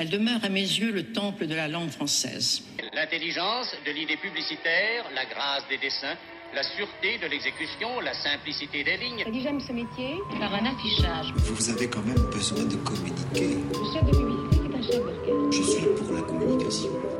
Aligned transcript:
Elle 0.00 0.08
demeure 0.08 0.42
à 0.42 0.48
mes 0.48 0.62
yeux 0.62 0.92
le 0.92 1.12
temple 1.12 1.46
de 1.46 1.54
la 1.54 1.68
langue 1.68 1.90
française. 1.90 2.62
L'intelligence 2.94 3.76
de 3.84 3.92
l'idée 3.92 4.16
publicitaire, 4.16 5.04
la 5.14 5.26
grâce 5.26 5.68
des 5.68 5.76
dessins, 5.76 6.16
la 6.54 6.62
sûreté 6.62 7.18
de 7.18 7.26
l'exécution, 7.26 8.00
la 8.00 8.14
simplicité 8.14 8.82
des 8.82 8.96
lignes. 8.96 9.30
Dit 9.30 9.42
j'aime 9.42 9.60
ce 9.60 9.74
métier. 9.74 10.16
Par 10.38 10.54
un 10.54 10.64
affichage. 10.64 11.34
Vous 11.36 11.68
avez 11.68 11.90
quand 11.90 12.00
même 12.00 12.30
besoin 12.32 12.64
de 12.64 12.76
communiquer. 12.76 13.58
Le 13.68 13.92
chef 13.92 14.02
de 14.06 14.16
publicité 14.16 14.56
est 14.64 14.78
un 14.78 14.82
chef 14.82 15.04
d'orchestre. 15.04 15.52
Je 15.52 15.62
suis 15.70 15.86
pour 15.94 16.14
la 16.14 16.22
communication. 16.22 17.19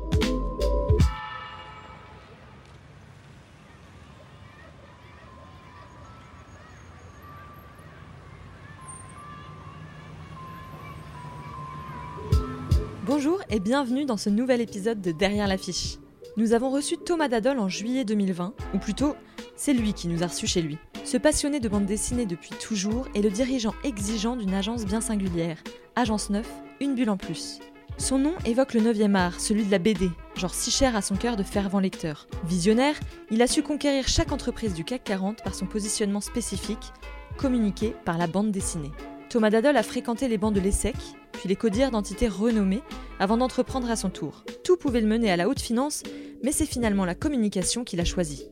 Bonjour 13.23 13.43
et 13.51 13.59
bienvenue 13.59 14.05
dans 14.05 14.17
ce 14.17 14.31
nouvel 14.31 14.61
épisode 14.61 14.99
de 14.99 15.11
Derrière 15.11 15.47
l'affiche. 15.47 15.99
Nous 16.37 16.53
avons 16.53 16.71
reçu 16.71 16.97
Thomas 16.97 17.27
Dadol 17.27 17.59
en 17.59 17.69
juillet 17.69 18.03
2020, 18.03 18.55
ou 18.73 18.77
plutôt, 18.79 19.13
c'est 19.55 19.73
lui 19.73 19.93
qui 19.93 20.07
nous 20.07 20.23
a 20.23 20.25
reçus 20.25 20.47
chez 20.47 20.63
lui. 20.63 20.79
Ce 21.03 21.17
passionné 21.17 21.59
de 21.59 21.69
bande 21.69 21.85
dessinée 21.85 22.25
depuis 22.25 22.49
toujours 22.49 23.07
est 23.13 23.21
le 23.21 23.29
dirigeant 23.29 23.75
exigeant 23.83 24.35
d'une 24.35 24.55
agence 24.55 24.85
bien 24.85 25.01
singulière, 25.01 25.63
Agence 25.95 26.31
9, 26.31 26.49
une 26.79 26.95
bulle 26.95 27.11
en 27.11 27.17
plus. 27.17 27.59
Son 27.99 28.17
nom 28.17 28.33
évoque 28.43 28.73
le 28.73 28.81
9e 28.81 29.13
art, 29.13 29.39
celui 29.39 29.65
de 29.65 29.71
la 29.71 29.77
BD, 29.77 30.09
genre 30.35 30.55
si 30.55 30.71
cher 30.71 30.95
à 30.95 31.03
son 31.03 31.15
cœur 31.15 31.35
de 31.35 31.43
fervent 31.43 31.79
lecteur. 31.79 32.25
Visionnaire, 32.45 32.99
il 33.29 33.43
a 33.43 33.47
su 33.47 33.61
conquérir 33.61 34.07
chaque 34.07 34.31
entreprise 34.31 34.73
du 34.73 34.83
CAC 34.83 35.03
40 35.03 35.43
par 35.43 35.53
son 35.53 35.67
positionnement 35.67 36.21
spécifique, 36.21 36.91
communiqué 37.37 37.93
par 38.03 38.17
la 38.17 38.25
bande 38.25 38.51
dessinée. 38.51 38.91
Thomas 39.31 39.49
Dadol 39.49 39.77
a 39.77 39.83
fréquenté 39.83 40.27
les 40.27 40.37
bancs 40.37 40.53
de 40.53 40.59
l'ESSEC, 40.59 40.93
puis 41.31 41.47
les 41.47 41.55
codières 41.55 41.89
d'entités 41.89 42.27
renommées, 42.27 42.81
avant 43.17 43.37
d'entreprendre 43.37 43.89
à 43.89 43.95
son 43.95 44.09
tour. 44.09 44.43
Tout 44.65 44.75
pouvait 44.75 44.99
le 44.99 45.07
mener 45.07 45.31
à 45.31 45.37
la 45.37 45.47
haute 45.47 45.61
finance, 45.61 46.03
mais 46.43 46.51
c'est 46.51 46.65
finalement 46.65 47.05
la 47.05 47.15
communication 47.15 47.85
qu'il 47.85 48.01
a 48.01 48.03
choisi. 48.03 48.49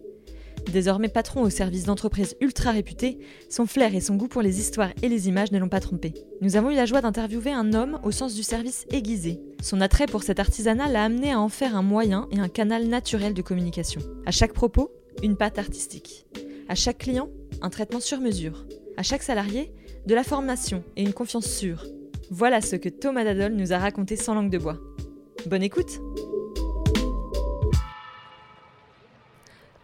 Désormais 0.72 1.10
patron 1.10 1.42
au 1.42 1.50
service 1.50 1.84
d'entreprises 1.84 2.38
ultra 2.40 2.72
réputées, 2.72 3.20
son 3.50 3.66
flair 3.66 3.94
et 3.94 4.00
son 4.00 4.16
goût 4.16 4.30
pour 4.30 4.42
les 4.42 4.62
histoires 4.62 4.92
et 5.02 5.10
les 5.10 5.28
images 5.28 5.52
ne 5.52 5.60
l'ont 5.60 5.68
pas 5.68 5.82
trompé. 5.82 6.14
Nous 6.40 6.56
avons 6.56 6.72
eu 6.72 6.76
la 6.76 6.86
joie 6.86 7.02
d'interviewer 7.02 7.52
un 7.52 7.74
homme 7.74 8.00
au 8.06 8.12
sens 8.12 8.34
du 8.34 8.44
service 8.44 8.86
aiguisé. 8.90 9.42
Son 9.62 9.82
attrait 9.82 10.06
pour 10.06 10.24
cet 10.24 10.40
artisanat 10.40 10.88
l'a 10.88 11.04
amené 11.04 11.34
à 11.34 11.42
en 11.42 11.50
faire 11.50 11.76
un 11.76 11.84
moyen 11.84 12.30
et 12.32 12.40
un 12.40 12.48
canal 12.48 12.88
naturel 12.88 13.34
de 13.34 13.42
communication. 13.42 14.00
À 14.26 14.32
chaque 14.32 14.54
propos, 14.54 14.92
une 15.24 15.36
patte 15.36 15.60
artistique. 15.60 16.26
À 16.70 16.76
chaque 16.76 17.00
client, 17.00 17.28
un 17.62 17.70
traitement 17.70 18.00
sur 18.00 18.22
mesure. 18.22 18.66
À 18.96 19.04
chaque 19.04 19.24
salarié, 19.24 19.74
de 20.10 20.16
la 20.16 20.24
formation 20.24 20.84
et 20.96 21.04
une 21.04 21.14
confiance 21.14 21.46
sûre. 21.46 21.86
Voilà 22.32 22.62
ce 22.62 22.76
que 22.76 22.90
Thomas 22.90 23.24
Dadol 23.24 23.54
nous 23.54 23.74
a 23.74 23.78
raconté 23.78 24.16
sans 24.16 24.34
langue 24.34 24.50
de 24.50 24.58
bois. 24.58 24.80
Bonne 25.46 25.62
écoute 25.62 26.00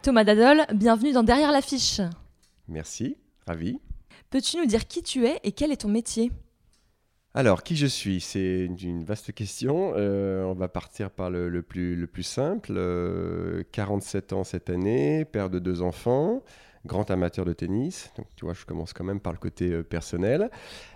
Thomas 0.01 0.23
Dadol, 0.23 0.65
bienvenue 0.73 1.11
dans 1.11 1.21
Derrière 1.21 1.51
l'affiche. 1.51 2.01
Merci, 2.67 3.17
ravi. 3.45 3.77
Peux-tu 4.31 4.57
nous 4.57 4.65
dire 4.65 4.87
qui 4.87 5.03
tu 5.03 5.27
es 5.27 5.39
et 5.43 5.51
quel 5.51 5.71
est 5.71 5.81
ton 5.81 5.89
métier? 5.89 6.31
Alors, 7.35 7.61
qui 7.61 7.75
je 7.75 7.85
suis? 7.85 8.19
C'est 8.19 8.65
une 8.65 9.03
vaste 9.03 9.31
question. 9.31 9.93
Euh, 9.95 10.43
on 10.45 10.53
va 10.53 10.67
partir 10.67 11.11
par 11.11 11.29
le, 11.29 11.49
le 11.49 11.61
plus, 11.61 11.95
le 11.95 12.07
plus 12.07 12.23
simple. 12.23 12.73
Euh, 12.75 13.61
47 13.73 14.33
ans 14.33 14.43
cette 14.43 14.71
année, 14.71 15.23
père 15.25 15.51
de 15.51 15.59
deux 15.59 15.83
enfants, 15.83 16.41
grand 16.85 17.09
amateur 17.11 17.45
de 17.45 17.53
tennis. 17.53 18.11
Donc, 18.17 18.27
tu 18.35 18.45
vois, 18.45 18.53
je 18.53 18.65
commence 18.65 18.93
quand 18.93 19.03
même 19.03 19.19
par 19.19 19.33
le 19.33 19.39
côté 19.39 19.71
euh, 19.71 19.83
personnel. 19.83 20.49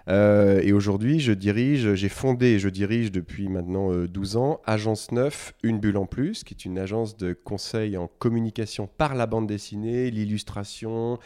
Euh, 0.07 0.61
et 0.63 0.73
aujourd'hui, 0.73 1.19
je 1.19 1.33
dirige, 1.33 1.94
j'ai 1.95 2.09
fondé 2.09 2.47
et 2.47 2.59
je 2.59 2.69
dirige 2.69 3.11
depuis 3.11 3.50
maintenant 3.50 3.91
euh, 3.91 4.07
12 4.07 4.38
ans 4.38 4.61
Agence 4.66 5.11
9, 5.11 5.53
Une 5.63 5.79
Bulle 5.79 5.97
en 5.97 6.05
Plus, 6.05 6.44
qui 6.44 6.53
est 6.53 6.66
une 6.66 6.79
agence 6.79 7.17
de 7.17 7.33
conseil 7.33 7.97
en 7.97 8.07
communication 8.19 8.88
par 8.88 9.16
la 9.16 9.25
bande 9.25 9.47
dessinée, 9.47 10.11
l'illustration, 10.11 11.19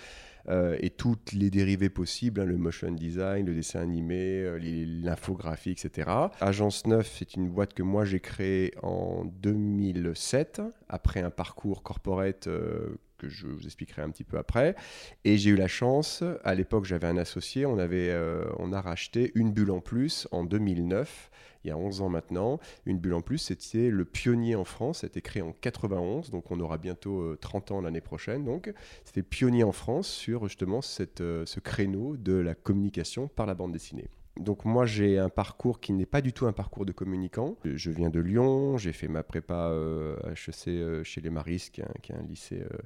euh, 0.50 0.78
et 0.80 0.90
toutes 0.90 1.32
les 1.32 1.50
dérivés 1.50 1.90
possibles, 1.90 2.42
hein, 2.42 2.46
le 2.46 2.58
motion 2.58 2.92
design, 2.92 3.46
le 3.46 3.54
dessin 3.54 3.82
animé, 3.82 4.42
euh, 4.42 4.60
l'infographie, 4.60 5.72
etc. 5.72 6.10
Agence 6.42 6.86
9, 6.86 7.10
c'est 7.18 7.36
une 7.36 7.50
boîte 7.50 7.74
que 7.74 7.84
moi 7.84 8.04
j'ai 8.04 8.20
créée 8.20 8.74
en 8.82 9.24
2007, 9.26 10.62
après 10.90 11.22
un 11.22 11.30
parcours 11.30 11.82
corporate 11.82 12.48
euh, 12.48 12.98
que 13.18 13.30
je 13.30 13.48
vous 13.48 13.66
expliquerai 13.66 14.02
un 14.02 14.10
petit 14.10 14.26
peu 14.26 14.38
après. 14.38 14.76
Et 15.24 15.38
j'ai 15.38 15.52
eu 15.52 15.56
la 15.56 15.70
chance, 15.70 16.24
à 16.44 16.56
l'époque 16.56 16.84
j'avais 16.84 17.08
un 17.08 17.18
associé, 17.18 17.66
on, 17.66 17.78
avait, 17.78 18.14
on 18.60 18.74
a 18.74 18.82
racheté 18.82 19.32
une 19.36 19.54
bulle 19.54 19.72
en 19.72 19.80
plus 19.80 20.28
en 20.32 20.44
2009, 20.44 21.30
il 21.64 21.70
y 21.70 21.72
a 21.72 21.78
11 21.78 22.02
ans 22.02 22.10
maintenant. 22.10 22.60
Une 22.86 23.00
bulle 23.00 23.14
en 23.14 23.22
plus, 23.22 23.38
c'était 23.38 23.90
le 23.90 24.06
pionnier 24.06 24.56
en 24.56 24.66
France, 24.66 25.00
ça 25.00 25.06
a 25.06 25.10
été 25.10 25.22
créé 25.22 25.42
en 25.42 25.54
91, 25.54 26.32
donc 26.32 26.52
on 26.52 26.60
aura 26.60 26.78
bientôt 26.78 27.22
euh, 27.22 27.38
30 27.40 27.72
ans 27.72 27.82
l'année 27.82 28.02
prochaine. 28.02 28.46
Donc 28.46 28.74
c'était 29.04 29.24
pionnier 29.24 29.64
en 29.64 29.72
France 29.72 30.08
sur 30.08 30.48
justement 30.48 30.82
cette, 30.82 31.22
euh, 31.22 31.46
ce 31.46 31.60
créneau 31.60 32.18
de 32.18 32.34
la 32.34 32.56
communication 32.56 33.28
par 33.28 33.46
la 33.46 33.54
bande 33.54 33.72
dessinée. 33.72 34.10
Donc 34.40 34.66
moi 34.66 34.86
j'ai 34.86 35.20
un 35.20 35.30
parcours 35.30 35.80
qui 35.80 35.94
n'est 35.94 36.08
pas 36.08 36.22
du 36.22 36.34
tout 36.34 36.48
un 36.48 36.54
parcours 36.54 36.86
de 36.86 36.92
communicant. 36.92 37.56
Je 37.64 37.92
viens 37.92 38.10
de 38.10 38.20
Lyon, 38.20 38.78
j'ai 38.78 38.92
fait 38.92 39.08
ma 39.08 39.22
prépa 39.22 39.70
euh, 39.70 40.18
HEC 40.32 40.68
euh, 40.70 41.04
chez 41.04 41.22
les 41.22 41.30
Maristes, 41.30 41.72
qui 41.72 41.82
est 41.82 42.16
un, 42.16 42.24
lycée 42.24 42.62
euh, 42.62 42.78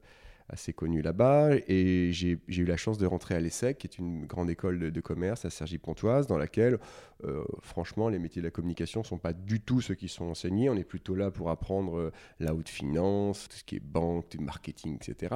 assez 0.50 0.74
connu 0.74 1.02
là-bas, 1.02 1.52
et 1.68 2.12
j'ai 2.12 2.40
eu 2.48 2.66
la 2.66 2.78
chance 2.78 2.98
de 2.98 3.06
rentrer 3.06 3.36
à 3.36 3.40
l'ESSEC, 3.40 3.78
qui 3.78 3.88
est 3.88 3.98
une 3.98 4.26
grande 4.26 4.50
école 4.50 4.92
de, 4.92 5.02
commerce 5.02 5.46
à 5.46 5.50
Cergy-Pontoise, 5.50 6.28
dans 6.28 6.38
laquelle 6.38 6.80
euh, 7.24 7.44
franchement 7.62 8.10
les 8.10 8.20
métiers 8.20 8.42
de 8.42 8.48
la 8.48 8.52
communication 8.52 9.02
ne 9.02 9.06
sont 9.06 9.18
pas 9.18 9.34
du 9.34 9.60
tout 9.60 9.82
ceux 9.82 9.96
qui 9.96 10.08
sont 10.08 10.26
enseignés. 10.26 10.70
On 10.70 10.76
est 10.76 10.84
plutôt 10.84 11.16
là 11.16 11.32
pour 11.32 11.50
apprendre 11.50 11.98
euh, 11.98 12.12
la 12.40 12.54
haute 12.54 12.70
finance, 12.70 13.48
tout 13.50 13.58
ce 13.58 13.64
qui 13.64 13.76
est 13.76 13.84
banque, 13.84 14.36
marketing, 14.40 14.96
etc. 14.96 15.36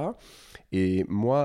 Et 0.72 1.04
moi, 1.08 1.42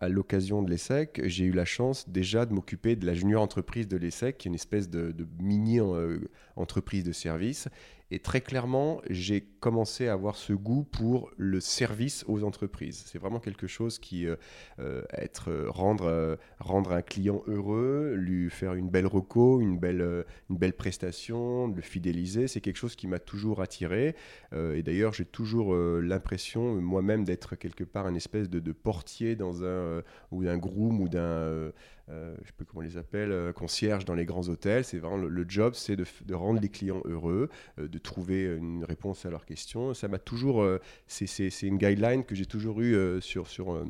à 0.00 0.08
l'occasion 0.08 0.62
de 0.62 0.70
l'ESSEC, 0.70 1.22
j'ai 1.24 1.44
eu 1.44 1.52
la 1.52 1.64
chance 1.64 2.08
déjà 2.08 2.46
de 2.46 2.52
m'occuper 2.52 2.96
de 2.96 3.06
la 3.06 3.14
junior 3.14 3.42
entreprise 3.42 3.88
de 3.88 3.96
l'ESSEC, 3.96 4.38
qui 4.38 4.48
est 4.48 4.50
une 4.50 4.54
espèce 4.54 4.88
de, 4.88 5.12
de 5.12 5.26
mini 5.40 5.80
euh, 5.80 6.18
entreprise 6.56 7.04
de 7.04 7.12
service. 7.12 7.68
Et 8.10 8.20
très 8.20 8.40
clairement, 8.40 9.02
j'ai 9.10 9.42
commencé 9.60 10.08
à 10.08 10.14
avoir 10.14 10.36
ce 10.36 10.54
goût 10.54 10.82
pour 10.82 11.30
le 11.36 11.60
service 11.60 12.24
aux 12.26 12.42
entreprises. 12.42 13.04
C'est 13.06 13.18
vraiment 13.18 13.38
quelque 13.38 13.66
chose 13.66 13.98
qui 13.98 14.26
euh, 14.26 14.36
euh, 14.78 15.02
être 15.12 15.50
euh, 15.50 15.68
rendre 15.68 16.38
rendre 16.58 16.92
un 16.92 17.02
client 17.02 17.42
heureux, 17.46 18.14
lui 18.16 18.48
faire 18.48 18.72
une 18.74 18.88
belle 18.88 19.06
reco, 19.06 19.60
une 19.60 19.78
belle 19.78 20.24
une 20.48 20.56
belle 20.56 20.72
prestation, 20.72 21.68
le 21.68 21.82
fidéliser, 21.82 22.48
c'est 22.48 22.60
quelque 22.62 22.76
chose 22.76 22.96
qui 22.96 23.06
m'a 23.06 23.18
toujours 23.18 23.60
attiré. 23.60 24.14
Et 24.52 24.82
d'ailleurs, 24.82 25.12
j'ai 25.12 25.24
toujours 25.24 25.74
l'impression 25.74 26.76
moi-même 26.80 27.24
d'être 27.24 27.56
quelque 27.56 27.84
part 27.84 28.06
un 28.06 28.14
espèce 28.14 28.48
de, 28.48 28.60
de 28.60 28.72
portier 28.72 29.36
dans 29.36 29.64
un 29.64 30.02
ou 30.30 30.44
d'un 30.44 30.56
groom 30.56 31.00
ou 31.00 31.08
d'un 31.08 31.72
euh, 32.10 32.34
je 32.42 32.46
sais 32.46 32.52
pas 32.56 32.64
comment 32.64 32.80
on 32.80 32.88
les 32.88 32.96
appelle, 32.96 33.32
euh, 33.32 33.52
concierge 33.52 34.04
dans 34.04 34.14
les 34.14 34.24
grands 34.24 34.48
hôtels. 34.48 34.84
C'est 34.84 34.98
vraiment 34.98 35.16
le, 35.16 35.44
job, 35.48 35.74
c'est 35.74 35.96
de, 35.96 36.34
rendre 36.34 36.60
les 36.60 36.68
clients 36.68 37.02
heureux, 37.04 37.48
euh, 37.78 37.88
de 37.88 37.98
trouver 37.98 38.44
une 38.44 38.84
réponse 38.84 39.26
à 39.26 39.30
leurs 39.30 39.44
questions. 39.44 39.94
Ça 39.94 40.08
m'a 40.08 40.18
toujours, 40.18 40.62
euh, 40.62 40.78
c'est- 41.06 41.26
une 41.62 41.76
guideline 41.78 42.24
que 42.24 42.34
j'ai 42.34 42.46
toujours 42.46 42.80
eu 42.80 43.20
sur, 43.20 43.46
sur, 43.48 43.84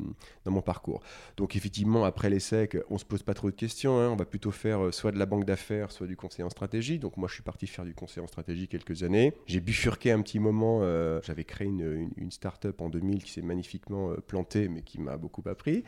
dans 0.45 0.51
mon 0.51 0.61
parcours. 0.61 1.01
Donc 1.37 1.55
effectivement, 1.55 2.03
après 2.03 2.29
l'ESSEC, 2.29 2.77
on 2.89 2.97
se 2.97 3.05
pose 3.05 3.23
pas 3.23 3.33
trop 3.33 3.49
de 3.51 3.55
questions. 3.55 3.99
hein. 3.99 4.09
On 4.09 4.15
va 4.15 4.25
plutôt 4.25 4.51
faire 4.51 4.93
soit 4.93 5.11
de 5.11 5.17
la 5.19 5.25
banque 5.25 5.45
d'affaires, 5.45 5.91
soit 5.91 6.07
du 6.07 6.15
conseil 6.15 6.43
en 6.43 6.49
stratégie. 6.49 6.99
Donc 6.99 7.17
moi, 7.17 7.27
je 7.27 7.33
suis 7.35 7.43
parti 7.43 7.67
faire 7.67 7.85
du 7.85 7.93
conseil 7.93 8.23
en 8.23 8.27
stratégie 8.27 8.67
quelques 8.67 9.03
années. 9.03 9.33
J'ai 9.45 9.59
bifurqué 9.59 10.11
un 10.11 10.21
petit 10.21 10.39
moment. 10.39 10.81
J'avais 11.21 11.43
créé 11.43 11.67
une, 11.67 11.81
une, 11.81 12.11
une 12.17 12.31
start-up 12.31 12.81
en 12.81 12.89
2000 12.89 13.23
qui 13.23 13.31
s'est 13.31 13.41
magnifiquement 13.41 14.13
plantée, 14.27 14.67
mais 14.67 14.81
qui 14.81 14.99
m'a 14.99 15.17
beaucoup 15.17 15.43
appris. 15.47 15.83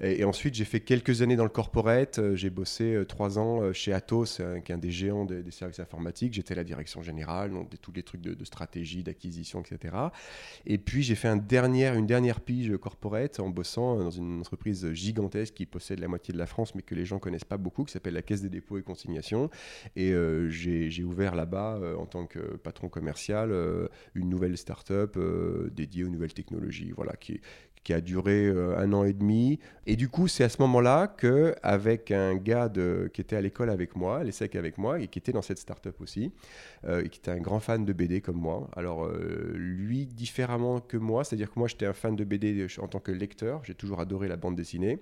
Et, 0.00 0.20
et 0.20 0.24
ensuite, 0.24 0.54
j'ai 0.54 0.64
fait 0.64 0.80
quelques 0.80 1.22
années 1.22 1.36
dans 1.36 1.44
le 1.44 1.50
corporate. 1.72 2.18
Euh, 2.18 2.36
J'ai 2.36 2.50
bossé 2.50 2.94
euh, 2.94 3.04
trois 3.06 3.38
ans 3.38 3.62
euh, 3.62 3.72
chez 3.72 3.94
Atos, 3.94 4.42
qui 4.64 4.72
est 4.72 4.74
un 4.74 4.78
des 4.78 4.90
géants 4.90 5.24
des, 5.24 5.50
services 5.50 5.80
informatiques. 5.80 6.34
J'étais 6.34 6.54
la 6.54 6.64
direction 6.64 7.02
générale, 7.02 7.50
donc 7.50 7.70
tous 7.80 7.92
les 7.92 8.02
trucs 8.02 8.20
de, 8.20 8.44
stratégie, 8.44 9.02
d'acquisition, 9.02 9.62
etc. 9.62 9.94
Et 10.66 10.78
puis, 10.78 11.02
j'ai 11.02 11.14
fait 11.14 11.28
une 11.28 11.40
dernière 12.06 12.40
pige 12.40 12.76
corporate 12.76 13.40
en 13.40 13.48
bossant 13.48 13.96
dans 13.96 14.10
une 14.10 14.40
entreprise 14.40 14.92
gigantesque 14.92 15.54
qui 15.54 15.66
possède 15.66 16.00
la 16.00 16.08
moitié 16.08 16.32
de 16.32 16.38
la 16.38 16.46
France, 16.46 16.74
mais 16.74 16.82
que 16.82 16.94
les 16.94 17.04
gens 17.04 17.18
connaissent 17.18 17.44
pas 17.44 17.56
beaucoup, 17.56 17.84
qui 17.84 17.92
s'appelle 17.92 18.14
la 18.14 18.22
Caisse 18.22 18.42
des 18.42 18.48
dépôts 18.48 18.78
et 18.78 18.82
consignations. 18.82 19.48
Et 19.96 20.12
j'ai 20.48 21.04
ouvert 21.04 21.34
là-bas, 21.34 21.80
en 21.98 22.06
tant 22.06 22.26
que 22.26 22.56
patron 22.56 22.88
commercial, 22.88 23.52
une 24.14 24.28
nouvelle 24.28 24.56
start-up 24.58 25.18
dédiée 25.72 26.04
aux 26.04 26.10
nouvelles 26.10 26.34
technologies, 26.34 26.92
voilà, 26.94 27.14
qui, 27.16 27.40
a 27.90 28.00
duré 28.00 28.48
un 28.48 28.92
an 28.92 29.04
et 29.04 29.12
demi. 29.12 29.58
Et 29.86 29.96
du 29.96 30.08
coup, 30.08 30.28
c'est 30.28 30.44
à 30.44 30.48
ce 30.48 30.60
moment-là 30.62 31.06
que, 31.06 31.54
avec 31.62 32.10
un 32.10 32.34
gars 32.34 32.70
qui 33.12 33.20
était 33.20 33.36
à 33.36 33.40
l'école 33.40 33.70
avec 33.70 33.96
moi, 33.96 34.18
à 34.18 34.24
l'ESSEC 34.24 34.56
avec 34.56 34.78
moi, 34.78 35.00
et 35.00 35.08
qui 35.08 35.18
était 35.18 35.32
dans 35.32 35.42
cette 35.42 35.58
start-up 35.58 36.00
aussi, 36.00 36.32
euh, 36.84 37.04
et 37.04 37.08
qui 37.08 37.18
était 37.18 37.30
un 37.30 37.40
grand 37.40 37.60
fan 37.60 37.84
de 37.84 37.92
BD 37.92 38.20
comme 38.20 38.38
moi. 38.38 38.68
Alors, 38.76 39.04
euh, 39.04 39.52
lui, 39.54 40.06
différemment 40.06 40.80
que 40.80 40.96
moi, 40.96 41.24
c'est-à-dire 41.24 41.52
que 41.52 41.58
moi, 41.58 41.68
j'étais 41.68 41.86
un 41.86 41.92
fan 41.92 42.16
de 42.16 42.24
BD 42.24 42.66
en 42.78 42.88
tant 42.88 43.00
que 43.00 43.12
lecteur, 43.12 43.62
j'ai 43.64 43.74
toujours 43.74 44.00
adoré 44.00 44.28
la 44.28 44.36
bande 44.36 44.56
dessinée 44.56 44.98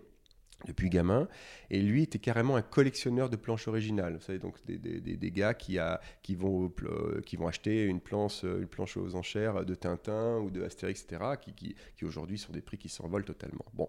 depuis 0.67 0.89
gamin. 0.91 1.29
Et 1.71 1.81
lui 1.81 2.03
était 2.03 2.19
carrément 2.19 2.57
un 2.57 2.63
collectionneur 2.63 3.31
de 3.31 3.37
planches 3.37 3.69
originales. 3.69 4.15
Vous 4.17 4.23
savez, 4.23 4.39
donc 4.39 4.57
des, 4.67 4.79
des- 4.79 5.01
des- 5.01 5.31
gars 5.31 5.55
qui, 5.55 5.79
a, 5.79 6.01
qui, 6.23 6.35
vont, 6.35 6.69
pl- 6.69 7.23
qui 7.25 7.37
vont 7.37 7.47
acheter 7.47 7.85
une 7.85 8.01
planche, 8.01 8.43
une 8.43 8.67
planche 8.67 8.97
aux 8.97 9.15
enchères 9.15 9.65
de 9.65 9.75
Tintin 9.75 10.39
ou 10.39 10.51
de 10.51 10.63
Astérix, 10.63 11.03
etc., 11.05 11.23
qui, 11.41 11.53
qui, 11.55 11.75
qui 11.97 12.05
aujourd'hui 12.05 12.39
sont 12.39 12.53
des 12.53 12.61
prix 12.63 12.79
qui 12.79 12.89
s'envolent 12.89 13.25
totalement. 13.25 13.65
Bon. 13.75 13.89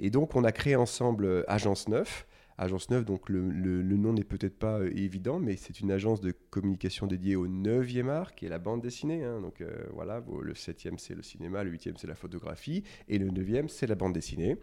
Et 0.00 0.10
donc, 0.10 0.34
on 0.36 0.44
a 0.44 0.52
créé 0.52 0.76
ensemble 0.76 1.24
euh, 1.24 1.44
Agence 1.48 1.88
9. 1.88 2.26
Agence 2.62 2.90
9, 2.90 3.06
donc 3.06 3.30
le, 3.30 3.48
le- 3.48 3.80
le 3.80 3.96
nom 3.96 4.12
n'est 4.12 4.22
peut-être 4.24 4.58
pas 4.58 4.80
euh, 4.80 4.90
évident, 4.94 5.38
mais 5.38 5.56
c'est 5.56 5.80
une 5.80 5.90
agence 5.90 6.20
de 6.20 6.30
communication 6.50 7.06
dédiée 7.06 7.34
au 7.34 7.48
9e 7.48 8.10
art, 8.10 8.34
qui 8.34 8.44
est 8.44 8.50
la 8.50 8.58
bande 8.58 8.82
dessinée. 8.82 9.24
hein. 9.24 9.40
Donc 9.40 9.62
euh, 9.62 9.70
voilà, 9.94 10.22
le 10.42 10.52
7e 10.52 10.98
c'est 10.98 11.14
le 11.14 11.22
cinéma, 11.22 11.64
le 11.64 11.70
8e 11.72 11.94
c'est 11.96 12.06
la 12.06 12.14
photographie, 12.14 12.84
et 13.08 13.16
le 13.18 13.30
9e 13.30 13.68
c'est 13.68 13.86
la 13.86 13.94
bande 13.94 14.12
dessinée. 14.12 14.58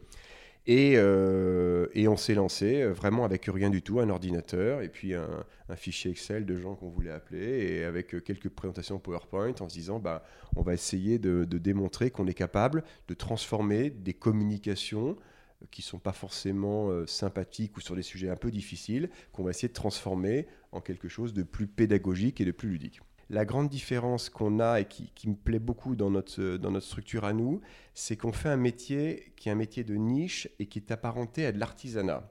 Et, 0.69 0.95
euh, 0.97 1.87
et 1.93 2.09
on 2.09 2.17
s'est 2.17 2.33
lancé 2.33 2.81
euh, 2.81 2.91
vraiment 2.91 3.23
avec 3.23 3.45
rien 3.45 3.69
du 3.69 3.81
tout, 3.81 4.01
un 4.01 4.09
ordinateur 4.09 4.81
et 4.81 4.89
puis 4.89 5.13
un, 5.13 5.45
fichier 5.75 6.11
Excel 6.11 6.45
de 6.45 6.57
gens 6.57 6.75
qu'on 6.75 6.89
voulait 6.89 7.11
appeler 7.11 7.77
et 7.77 7.83
avec 7.85 8.13
euh, 8.13 8.19
quelques 8.19 8.49
présentations 8.49 8.99
PowerPoint 8.99 9.53
en 9.61 9.69
se 9.69 9.73
disant 9.73 9.99
bah, 9.99 10.25
on 10.57 10.63
va 10.63 10.73
essayer 10.73 11.19
de, 11.19 11.45
démontrer 11.45 12.11
qu'on 12.11 12.27
est 12.27 12.33
capable 12.33 12.83
de 13.07 13.13
transformer 13.13 13.89
des 13.89 14.13
communications 14.13 15.15
qui 15.71 15.81
sont 15.81 15.99
pas 15.99 16.11
forcément 16.11 16.91
sympathiques 17.07 17.77
ou 17.77 17.81
sur 17.81 17.95
des 17.95 18.03
sujets 18.03 18.29
un 18.29 18.35
peu 18.35 18.51
difficiles, 18.51 19.09
qu'on 19.31 19.43
va 19.43 19.49
essayer 19.49 19.69
de 19.69 19.73
transformer 19.73 20.45
en 20.71 20.81
quelque 20.81 21.07
chose 21.07 21.33
de 21.33 21.41
plus 21.41 21.65
pédagogique 21.65 22.39
et 22.41 22.45
de 22.45 22.51
plus 22.51 22.69
ludique. 22.69 23.01
La 23.29 23.43
grande 23.43 23.67
différence 23.67 24.29
qu'on 24.29 24.59
a 24.59 24.79
et 24.79 24.85
qui, 24.85 25.27
me 25.27 25.35
plaît 25.35 25.59
beaucoup 25.59 25.95
dans 25.95 26.09
notre, 26.09 26.57
dans 26.57 26.71
notre 26.71 26.85
structure 26.85 27.25
à 27.25 27.33
nous, 27.33 27.59
c'est 27.93 28.15
qu'on 28.15 28.31
fait 28.31 28.49
un 28.49 28.57
métier 28.57 29.33
qui 29.35 29.49
est 29.49 29.51
un 29.51 29.55
métier 29.55 29.83
de 29.83 29.95
niche 29.95 30.47
et 30.59 30.67
qui 30.67 30.79
est 30.79 30.91
apparenté 30.91 31.45
à 31.45 31.51
de 31.51 31.59
l'artisanat. 31.59 32.29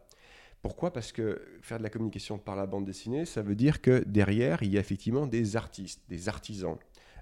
Pourquoi? 0.62 0.92
Parce 0.92 1.12
que 1.12 1.42
faire 1.60 1.78
de 1.78 1.82
la 1.82 1.90
communication 1.90 2.38
par 2.38 2.56
la 2.56 2.66
bande 2.66 2.86
dessinée, 2.86 3.26
ça 3.26 3.42
veut 3.42 3.54
dire 3.54 3.80
que 3.80 4.02
derrière, 4.06 4.62
il 4.62 4.72
y 4.72 4.78
a 4.78 4.80
effectivement 4.80 5.26
des 5.26 5.54
artistes, 5.54 6.02
des 6.08 6.28
artisans, 6.28 6.76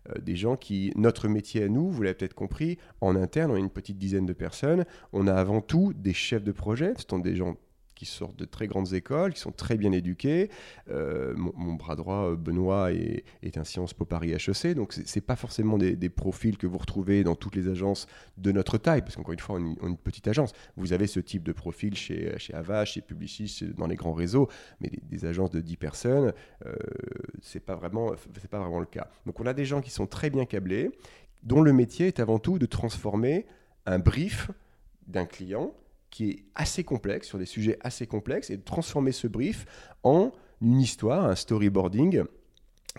euh, 0.08 0.18
des 0.20 0.36
gens 0.36 0.56
qui... 0.56 0.92
Notre 0.96 1.28
métier 1.28 1.64
à 1.64 1.68
nous, 1.68 1.90
vous 1.90 2.02
l'avez 2.02 2.14
peut-être 2.14 2.34
compris, 2.34 2.78
en 3.00 3.16
interne, 3.16 3.50
on 3.50 3.56
est 3.56 3.60
une 3.60 3.70
petite 3.70 3.98
dizaine 3.98 4.24
de 4.24 4.32
personnes, 4.32 4.84
on 5.12 5.26
a 5.26 5.34
avant 5.34 5.60
tout 5.60 5.92
des 5.94 6.14
chefs 6.14 6.44
de 6.44 6.52
projet, 6.52 6.94
ce 6.96 7.04
sont 7.08 7.18
des 7.18 7.34
gens 7.34 7.56
qui 7.94 8.06
sortent 8.06 8.36
de 8.36 8.44
très 8.44 8.66
grandes 8.66 8.92
écoles, 8.92 9.34
qui 9.34 9.40
sont 9.40 9.52
très 9.52 9.76
bien 9.76 9.92
éduqués. 9.92 10.50
Euh, 10.90 11.32
mon, 11.36 11.74
bras 11.74 11.96
droit, 11.96 12.30
euh, 12.30 12.36
Benoît, 12.36 12.92
est, 12.92 13.24
un 13.56 13.64
Sciences 13.64 13.94
Po 13.94 14.04
Paris 14.04 14.32
HEC, 14.32 14.74
donc 14.74 14.92
c'est 14.92 15.14
c'est 15.14 15.20
pas 15.20 15.36
forcément 15.36 15.78
des, 15.78 16.08
profils 16.08 16.58
que 16.58 16.66
vous 16.66 16.76
retrouvez 16.76 17.22
dans 17.22 17.36
toutes 17.36 17.54
les 17.54 17.68
agences 17.68 18.08
de 18.36 18.50
notre 18.50 18.78
taille, 18.78 19.00
parce 19.02 19.14
qu'encore 19.14 19.32
une 19.32 19.38
fois, 19.38 19.56
on 19.60 19.64
est, 19.64 19.86
une 19.86 19.96
petite 19.96 20.26
agence. 20.26 20.52
Vous 20.76 20.92
avez 20.92 21.06
ce 21.06 21.20
type 21.20 21.44
de 21.44 21.52
profil 21.52 21.96
chez, 21.96 22.36
chez 22.38 22.52
chez 22.84 23.00
Publicis, 23.00 23.72
dans 23.76 23.86
les 23.86 23.94
grands 23.94 24.12
réseaux, 24.12 24.48
mais 24.80 24.90
des, 25.04 25.24
agences 25.24 25.50
de 25.50 25.60
10 25.60 25.76
personnes, 25.76 26.32
euh, 26.66 26.74
c'est 27.42 27.60
pas 27.60 27.76
vraiment, 27.76 28.12
c'est 28.40 28.50
pas 28.50 28.58
vraiment 28.58 28.80
le 28.80 28.86
cas. 28.86 29.08
Donc 29.24 29.38
on 29.38 29.46
a 29.46 29.54
des 29.54 29.64
gens 29.64 29.80
qui 29.80 29.90
sont 29.90 30.08
très 30.08 30.30
bien 30.30 30.46
câblés, 30.46 30.90
dont 31.44 31.62
le 31.62 31.72
métier 31.72 32.08
est 32.08 32.18
avant 32.18 32.38
tout 32.38 32.58
de 32.58 32.66
transformer 32.66 33.46
un 33.86 33.98
brief 33.98 34.50
d'un 35.06 35.26
client 35.26 35.74
qui 36.14 36.30
est 36.30 36.44
assez 36.54 36.84
complexe, 36.84 37.26
sur 37.26 37.40
des 37.40 37.44
sujets 37.44 37.76
assez 37.80 38.06
complexes, 38.06 38.48
et 38.48 38.56
de 38.56 38.62
transformer 38.62 39.10
ce 39.10 39.26
brief 39.26 39.66
en 40.04 40.30
une 40.60 40.80
histoire, 40.80 41.24
un 41.24 41.34
storyboarding 41.34 42.22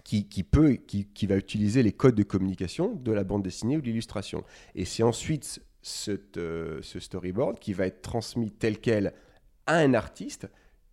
qui, 0.04 0.28
qui 0.28 0.44
peut, 0.44 0.74
qui, 0.74 1.06
qui 1.06 1.26
va 1.26 1.38
utiliser 1.38 1.82
les 1.82 1.94
codes 1.94 2.16
de 2.16 2.24
communication 2.24 2.94
de 2.94 3.14
la 3.14 3.24
bande 3.24 3.42
dessinée 3.42 3.78
ou 3.78 3.82
de 3.82 3.86
l'illustration. 3.86 4.44
Et 4.76 4.84
c'est 4.84 5.02
ensuite 5.02 5.62
cette, 5.82 6.36
euh, 6.36 6.80
ce 6.82 7.00
storyboard 7.00 7.58
qui 7.58 7.72
va 7.72 7.88
être 7.88 8.02
transmis 8.02 8.52
tel 8.52 8.80
quel 8.80 9.14
à 9.66 9.78
un 9.78 9.94
artiste, 9.94 10.50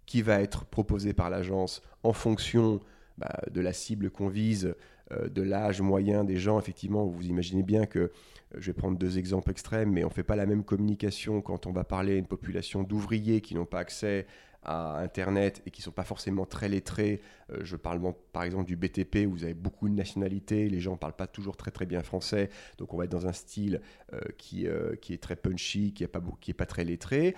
qui 0.06 0.22
va 0.22 0.40
être 0.40 0.64
proposé 0.64 1.14
par 1.14 1.28
l'agence 1.28 1.82
en 2.04 2.12
fonction 2.12 2.78
bah, 3.18 3.40
de 3.50 3.60
la 3.60 3.72
cible 3.72 4.12
qu'on 4.12 4.28
vise, 4.28 4.76
euh, 5.10 5.28
de 5.28 5.42
l'âge 5.42 5.80
moyen 5.80 6.22
des 6.22 6.36
gens. 6.36 6.60
Effectivement, 6.60 7.04
vous 7.04 7.26
imaginez 7.26 7.64
bien 7.64 7.84
que, 7.84 8.12
je 8.58 8.66
vais 8.66 8.72
prendre 8.72 8.98
deux 8.98 9.18
exemples 9.18 9.50
extrêmes, 9.50 9.92
mais 9.92 10.04
on 10.04 10.08
ne 10.08 10.12
fait 10.12 10.22
pas 10.22 10.36
la 10.36 10.46
même 10.46 10.64
communication 10.64 11.40
quand 11.40 11.66
on 11.66 11.72
va 11.72 11.84
parler 11.84 12.14
à 12.14 12.16
une 12.16 12.26
population 12.26 12.82
d'ouvriers 12.82 13.40
qui 13.40 13.54
n'ont 13.54 13.66
pas 13.66 13.80
accès 13.80 14.26
à 14.64 14.98
Internet 14.98 15.62
et 15.66 15.70
qui 15.70 15.80
ne 15.80 15.84
sont 15.84 15.90
pas 15.90 16.04
forcément 16.04 16.46
très 16.46 16.68
lettrés. 16.68 17.20
Euh, 17.50 17.58
je 17.62 17.76
parle 17.76 18.00
par 18.32 18.44
exemple 18.44 18.66
du 18.66 18.76
BTP 18.76 19.26
où 19.26 19.32
vous 19.32 19.44
avez 19.44 19.54
beaucoup 19.54 19.88
de 19.88 19.94
nationalités, 19.94 20.68
les 20.68 20.80
gens 20.80 20.92
ne 20.92 20.98
parlent 20.98 21.16
pas 21.16 21.26
toujours 21.26 21.56
très 21.56 21.70
très 21.70 21.86
bien 21.86 22.02
français, 22.02 22.48
donc 22.78 22.94
on 22.94 22.96
va 22.96 23.04
être 23.04 23.10
dans 23.10 23.26
un 23.26 23.32
style 23.32 23.80
euh, 24.12 24.20
qui, 24.38 24.66
euh, 24.68 24.94
qui 24.96 25.14
est 25.14 25.22
très 25.22 25.36
punchy, 25.36 25.92
qui 25.92 26.04
n'est 26.04 26.08
pas, 26.08 26.20
pas 26.56 26.66
très 26.66 26.84
lettré. 26.84 27.34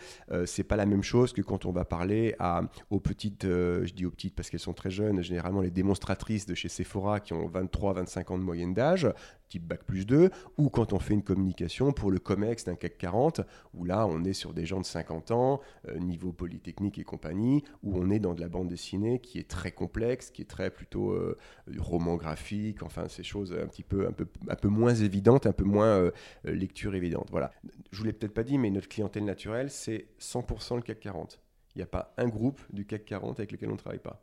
C'est 0.46 0.64
pas 0.64 0.76
la 0.76 0.86
même 0.86 1.02
chose 1.02 1.32
que 1.32 1.40
quand 1.40 1.64
on 1.64 1.72
va 1.72 1.84
parler 1.84 2.34
à, 2.38 2.62
aux 2.90 3.00
petites, 3.00 3.44
je 3.44 3.92
dis 3.92 4.04
aux 4.04 4.10
petites 4.10 4.34
parce 4.34 4.50
qu'elles 4.50 4.60
sont 4.60 4.72
très 4.72 4.90
jeunes, 4.90 5.22
généralement 5.22 5.60
les 5.60 5.70
démonstratrices 5.70 6.46
de 6.46 6.54
chez 6.54 6.68
Sephora 6.68 7.20
qui 7.20 7.32
ont 7.32 7.48
23-25 7.48 8.32
ans 8.32 8.38
de 8.38 8.42
moyenne 8.42 8.74
d'âge, 8.74 9.08
type 9.54 9.66
Bac 9.66 9.84
plus 9.84 10.04
2, 10.04 10.30
ou 10.58 10.68
quand 10.68 10.92
on 10.92 10.98
fait 10.98 11.14
une 11.14 11.22
communication 11.22 11.92
pour 11.92 12.10
le 12.10 12.18
COMEX 12.18 12.64
d'un 12.64 12.74
CAC 12.74 12.98
40, 12.98 13.40
où 13.72 13.84
là 13.84 14.06
on 14.06 14.24
est 14.24 14.32
sur 14.32 14.52
des 14.52 14.66
gens 14.66 14.80
de 14.80 14.84
50 14.84 15.30
ans, 15.30 15.60
euh, 15.88 15.98
niveau 15.98 16.32
polytechnique 16.32 16.98
et 16.98 17.04
compagnie, 17.04 17.62
où 17.84 17.96
on 17.96 18.10
est 18.10 18.18
dans 18.18 18.34
de 18.34 18.40
la 18.40 18.48
bande 18.48 18.66
dessinée 18.68 19.20
qui 19.20 19.38
est 19.38 19.48
très 19.48 19.70
complexe, 19.70 20.30
qui 20.30 20.42
est 20.42 20.46
très 20.46 20.70
plutôt 20.70 21.12
euh, 21.12 21.36
roman 21.78 22.16
graphique, 22.16 22.82
enfin 22.82 23.06
ces 23.08 23.22
choses 23.22 23.52
un 23.52 23.68
petit 23.68 23.84
peu, 23.84 24.08
un 24.08 24.12
peu, 24.12 24.26
un 24.48 24.56
peu 24.56 24.68
moins 24.68 24.94
évidentes, 24.94 25.46
un 25.46 25.52
peu 25.52 25.64
moins 25.64 25.86
euh, 25.86 26.10
lecture 26.42 26.96
évidente. 26.96 27.28
Voilà. 27.30 27.52
Je 27.92 27.98
vous 27.98 28.04
l'ai 28.04 28.12
peut-être 28.12 28.34
pas 28.34 28.42
dit, 28.42 28.58
mais 28.58 28.70
notre 28.70 28.88
clientèle 28.88 29.24
naturelle, 29.24 29.70
c'est 29.70 30.08
100% 30.18 30.76
le 30.76 30.82
CAC 30.82 30.98
40. 30.98 31.40
Il 31.76 31.78
n'y 31.78 31.84
a 31.84 31.86
pas 31.86 32.12
un 32.16 32.26
groupe 32.26 32.60
du 32.72 32.86
CAC 32.86 33.04
40 33.04 33.38
avec 33.38 33.52
lequel 33.52 33.68
on 33.68 33.74
ne 33.74 33.78
travaille 33.78 34.00
pas. 34.00 34.20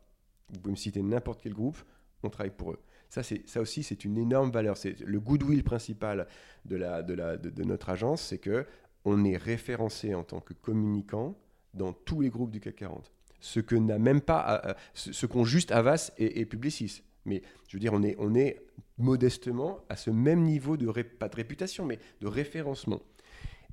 Vous 0.50 0.60
pouvez 0.60 0.72
me 0.72 0.76
citer 0.76 1.02
n'importe 1.02 1.40
quel 1.42 1.54
groupe, 1.54 1.78
on 2.22 2.28
travaille 2.28 2.54
pour 2.54 2.72
eux. 2.72 2.80
Ça, 3.12 3.60
aussi, 3.60 3.82
c'est 3.82 4.06
une 4.06 4.16
énorme 4.16 4.50
valeur. 4.50 4.78
C'est 4.78 4.98
le 5.00 5.20
goodwill 5.20 5.62
principal 5.62 6.26
de, 6.64 7.62
notre 7.62 7.90
agence, 7.90 8.22
c'est 8.22 8.38
que 8.38 8.64
on 9.04 9.24
est 9.26 9.36
référencé 9.36 10.14
en 10.14 10.22
tant 10.22 10.40
que 10.40 10.54
communicant 10.54 11.36
dans 11.74 11.92
tous 11.92 12.22
les 12.22 12.30
groupes 12.30 12.50
du 12.50 12.60
CAC 12.60 12.76
40. 12.76 13.12
Ce 13.40 13.60
que 13.60 13.74
n'a 13.74 13.98
même 13.98 14.22
pas, 14.22 14.62
euh, 14.64 14.72
ce, 14.94 15.12
ce 15.12 15.26
qu'ont 15.26 15.44
juste 15.44 15.72
Avas 15.72 16.10
et, 16.16 16.40
et 16.40 16.46
Publicis. 16.46 17.02
Mais 17.26 17.42
je 17.68 17.76
veux 17.76 17.80
dire, 17.80 17.92
on 17.92 18.34
est, 18.34 18.62
modestement 18.98 19.80
à 19.88 19.96
ce 19.96 20.10
même 20.10 20.42
niveau 20.42 20.76
de, 20.76 20.90
pas 21.02 21.28
de 21.28 21.36
réputation, 21.36 21.84
mais 21.84 21.98
de 22.20 22.28
référencement. 22.28 23.00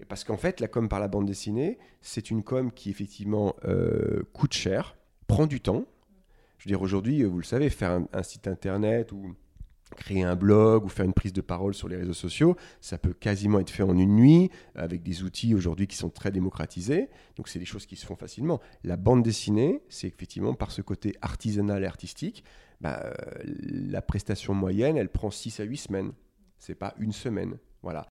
Parce 0.08 0.24
qu'en 0.24 0.38
fait, 0.38 0.60
la 0.60 0.68
com 0.68 0.90
par 0.90 1.00
la 1.00 1.08
bande 1.08 1.28
dessinée, 1.28 1.78
c'est 2.02 2.32
une 2.32 2.42
com 2.42 2.72
qui 2.72 2.90
effectivement 2.90 3.56
euh, 3.66 4.24
coûte 4.34 4.54
cher, 4.54 4.98
prend 5.28 5.46
du 5.46 5.62
temps. 5.62 5.86
Je 6.60 6.70
veux 6.70 6.78
aujourd'hui, 6.78 7.24
vous 7.24 7.38
le 7.38 7.44
savez, 7.44 7.70
faire 7.70 7.92
un, 7.92 8.08
un 8.14 8.24
site 8.24 8.48
internet 8.48 9.12
ou 9.12 9.36
créer 9.96 10.24
un 10.24 10.36
blog 10.36 10.86
ou 10.86 10.90
faire 10.90 11.06
une 11.06 11.14
prise 11.14 11.34
de 11.34 11.42
parole 11.42 11.74
sur 11.74 11.88
les 11.88 11.96
réseaux 11.96 12.14
sociaux, 12.14 12.56
ça 12.82 12.98
peut 12.98 13.14
quasiment 13.14 13.60
être 13.60 13.70
fait 13.70 13.84
en 13.84 13.98
une 13.98 14.16
nuit, 14.16 14.50
avec 14.76 15.04
des 15.04 15.24
outils 15.24 15.56
aujourd'hui 15.56 15.88
qui 15.88 15.98
sont 15.98 16.10
très 16.10 16.32
démocratisés. 16.32 17.10
Donc 17.36 17.48
c'est 17.48 17.60
des 17.60 17.66
choses 17.66 17.86
qui 17.86 17.96
se 17.96 18.06
font 18.06 18.16
facilement. 18.16 18.60
La 18.84 18.98
bande 18.98 19.24
dessinée, 19.24 19.82
c'est 19.90 20.08
effectivement 20.08 20.54
par 20.54 20.72
ce 20.72 20.82
côté 20.82 21.16
artisanal 21.22 21.84
et 21.84 21.88
artistique, 21.88 22.44
bah, 22.82 23.02
euh, 23.04 23.14
la 23.46 24.02
prestation 24.02 24.54
moyenne, 24.54 24.98
elle 24.98 25.10
prend 25.10 25.32
6 25.32 25.60
à 25.60 25.64
8 25.64 25.78
semaines. 25.78 26.12
C'est 26.58 26.76
pas 26.76 26.94
une 27.00 27.12
semaine. 27.12 27.58
Voilà. 27.82 28.08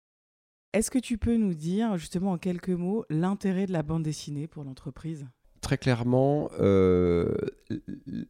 Est-ce 0.73 0.89
que 0.89 0.99
tu 0.99 1.17
peux 1.17 1.37
nous 1.37 1.53
dire, 1.53 1.97
justement 1.97 2.31
en 2.31 2.37
quelques 2.37 2.69
mots, 2.69 3.05
l'intérêt 3.09 3.67
de 3.67 3.73
la 3.73 3.83
bande 3.83 4.03
dessinée 4.03 4.47
pour 4.47 4.63
l'entreprise? 4.63 5.27
Très 5.63 5.77
clairement, 5.77 6.49
euh, 6.59 7.33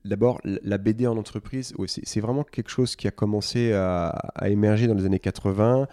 d'abord, 0.05 0.39
la 0.43 0.77
BD 0.77 1.07
en 1.07 1.17
entreprise, 1.17 1.73
c'est 1.87 2.19
vraiment 2.19 2.43
quelque 2.43 2.69
chose 2.69 2.95
qui 2.95 3.07
a 3.07 3.11
commencé 3.11 3.73
à, 3.73 4.13
émerger 4.45 4.85
dans 4.85 4.93
les 4.93 5.05
années 5.05 5.17
80. 5.17 5.87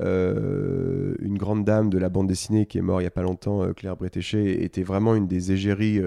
Euh, 0.00 1.14
une 1.20 1.38
grande 1.38 1.64
dame 1.64 1.88
de 1.88 1.96
la 1.96 2.10
bande 2.10 2.26
dessinée 2.26 2.64
qui 2.66 2.76
est 2.76 2.82
morte 2.82 3.00
il 3.00 3.04
n'y 3.04 3.08
a 3.08 3.10
pas 3.10 3.22
longtemps, 3.22 3.62
euh, 3.62 3.72
Claire 3.72 3.96
Bretéché, 3.96 4.64
était 4.64 4.82
vraiment 4.82 5.14
une 5.14 5.26
des 5.26 5.52
égéries, 5.52 5.98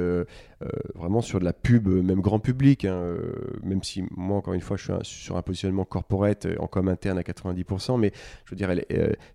vraiment 0.93 1.21
sur 1.21 1.39
de 1.39 1.45
la 1.45 1.53
pub, 1.53 1.87
même 1.87 2.21
grand 2.21 2.39
public, 2.39 2.85
hein, 2.85 3.17
même 3.63 3.81
si 3.81 4.03
moi, 4.11 4.37
encore 4.37 4.53
une 4.53 4.61
fois, 4.61 4.77
je 4.77 4.83
suis 5.01 5.23
sur 5.23 5.35
un 5.35 5.41
positionnement 5.41 5.85
corporate, 5.85 6.47
en 6.59 6.67
com 6.67 6.89
interne 6.89 7.17
à 7.17 7.23
90%, 7.23 7.97
mais 7.97 8.11
je 8.45 8.51
veux 8.51 8.55
dire, 8.55 8.69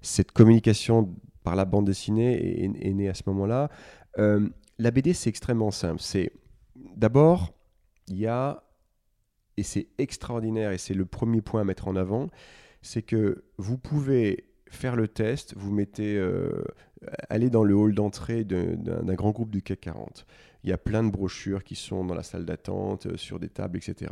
cette 0.01 0.31
communication 0.31 1.13
par 1.43 1.57
la 1.57 1.65
bande 1.65 1.87
dessinée 1.87 2.65
est 2.65 2.95
née 2.95 3.09
à 3.09 3.15
ce 3.15 3.25
moment-là. 3.27 3.69
La 4.81 4.91
BD, 4.91 5.13
c'est 5.13 5.29
extrêmement 5.29 5.71
simple. 5.71 6.01
C'est 6.01 6.33
d'abord, 6.97 7.53
il 8.09 8.17
y 8.19 8.27
a, 8.27 8.65
et 9.59 9.63
c'est 9.63 9.89
extraordinaire, 9.99 10.73
et 10.73 10.79
c'est 10.79 10.95
le 10.95 11.05
premier 11.05 11.43
point 11.43 11.61
à 11.61 11.65
mettre 11.65 11.87
en 11.87 11.97
avant, 11.97 12.31
c'est 12.81 13.03
que 13.03 13.45
vous 13.59 13.77
pouvez 13.77 14.47
faire 14.71 14.97
le 14.97 15.07
test, 15.07 15.53
vous 15.55 15.71
mettez, 15.71 16.17
euh, 16.17 16.65
allez 17.29 17.51
dans 17.51 17.63
le 17.63 17.75
hall 17.75 17.95
d'entrée 17.95 18.45
de- 18.45 18.75
d'un 18.75 19.03
d'un 19.03 19.15
grand 19.15 19.33
groupe 19.33 19.51
du 19.51 19.61
CAC 19.63 19.81
40. 19.81 20.25
Il 20.65 20.71
y 20.71 20.73
a 20.73 20.79
plein 20.79 21.05
de 21.05 21.11
brochures 21.11 21.63
qui 21.63 21.75
sont 21.75 22.05
dans 22.07 22.15
la 22.15 22.23
salle 22.23 22.47
d'attente, 22.47 23.05
euh, 23.07 23.17
sur 23.19 23.39
des 23.39 23.51
tables, 23.51 23.77
etc. 23.77 24.11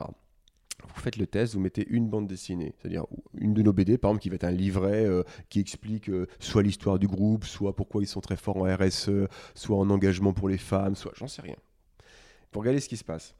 Vous 0.82 1.00
faites 1.00 1.16
le 1.16 1.26
test, 1.26 1.54
vous 1.54 1.61
mettez 1.61 1.87
une 1.88 2.08
bande 2.08 2.26
dessinée, 2.26 2.75
c'est-à-dire 2.78 3.04
une 3.35 3.54
de 3.54 3.62
nos 3.62 3.73
BD, 3.73 3.99
par 3.99 4.11
exemple, 4.11 4.23
qui 4.23 4.28
va 4.30 4.37
être 4.37 4.44
un 4.44 4.50
livret 4.50 5.06
euh, 5.06 5.23
qui 5.49 5.61
explique 5.61 6.08
euh, 6.08 6.26
soit 6.40 6.62
l'histoire 6.62 6.99
du 6.99 7.06
groupe, 7.06 7.44
soit 7.44 7.75
pourquoi 7.75 8.02
ils 8.02 8.06
sont 8.06 8.20
très 8.20 8.37
forts 8.37 8.56
en 8.56 8.76
RSE, 8.76 9.28
soit 9.54 9.76
en 9.76 9.90
engagement 9.90 10.32
pour 10.32 10.49
les 10.49 10.58
femmes, 10.58 10.94
soit 10.94 11.12
j'en 11.16 11.28
sais 11.28 11.42
rien. 11.42 11.56
Vous 12.52 12.61
regardez 12.61 12.80
ce 12.80 12.88
qui 12.88 12.97
se 12.97 13.04
passe. 13.04 13.35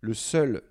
Le 0.00 0.14
seul 0.14 0.62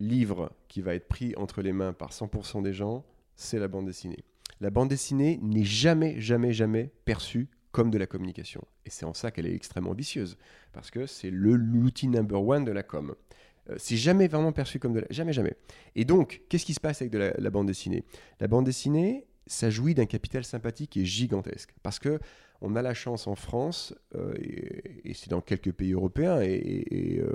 livre 0.00 0.50
qui 0.68 0.80
va 0.80 0.94
être 0.94 1.08
pris 1.08 1.34
entre 1.36 1.62
les 1.62 1.72
mains 1.72 1.92
par 1.92 2.10
100% 2.10 2.62
des 2.62 2.72
gens, 2.72 3.04
c'est 3.36 3.58
la 3.58 3.68
bande 3.68 3.86
dessinée. 3.86 4.24
La 4.60 4.70
bande 4.70 4.88
dessinée 4.88 5.38
n'est 5.42 5.64
jamais, 5.64 6.20
jamais, 6.20 6.52
jamais 6.52 6.90
perçue 7.04 7.48
comme 7.72 7.90
de 7.90 7.98
la 7.98 8.06
communication. 8.06 8.62
Et 8.84 8.90
c'est 8.90 9.06
en 9.06 9.14
ça 9.14 9.30
qu'elle 9.30 9.46
est 9.46 9.54
extrêmement 9.54 9.90
ambitieuse, 9.90 10.36
parce 10.72 10.90
que 10.90 11.06
c'est 11.06 11.30
l'outil 11.30 12.08
number 12.08 12.42
one 12.42 12.64
de 12.64 12.72
la 12.72 12.82
com. 12.82 13.14
Euh, 13.68 13.74
c'est 13.78 13.96
jamais 13.96 14.28
vraiment 14.28 14.52
perçu 14.52 14.78
comme 14.78 14.92
de 14.92 15.00
la... 15.00 15.06
Jamais, 15.10 15.32
jamais. 15.32 15.54
Et 15.94 16.04
donc, 16.04 16.42
qu'est-ce 16.48 16.64
qui 16.64 16.74
se 16.74 16.80
passe 16.80 17.02
avec 17.02 17.12
de 17.12 17.18
la, 17.36 17.50
bande 17.50 17.66
dessinée? 17.66 18.04
La 18.40 18.48
bande 18.48 18.64
dessinée, 18.64 19.26
ça 19.46 19.70
jouit 19.70 19.94
d'un 19.94 20.06
capital 20.06 20.44
sympathique 20.44 20.90
qui 20.90 21.02
est 21.02 21.06
gigantesque. 21.06 21.74
Parce 21.82 21.98
que 21.98 22.18
on 22.62 22.76
a 22.76 22.82
la 22.82 22.92
chance 22.92 23.26
en 23.26 23.36
France, 23.36 23.94
euh, 24.14 24.34
et, 24.36 25.14
c'est 25.14 25.30
dans 25.30 25.40
quelques 25.40 25.72
pays 25.72 25.92
européens, 25.92 26.42
et, 26.42 27.18
euh, 27.18 27.32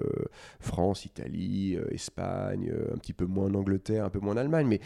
France, 0.60 1.06
Italie, 1.06 1.80
Espagne, 1.90 2.72
un 2.94 2.98
petit 3.00 3.14
peu 3.14 3.26
moins 3.26 3.46
en 3.46 3.56
Angleterre, 3.56 4.06
un 4.06 4.12
peu 4.12 4.20
moins 4.20 4.36
en 4.36 4.38
Allemagne, 4.38 4.68
mais 4.68 4.82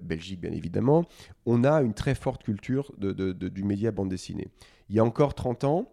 Belgique 0.00 0.40
bien 0.40 0.52
évidemment, 0.52 1.04
on 1.44 1.64
a 1.64 1.82
une 1.82 1.92
très 1.92 2.14
forte 2.14 2.44
culture 2.44 2.94
de- 2.96 3.32
du 3.34 3.62
média 3.62 3.90
bande 3.90 4.08
dessinée. 4.08 4.48
Il 4.88 4.96
y 4.96 5.00
a 5.00 5.04
encore 5.04 5.34
30 5.34 5.64
ans, 5.64 5.92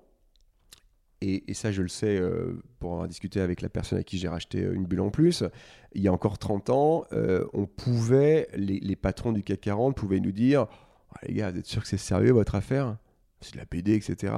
et, 1.22 1.54
ça 1.54 1.72
je 1.72 1.82
le 1.82 1.88
sais 1.88 2.20
euh, 2.20 2.60
pour 2.80 2.94
en 2.94 3.08
discuter 3.08 3.42
avec 3.42 3.62
la 3.62 3.70
personne 3.70 4.00
à 4.00 4.04
qui 4.04 4.18
j'ai 4.18 4.28
racheté 4.28 4.63
euh, 4.63 4.74
une 4.74 4.86
bulle 4.86 5.01
en 5.01 5.12
plus, 5.12 5.44
il 5.94 6.01
y 6.01 6.08
a 6.08 6.13
encore 6.13 6.38
30 6.38 6.70
ans, 6.70 7.06
euh, 7.13 7.46
on 7.54 7.66
pouvait, 7.68 8.48
les, 8.56 8.96
patrons 8.96 9.32
du 9.32 9.44
CAC 9.44 9.62
40 9.62 9.96
pouvaient 9.96 10.20
nous 10.20 10.32
dire 10.32 10.68
Ah, 11.13 11.20
les 11.28 11.34
gars, 11.36 11.51
vous 11.51 11.60
êtes 11.60 11.68
sûr 11.68 11.82
que 11.82 11.88
c'est 11.88 11.98
sérieux 11.98 12.32
votre 12.32 12.56
affaire? 12.56 12.98
C'est 13.40 13.54
de 13.54 13.60
la 13.60 13.66
BD, 13.66 13.94
etc. 13.94 14.34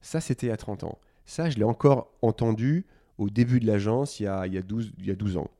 Ça, 0.00 0.20
c'était 0.20 0.46
il 0.46 0.50
y 0.50 0.52
a 0.52 0.56
30 0.56 0.84
ans. 0.84 0.98
Ça, 1.24 1.50
je 1.50 1.58
l'ai 1.58 1.64
encore 1.64 2.12
entendu 2.22 2.86
au 3.18 3.30
début 3.30 3.60
de 3.60 3.66
l'agence 3.66 4.18
il, 4.18 4.24
y 4.24 4.26
a- 4.26 4.46
il, 4.46 4.54
y 4.54 4.58
a 4.58 4.62
12 4.62 4.92
il 4.98 5.06
y 5.06 5.10
a 5.10 5.14
12 5.14 5.36
ans. 5.36 5.50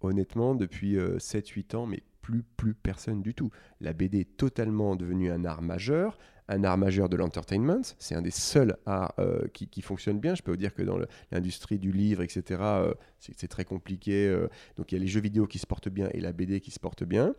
Honnêtement, 0.00 0.54
depuis 0.54 0.96
7-8 1.18 1.76
ans, 1.76 1.86
mais 1.86 2.02
plus, 2.22 2.42
plus 2.42 2.74
personne 2.74 3.20
du 3.22 3.34
tout. 3.34 3.50
La 3.80 3.92
BD 3.92 4.20
est 4.20 4.36
totalement 4.36 4.96
devenue 4.96 5.30
un 5.30 5.44
art 5.44 5.62
majeur, 5.62 6.18
un 6.48 6.64
art 6.64 6.78
majeur 6.78 7.08
de 7.08 7.16
l'entertainment. 7.16 7.82
C'est 7.98 8.14
un 8.14 8.22
des 8.22 8.30
seuls 8.30 8.76
arts 8.86 9.14
euh, 9.18 9.46
qui, 9.52 9.82
fonctionne 9.82 10.18
bien. 10.18 10.34
Je 10.34 10.42
peux 10.42 10.50
vous 10.50 10.56
dire 10.56 10.74
que 10.74 10.82
dans 10.82 10.98
l'industrie 11.30 11.78
du 11.78 11.92
livre, 11.92 12.22
etc., 12.22 12.60
euh, 12.62 12.94
c'est 13.20 13.48
très 13.48 13.64
compliqué. 13.64 14.26
euh. 14.28 14.48
donc 14.76 14.92
il 14.92 14.96
y 14.96 14.98
a 14.98 15.00
les 15.00 15.08
jeux 15.08 15.20
vidéo 15.20 15.46
qui 15.46 15.58
se 15.58 15.66
portent 15.66 15.88
bien 15.88 16.08
et 16.12 16.20
la 16.20 16.32
BD 16.32 16.60
qui 16.60 16.70
se 16.70 16.80
porte 16.80 17.04
bien. 17.04 17.34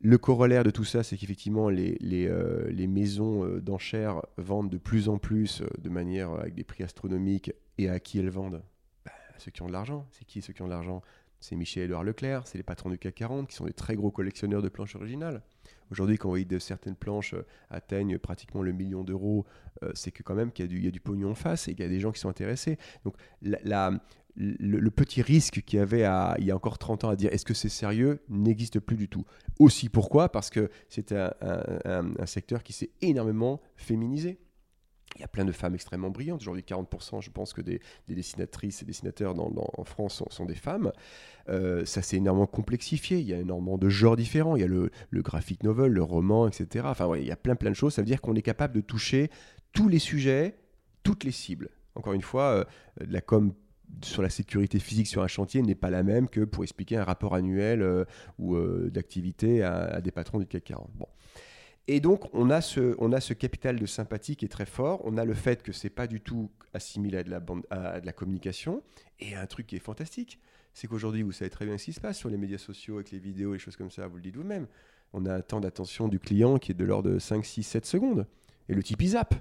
Le 0.00 0.18
corollaire 0.18 0.64
de 0.64 0.70
tout 0.70 0.84
ça, 0.84 1.04
c'est 1.04 1.16
qu'effectivement, 1.16 1.68
les, 1.68 1.98
maisons 2.88 3.46
d'enchères 3.58 4.20
vendent 4.36 4.70
de 4.70 4.78
plus 4.78 5.08
en 5.08 5.18
plus 5.18 5.62
de 5.78 5.88
manière 5.88 6.32
avec 6.32 6.54
des 6.54 6.64
prix 6.64 6.82
astronomiques. 6.82 7.52
Et 7.78 7.88
à 7.88 8.00
qui 8.00 8.18
elles 8.18 8.28
vendent? 8.28 8.62
Bah, 9.04 9.12
À 9.34 9.38
ceux 9.38 9.50
qui 9.52 9.62
ont 9.62 9.68
de 9.68 9.72
l'argent. 9.72 10.06
C'est 10.10 10.24
qui 10.24 10.42
ceux 10.42 10.52
qui 10.52 10.60
ont 10.60 10.66
de 10.66 10.70
l'argent? 10.70 11.02
C'est 11.38 11.56
Michel 11.56 11.84
Édouard 11.84 12.04
Leclerc, 12.04 12.46
c'est 12.46 12.56
les 12.56 12.62
patrons 12.62 12.90
du 12.90 12.98
CAC 12.98 13.14
40 13.16 13.48
qui 13.48 13.56
sont 13.56 13.64
des 13.64 13.72
très 13.72 13.96
gros 13.96 14.12
collectionneurs 14.12 14.62
de 14.62 14.68
planches 14.68 14.94
originales. 14.94 15.42
Aujourd'hui, 15.92 16.16
quand 16.16 16.34
de 16.34 16.58
certaines 16.58 16.96
planches 16.96 17.34
euh, 17.34 17.44
atteignent 17.68 18.18
pratiquement 18.18 18.62
le 18.62 18.72
million 18.72 19.04
d'euros, 19.04 19.44
euh, 19.82 19.90
c'est 19.94 20.10
que 20.10 20.22
quand 20.22 20.34
même 20.34 20.50
qu'il 20.50 20.64
y, 20.82 20.88
a 20.88 20.90
du- 20.90 21.00
pognon 21.00 21.32
en 21.32 21.34
face 21.34 21.68
et 21.68 21.74
qu'il 21.74 21.84
y 21.84 21.86
a 21.86 21.90
des 21.90 22.00
gens 22.00 22.12
qui 22.12 22.18
sont 22.18 22.30
intéressés. 22.30 22.78
Donc 23.04 23.14
le, 23.42 24.88
petit 24.88 25.20
risque 25.20 25.60
qu'il 25.60 25.78
y 25.78 25.82
avait 25.82 26.06
il 26.38 26.46
y 26.46 26.50
a 26.50 26.56
encore 26.56 26.78
30 26.78 27.04
ans 27.04 27.10
à 27.10 27.16
dire 27.16 27.30
est-ce 27.30 27.44
que 27.44 27.52
c'est 27.52 27.68
sérieux 27.68 28.22
n'existe 28.30 28.80
plus 28.80 28.96
du 28.96 29.10
tout. 29.10 29.26
Aussi 29.58 29.90
pourquoi? 29.90 30.32
Parce 30.32 30.48
que 30.48 30.70
c'est 30.88 31.12
un 31.12 32.26
secteur 32.26 32.62
qui 32.62 32.72
s'est 32.72 32.90
énormément 33.02 33.60
féminisé. 33.76 34.38
Il 35.16 35.20
y 35.20 35.24
a 35.24 35.28
plein 35.28 35.44
de 35.44 35.52
femmes 35.52 35.74
extrêmement 35.74 36.10
brillantes. 36.10 36.40
Aujourd'hui, 36.40 36.62
40%, 36.62 37.20
je 37.20 37.30
pense 37.30 37.52
que 37.52 37.60
des, 37.60 37.80
des 38.08 38.14
dessinatrices 38.14 38.82
et 38.82 38.84
dessinateurs 38.84 39.34
en 39.38 39.84
France 39.84 40.22
sont, 40.30 40.44
des 40.46 40.54
femmes. 40.54 40.92
Euh, 41.48 41.84
ça 41.84 42.02
s'est 42.02 42.16
énormément 42.16 42.46
complexifié. 42.46 43.18
Il 43.18 43.26
y 43.26 43.34
a 43.34 43.38
énormément 43.38 43.78
de 43.78 43.88
genres 43.88 44.16
différents. 44.16 44.56
Il 44.56 44.60
y 44.60 44.64
a 44.64 44.68
le, 44.68 44.90
le 45.10 45.22
graphic 45.22 45.62
novel, 45.62 45.92
le 45.92 46.02
roman, 46.02 46.48
etc. 46.48 46.86
Enfin, 46.88 47.06
ouais, 47.06 47.22
il 47.22 47.28
y 47.28 47.32
a 47.32 47.36
plein, 47.36 47.56
plein 47.56 47.70
de 47.70 47.76
choses. 47.76 47.94
Ça 47.94 48.02
veut 48.02 48.06
dire 48.06 48.20
qu'on 48.20 48.34
est 48.34 48.42
capable 48.42 48.74
de 48.74 48.80
toucher 48.80 49.30
tous 49.72 49.88
les 49.88 49.98
sujets, 49.98 50.56
toutes 51.02 51.24
les 51.24 51.32
cibles. 51.32 51.68
Encore 51.94 52.14
une 52.14 52.22
fois, 52.22 52.44
euh, 52.44 52.64
la 52.96 53.20
com 53.20 53.52
sur 54.02 54.22
la 54.22 54.30
sécurité 54.30 54.78
physique 54.78 55.06
sur 55.06 55.22
un 55.22 55.26
chantier 55.26 55.60
n'est 55.60 55.74
pas 55.74 55.90
la 55.90 56.02
même 56.02 56.26
que 56.26 56.40
pour 56.40 56.62
expliquer 56.62 56.96
un 56.96 57.04
rapport 57.04 57.34
annuel 57.34 57.82
euh, 57.82 58.06
ou 58.38 58.56
d'activité 58.88 59.62
à, 59.62 59.82
à 59.82 60.00
des 60.00 60.10
patrons 60.10 60.38
du 60.38 60.46
CAC 60.46 60.64
40. 60.64 60.90
Bon. 60.94 61.06
Et 61.88 62.00
donc, 62.00 62.32
on 62.32 62.50
a, 62.50 62.60
ce, 62.60 62.94
on 62.98 63.12
a 63.12 63.20
ce 63.20 63.34
capital 63.34 63.78
de 63.78 63.86
sympathie 63.86 64.36
qui 64.36 64.44
est 64.44 64.48
très 64.48 64.66
fort. 64.66 65.00
On 65.04 65.16
a 65.16 65.24
le 65.24 65.34
fait 65.34 65.62
que 65.62 65.72
c'est 65.72 65.90
pas 65.90 66.06
du 66.06 66.20
tout 66.20 66.50
assimilé 66.74 67.18
à 67.18 67.22
de 67.24 67.30
la, 67.30 67.40
bande, 67.40 67.66
à 67.70 68.00
de 68.00 68.06
la 68.06 68.12
communication. 68.12 68.82
Et 69.18 69.34
un 69.34 69.46
truc 69.46 69.66
qui 69.66 69.76
est 69.76 69.80
fantastique, 69.80 70.38
c'est 70.74 70.86
qu'aujourd'hui, 70.86 71.22
vous 71.22 71.32
savez 71.32 71.50
très 71.50 71.66
bien 71.66 71.76
ce 71.78 71.86
qui 71.86 71.92
se 71.92 72.00
passe 72.00 72.18
sur 72.18 72.30
les 72.30 72.36
médias 72.36 72.58
sociaux, 72.58 72.96
avec 72.96 73.10
les 73.10 73.18
vidéos, 73.18 73.52
les 73.52 73.58
choses 73.58 73.76
comme 73.76 73.90
ça, 73.90 74.06
vous 74.06 74.16
le 74.16 74.22
dites 74.22 74.36
vous-même. 74.36 74.68
On 75.12 75.26
a 75.26 75.34
un 75.34 75.40
temps 75.42 75.60
d'attention 75.60 76.08
du 76.08 76.18
client 76.18 76.58
qui 76.58 76.72
est 76.72 76.74
de 76.74 76.84
l'ordre 76.84 77.10
de 77.10 77.18
5, 77.18 77.44
6, 77.44 77.62
7 77.62 77.84
secondes. 77.84 78.26
Et 78.68 78.74
le 78.74 78.82
type, 78.82 79.02
il 79.02 79.10
zappe. 79.10 79.34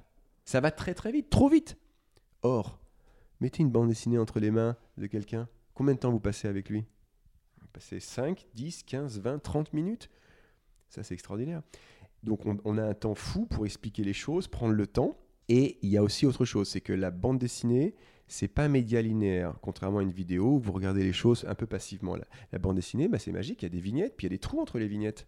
Ça 0.43 0.59
va 0.59 0.71
très 0.71 0.93
très 0.93 1.11
vite, 1.11 1.29
trop 1.29 1.47
vite. 1.47 1.77
Or, 2.41 2.79
mettez 3.39 3.61
une 3.61 3.69
bande 3.69 3.87
dessinée 3.87 4.17
entre 4.17 4.39
les 4.39 4.51
mains 4.51 4.75
de 4.97 5.05
quelqu'un. 5.05 5.47
Combien 5.75 5.93
de 5.93 5.99
temps 5.99 6.11
vous 6.11 6.19
passez 6.19 6.47
avec 6.47 6.69
lui? 6.69 6.85
Vous 7.61 7.67
passez 7.71 7.99
5, 7.99 8.47
10, 8.55 8.83
15, 8.83 9.19
20, 9.19 9.39
30 9.39 9.73
minutes? 9.73 10.09
Ça, 10.89 11.03
c'est 11.03 11.13
extraordinaire. 11.13 11.61
Donc, 12.23 12.41
on, 12.45 12.77
a 12.77 12.83
un 12.83 12.93
temps 12.93 13.15
fou 13.15 13.45
pour 13.45 13.65
expliquer 13.65 14.03
les 14.03 14.13
choses, 14.13 14.47
prendre 14.47 14.73
le 14.73 14.87
temps. 14.87 15.17
Et 15.49 15.79
il 15.81 15.89
y 15.89 15.97
a 15.97 16.03
aussi 16.03 16.25
autre 16.25 16.45
chose, 16.45 16.69
c'est 16.69 16.81
que 16.81 16.93
la 16.93 17.11
bande 17.11 17.39
dessinée, 17.39 17.95
c'est 18.27 18.47
pas 18.47 18.65
un 18.65 18.69
média 18.69 19.01
linéaire, 19.01 19.55
contrairement 19.61 19.99
à 19.99 20.03
une 20.03 20.11
vidéo 20.11 20.55
où 20.55 20.59
vous 20.59 20.71
regardez 20.71 21.03
les 21.03 21.13
choses 21.13 21.45
un 21.47 21.55
peu 21.55 21.65
passivement. 21.65 22.15
La, 22.51 22.59
bande 22.59 22.75
dessinée, 22.75 23.07
bah, 23.07 23.19
c'est 23.19 23.31
magique, 23.31 23.61
il 23.61 23.65
y 23.65 23.67
a 23.67 23.69
des 23.69 23.79
vignettes, 23.79 24.15
puis 24.15 24.27
il 24.27 24.29
y 24.29 24.33
a 24.33 24.35
des 24.35 24.39
trous 24.39 24.61
entre 24.61 24.79
les 24.79 24.87
vignettes. 24.87 25.27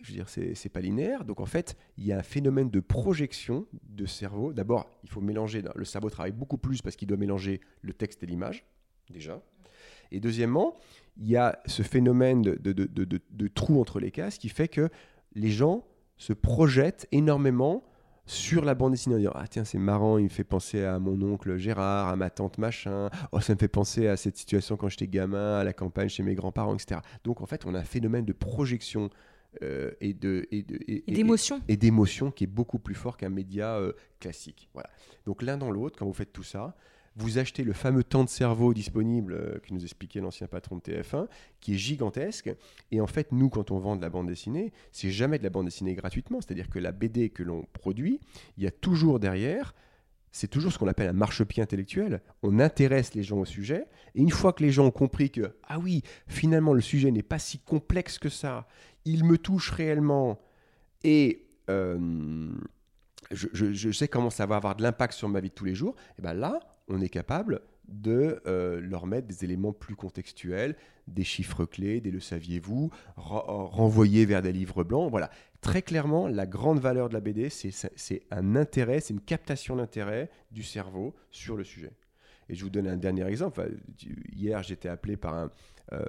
Je 0.00 0.08
veux 0.08 0.14
dire, 0.14 0.28
c'est 0.28 0.68
pas 0.70 0.80
linéaire. 0.80 1.24
Donc 1.24 1.40
en 1.40 1.46
fait, 1.46 1.76
il 1.98 2.04
y 2.04 2.12
a 2.12 2.18
un 2.18 2.22
phénomène 2.22 2.70
de 2.70 2.80
projection 2.80 3.66
de 3.82 4.06
cerveau. 4.06 4.52
D'abord, 4.52 4.90
il 5.04 5.10
faut 5.10 5.20
mélanger. 5.20 5.62
Le 5.74 5.84
cerveau 5.84 6.10
travaille 6.10 6.32
beaucoup 6.32 6.58
plus 6.58 6.82
parce 6.82 6.96
qu'il 6.96 7.06
doit 7.06 7.16
mélanger 7.16 7.60
le 7.82 7.92
texte 7.92 8.22
et 8.22 8.26
l'image, 8.26 8.64
déjà. 9.10 9.40
Et 10.10 10.18
deuxièmement, 10.18 10.76
il 11.16 11.28
y 11.28 11.36
a 11.36 11.60
ce 11.66 11.82
phénomène 11.82 12.42
de, 12.42 12.54
de, 12.54 12.72
de, 12.72 13.04
de, 13.04 13.20
de 13.30 13.48
trou 13.48 13.80
entre 13.80 14.00
les 14.00 14.10
cases 14.10 14.38
qui 14.38 14.48
fait 14.48 14.68
que 14.68 14.88
les 15.34 15.50
gens 15.50 15.86
se 16.16 16.32
projettent 16.32 17.06
énormément 17.12 17.84
sur 18.26 18.64
la 18.64 18.74
bande 18.74 18.92
dessinée 18.92 19.16
en 19.16 19.18
disant 19.18 19.32
Ah, 19.34 19.46
tiens, 19.48 19.64
c'est 19.64 19.78
marrant, 19.78 20.16
il 20.18 20.24
me 20.24 20.28
fait 20.30 20.44
penser 20.44 20.82
à 20.84 20.98
mon 20.98 21.20
oncle 21.22 21.56
Gérard, 21.58 22.08
à 22.08 22.16
ma 22.16 22.30
tante 22.30 22.56
machin. 22.58 23.10
Oh, 23.32 23.40
ça 23.40 23.52
me 23.54 23.58
fait 23.58 23.68
penser 23.68 24.06
à 24.08 24.16
cette 24.16 24.36
situation 24.36 24.76
quand 24.76 24.88
j'étais 24.88 25.08
gamin, 25.08 25.58
à 25.58 25.64
la 25.64 25.72
campagne 25.74 26.08
chez 26.08 26.22
mes 26.22 26.34
grands-parents, 26.34 26.74
etc. 26.74 27.00
Donc, 27.24 27.42
en 27.42 27.46
fait, 27.46 27.66
on 27.66 27.74
a 27.74 27.80
un 27.80 27.84
phénomène 27.84 28.24
de 28.24 28.32
projection 28.32 29.10
euh, 29.62 29.90
et 30.00 30.14
de 30.14 30.48
et- 30.50 30.62
d'émotion. 31.12 31.60
et 31.68 31.76
d'émotion 31.76 32.30
qui 32.32 32.44
est 32.44 32.48
beaucoup 32.48 32.78
plus 32.78 32.94
fort 32.94 33.16
qu'un 33.16 33.28
média 33.28 33.76
euh, 33.76 33.92
classique. 34.20 34.68
Voilà. 34.72 34.88
Donc 35.26 35.42
l'un 35.42 35.56
dans 35.58 35.70
l'autre, 35.70 35.96
quand 35.98 36.06
vous 36.06 36.12
faites 36.14 36.32
tout 36.32 36.42
ça, 36.42 36.74
vous 37.16 37.38
achetez 37.38 37.62
le 37.64 37.72
fameux 37.72 38.02
temps 38.04 38.24
de 38.24 38.28
cerveau 38.28 38.74
disponible 38.74 39.34
euh, 39.34 39.58
que 39.60 39.72
nous 39.72 39.82
expliquait 39.82 40.20
l'ancien 40.20 40.46
patron 40.48 40.76
de 40.76 40.80
TF1, 40.82 41.28
qui 41.60 41.74
est 41.74 41.78
gigantesque. 41.78 42.50
Et 42.90 43.00
en 43.00 43.06
fait, 43.06 43.30
nous, 43.32 43.48
quand 43.50 43.70
on 43.70 43.78
vend 43.78 43.94
de 43.96 44.02
la 44.02 44.10
bande 44.10 44.26
dessinée, 44.26 44.72
c'est 44.90 45.10
jamais 45.10 45.38
de 45.38 45.44
la 45.44 45.50
bande 45.50 45.66
dessinée 45.66 45.94
gratuitement. 45.94 46.40
C'est-à-dire 46.40 46.68
que 46.68 46.78
la 46.78 46.90
BD 46.92 47.30
que 47.30 47.42
l'on 47.42 47.66
produit, 47.72 48.20
il 48.56 48.64
y 48.64 48.66
a 48.66 48.70
toujours 48.72 49.20
derrière, 49.20 49.74
c'est 50.32 50.48
toujours 50.48 50.72
ce 50.72 50.78
qu'on 50.78 50.88
appelle 50.88 51.08
un 51.08 51.12
marchepied 51.12 51.62
intellectuel. 51.62 52.20
On 52.42 52.58
intéresse 52.58 53.14
les 53.14 53.22
gens 53.22 53.38
au 53.38 53.44
sujet. 53.44 53.86
Et 54.16 54.20
une 54.20 54.30
fois 54.30 54.52
que 54.52 54.64
les 54.64 54.72
gens 54.72 54.86
ont 54.86 54.90
compris 54.90 55.30
que, 55.30 55.54
ah 55.68 55.78
oui, 55.78 56.02
finalement, 56.26 56.72
le 56.72 56.80
sujet 56.80 57.12
n'est 57.12 57.22
pas 57.22 57.38
si 57.38 57.60
complexe 57.60 58.18
que 58.18 58.28
ça, 58.28 58.66
il 59.04 59.24
me 59.24 59.38
touche 59.38 59.70
réellement 59.70 60.40
et 61.04 61.46
euh, 61.70 62.50
je, 63.30 63.46
je- 63.52 63.90
sais 63.92 64.08
comment 64.08 64.30
ça 64.30 64.46
va 64.46 64.56
avoir 64.56 64.74
de 64.76 64.82
l'impact 64.82 65.12
sur 65.14 65.28
ma 65.28 65.40
vie 65.40 65.50
de 65.50 65.54
tous 65.54 65.64
les 65.64 65.74
jours, 65.74 65.94
et 66.18 66.22
ben 66.22 66.34
là, 66.34 66.58
on 66.88 67.00
est 67.00 67.08
capable 67.08 67.60
de 67.88 68.40
euh, 68.46 68.80
leur 68.80 69.06
mettre 69.06 69.26
des 69.28 69.44
éléments 69.44 69.72
plus 69.72 69.94
contextuels, 69.94 70.74
des 71.06 71.24
chiffres 71.24 71.66
clés, 71.66 72.00
des 72.00 72.10
le 72.10 72.20
saviez-vous, 72.20 72.90
ren- 73.16 73.66
renvoyer 73.66 74.24
vers 74.24 74.40
des 74.42 74.52
livres 74.52 74.84
blancs. 74.84 75.10
Voilà. 75.10 75.30
Très 75.60 75.82
clairement, 75.82 76.28
la 76.28 76.46
grande 76.46 76.78
valeur 76.78 77.08
de 77.08 77.14
la 77.14 77.20
BD, 77.20 77.48
c'est 77.50 78.22
un 78.30 78.56
intérêt, 78.56 79.00
c'est 79.00 79.14
une 79.14 79.20
captation 79.20 79.76
d'intérêt 79.76 80.30
du 80.50 80.62
cerveau 80.62 81.14
sur 81.30 81.56
le 81.56 81.64
sujet. 81.64 81.92
Et 82.48 82.54
je 82.54 82.64
vous 82.64 82.70
donne 82.70 82.86
un 82.86 82.96
dernier 82.96 83.26
exemple. 83.26 83.70
Hier, 84.34 84.62
j'étais 84.62 84.88
appelé 84.88 85.16
par 85.16 85.34
un, 85.34 85.50
euh, 85.92 86.02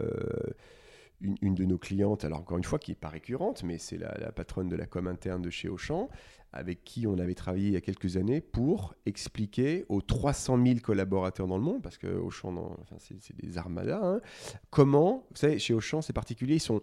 une, 1.21 1.55
de 1.55 1.65
nos 1.65 1.77
clientes, 1.77 2.25
alors 2.25 2.39
encore 2.39 2.57
une 2.57 2.63
fois, 2.63 2.79
qui 2.79 2.91
n'est 2.91 2.95
pas 2.95 3.09
récurrente, 3.09 3.63
mais 3.63 3.77
c'est 3.77 3.97
la, 3.97 4.31
patronne 4.31 4.67
de 4.69 4.75
la 4.75 4.85
com 4.85 5.07
interne 5.07 5.41
de 5.41 5.49
chez 5.49 5.69
Auchan, 5.69 6.09
avec 6.51 6.83
qui 6.83 7.05
on 7.07 7.17
avait 7.17 7.33
travaillé 7.33 7.67
il 7.67 7.73
y 7.73 7.77
a 7.77 7.81
quelques 7.81 8.15
années 8.17 8.39
pour 8.41 8.95
expliquer 9.05 9.85
aux 9.89 10.01
300 10.01 10.63
000 10.65 10.79
collaborateurs 10.81 11.47
dans 11.47 11.57
le 11.57 11.63
monde, 11.63 11.81
parce 11.81 11.97
que 11.97 12.07
Auchan, 12.07 12.77
c'est 12.99 13.35
des 13.35 13.57
armadas, 13.57 13.99
hein, 14.03 14.21
comment, 14.69 15.25
vous 15.31 15.37
savez, 15.37 15.59
chez 15.59 15.73
Auchan, 15.73 16.01
c'est 16.01 16.13
particulier, 16.13 16.55
ils 16.55 16.59
sont, 16.61 16.81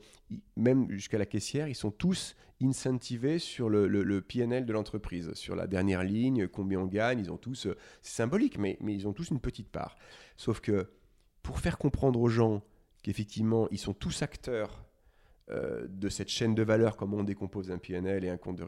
même 0.57 0.91
jusqu'à 0.91 1.19
la 1.19 1.27
caissière, 1.27 1.69
ils 1.69 1.75
sont 1.75 1.91
tous 1.91 2.35
incentivés 2.63 3.39
sur 3.39 3.69
le, 3.69 3.89
le- 3.89 4.03
le 4.05 4.21
PNL 4.21 4.65
de 4.67 4.73
l'entreprise, 4.73 5.33
sur 5.35 5.57
la 5.57 5.67
dernière 5.67 6.05
ligne, 6.05 6.47
combien 6.49 6.81
on 6.81 6.87
gagne, 6.87 7.19
ils 7.19 7.31
ont 7.33 7.37
tous, 7.39 7.67
euh, 7.67 7.77
c'est 8.03 8.15
symbolique, 8.17 8.59
mais, 8.59 8.77
mais 8.81 8.95
ils 8.95 9.09
ont 9.09 9.13
tous 9.13 9.31
une 9.31 9.41
petite 9.41 9.69
part. 9.69 9.97
Sauf 10.37 10.61
que 10.61 10.89
pour 11.43 11.59
faire 11.59 11.77
comprendre 11.79 12.21
aux 12.21 12.29
gens 12.29 12.63
qu'effectivement, 13.03 13.69
ils 13.71 13.79
sont 13.79 13.95
tous 13.95 14.23
acteurs 14.23 14.85
euh, 15.51 15.87
de 15.89 16.09
cette 16.09 16.29
chaîne 16.29 16.55
de 16.55 16.63
valeur, 16.63 16.97
comment 16.97 17.19
on 17.19 17.25
décompose 17.25 17.73
un 17.73 17.79
PNL 17.79 18.25
et 18.25 18.31
un 18.31 18.37
compte 18.37 18.57
de, 18.57 18.65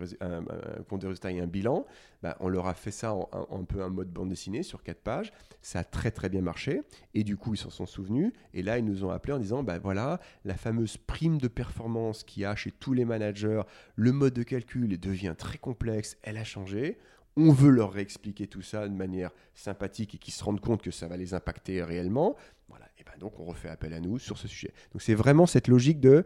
résultat 1.07 1.31
et 1.31 1.41
un 1.41 1.47
bilan, 1.47 1.87
bah, 2.21 2.37
on 2.41 2.49
leur 2.49 2.67
a 2.67 2.75
fait 2.75 2.91
ça 2.91 3.15
en, 3.15 3.29
un 3.51 3.65
peu 3.65 3.83
un 3.83 3.91
mode 3.91 4.09
bande 4.09 4.29
dessinée 4.29 4.65
sur 4.65 4.83
quatre 4.83 5.01
pages. 5.01 5.33
Ça 5.63 5.79
a 5.79 5.85
très 5.85 6.11
très 6.11 6.29
bien 6.29 6.43
marché. 6.43 6.83
Et 7.15 7.23
du 7.23 7.37
coup, 7.37 7.55
ils 7.55 7.59
s'en 7.59 7.71
sont 7.71 7.87
souvenus. 7.87 8.33
Et 8.55 8.63
là, 8.63 8.79
ils 8.79 8.85
nous 8.85 9.05
ont 9.05 9.11
appelé 9.11 9.33
en 9.33 9.39
disant, 9.39 9.63
bah, 9.63 9.79
voilà, 9.79 10.21
la 10.45 10.55
fameuse 10.55 10.97
prime 10.97 11.39
de 11.39 11.49
performance 11.49 12.25
qu'il 12.25 12.43
y 12.43 12.45
a 12.45 12.57
chez 12.57 12.73
tous 12.73 12.93
les 12.93 13.05
managers, 13.05 13.63
le 13.95 14.11
mode 14.11 14.35
de 14.35 14.43
calcul 14.43 14.99
devient 14.99 15.35
très 15.39 15.59
complexe, 15.59 16.17
elle 16.23 16.39
a 16.39 16.45
changé. 16.45 16.99
On 17.37 17.51
veut 17.53 17.71
leur 17.71 17.93
réexpliquer 17.93 18.47
tout 18.47 18.63
ça 18.63 18.89
de 18.89 18.95
manière 18.95 19.31
sympathique 19.55 20.15
et 20.15 20.19
qu'ils 20.19 20.35
se 20.35 20.45
rendent 20.45 20.61
compte 20.61 20.83
que 20.83 20.91
ça 20.91 21.09
va 21.09 21.17
les 21.17 21.35
impacter 21.35 21.83
réellement. 21.83 22.37
Voilà. 22.69 22.87
Et 22.99 23.05
ben 23.05 23.13
donc 23.19 23.39
on 23.41 23.45
refait 23.45 23.69
appel 23.69 23.93
à 23.93 24.01
nous 24.01 24.19
sur 24.19 24.39
ce 24.39 24.49
sujet. 24.49 24.73
Donc 24.93 25.03
c'est 25.03 25.15
vraiment 25.15 25.47
cette 25.47 25.69
logique 25.69 26.01
de 26.01 26.25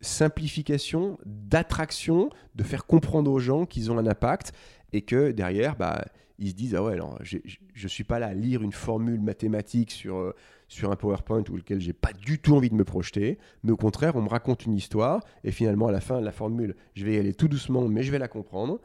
simplification, 0.00 1.18
d'attraction, 1.24 2.30
de 2.54 2.62
faire 2.62 2.86
comprendre 2.86 3.30
aux 3.30 3.38
gens 3.38 3.66
qu'ils 3.66 3.90
ont 3.90 3.98
un 3.98 4.06
impact 4.06 4.52
et 4.92 5.02
que 5.02 5.32
derrière, 5.32 5.76
bah, 5.76 6.04
ils 6.38 6.50
se 6.50 6.54
disent 6.54 6.74
ah 6.74 6.82
ouais 6.82 6.92
alors 6.92 7.18
je 7.22 7.88
suis 7.88 8.04
pas 8.04 8.18
là 8.18 8.28
à 8.28 8.34
lire 8.34 8.62
une 8.62 8.72
formule 8.72 9.20
mathématique 9.20 9.90
sur 9.90 10.16
euh, 10.16 10.34
sur 10.68 10.90
un 10.90 10.96
PowerPoint 10.96 11.44
ou 11.48 11.56
lequel 11.56 11.80
j'ai 11.80 11.92
pas 11.92 12.12
du 12.12 12.38
tout 12.40 12.54
envie 12.56 12.70
de 12.70 12.74
me 12.74 12.84
projeter, 12.84 13.38
mais 13.62 13.72
au 13.72 13.76
contraire 13.76 14.16
on 14.16 14.22
me 14.22 14.28
raconte 14.28 14.66
une 14.66 14.74
histoire 14.74 15.22
et 15.44 15.52
finalement 15.52 15.86
à 15.86 15.92
la 15.92 16.00
fin 16.00 16.20
la 16.20 16.32
formule 16.32 16.74
je 16.94 17.04
vais 17.04 17.14
y 17.14 17.18
aller 17.18 17.34
tout 17.34 17.48
doucement 17.48 17.88
mais 17.88 18.02
je 18.02 18.12
vais 18.12 18.18
la 18.18 18.28
comprendre, 18.28 18.80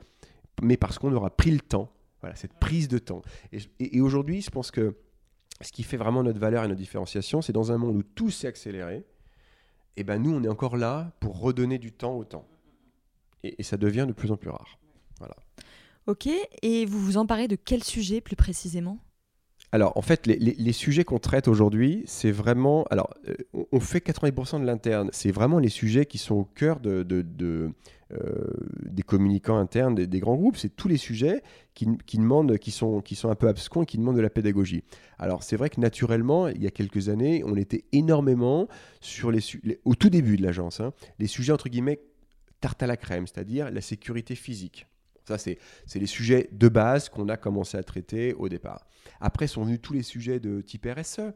mais 0.61 0.77
parce 0.77 0.99
qu'on 0.99 1.13
aura 1.13 1.29
pris 1.29 1.51
le 1.51 1.59
temps, 1.59 1.91
voilà 2.21 2.35
cette 2.35 2.53
prise 2.53 2.87
de 2.87 2.97
temps. 2.97 3.21
Et, 3.79 4.01
aujourd'hui 4.01 4.41
je 4.41 4.49
pense 4.49 4.71
que 4.71 4.95
ce 5.61 5.71
qui 5.71 5.83
fait 5.83 5.97
vraiment 5.97 6.23
notre 6.23 6.39
valeur 6.39 6.63
et 6.63 6.67
notre 6.67 6.79
différenciation, 6.79 7.41
c'est 7.41 7.53
dans 7.53 7.71
un 7.71 7.77
monde 7.77 7.95
où 7.95 8.03
tout 8.03 8.31
s'est 8.31 8.47
accéléré, 8.47 9.05
et 9.97 10.03
ben 10.03 10.17
nous, 10.17 10.33
on 10.33 10.43
est 10.43 10.47
encore 10.47 10.77
là 10.77 11.11
pour 11.19 11.39
redonner 11.39 11.77
du 11.77 11.91
temps 11.91 12.15
au 12.15 12.23
temps. 12.23 12.47
Et, 13.43 13.55
et 13.59 13.63
ça 13.63 13.77
devient 13.77 14.05
de 14.07 14.13
plus 14.13 14.31
en 14.31 14.37
plus 14.37 14.49
rare. 14.49 14.79
Voilà. 15.19 15.35
Ok, 16.07 16.27
et 16.61 16.85
vous 16.85 16.99
vous 16.99 17.17
emparez 17.17 17.47
de 17.47 17.55
quel 17.55 17.83
sujet 17.83 18.21
plus 18.21 18.35
précisément? 18.35 18.97
Alors, 19.73 19.95
en 19.95 20.01
fait, 20.01 20.27
les, 20.27 20.35
les- 20.37 20.73
sujets 20.73 21.03
qu'on 21.05 21.19
traite 21.19 21.47
aujourd'hui, 21.47 22.03
c'est 22.05 22.31
vraiment. 22.31 22.83
Alors, 22.91 23.13
euh, 23.29 23.35
on, 23.71 23.79
fait 23.79 23.99
80% 24.05 24.59
de 24.59 24.65
l'interne. 24.65 25.09
C'est 25.13 25.31
vraiment 25.31 25.59
les 25.59 25.69
sujets 25.69 26.05
qui 26.05 26.17
sont 26.17 26.35
au 26.35 26.43
cœur 26.43 26.79
de, 26.81 27.03
de- 27.03 27.71
euh, 28.13 28.45
des 28.83 29.03
communicants 29.03 29.57
internes 29.57 29.95
des, 29.95 30.19
grands 30.19 30.35
groupes. 30.35 30.57
C'est 30.57 30.75
tous 30.75 30.89
les 30.89 30.97
sujets 30.97 31.41
qui, 31.73 31.87
qui 32.05 32.17
demandent, 32.17 32.57
qui 32.57 32.71
sont, 32.71 32.99
qui 32.99 33.15
sont 33.15 33.29
un 33.29 33.35
peu 33.35 33.47
abscons 33.47 33.83
et 33.83 33.85
qui 33.85 33.97
demandent 33.97 34.17
de 34.17 34.21
la 34.21 34.29
pédagogie. 34.29 34.83
Alors, 35.17 35.43
c'est 35.43 35.55
vrai 35.55 35.69
que 35.69 35.79
naturellement, 35.79 36.49
il 36.49 36.61
y 36.61 36.67
a 36.67 36.71
quelques 36.71 37.07
années, 37.07 37.43
on 37.45 37.55
était 37.55 37.85
énormément 37.93 38.67
sur 38.99 39.31
les, 39.31 39.39
les- 39.63 39.79
au 39.85 39.95
tout 39.95 40.09
début 40.09 40.35
de 40.35 40.43
l'agence, 40.43 40.81
hein, 40.81 40.91
les 41.19 41.27
sujets 41.27 41.53
entre 41.53 41.69
guillemets 41.69 42.01
tarte 42.59 42.83
à 42.83 42.87
la 42.87 42.97
crème, 42.97 43.25
c'est-à-dire 43.25 43.71
la 43.71 43.81
sécurité 43.81 44.35
physique. 44.35 44.87
C'est 45.37 45.57
les 45.95 46.05
sujets 46.05 46.49
de 46.51 46.67
base 46.67 47.09
qu'on 47.09 47.29
a 47.29 47.37
commencé 47.37 47.77
à 47.77 47.83
traiter 47.83 48.33
au 48.33 48.49
départ. 48.49 48.87
Après 49.19 49.47
sont 49.47 49.63
venus 49.63 49.79
tous 49.81 49.93
les 49.93 50.03
sujets 50.03 50.39
de 50.39 50.61
type 50.61 50.87
RSE, 50.87 51.33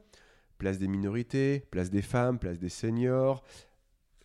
place 0.57 0.79
des 0.79 0.87
minorités, 0.87 1.65
place 1.71 1.89
des 1.89 2.01
femmes, 2.01 2.39
place 2.39 2.59
des 2.59 2.69
seniors, 2.69 3.43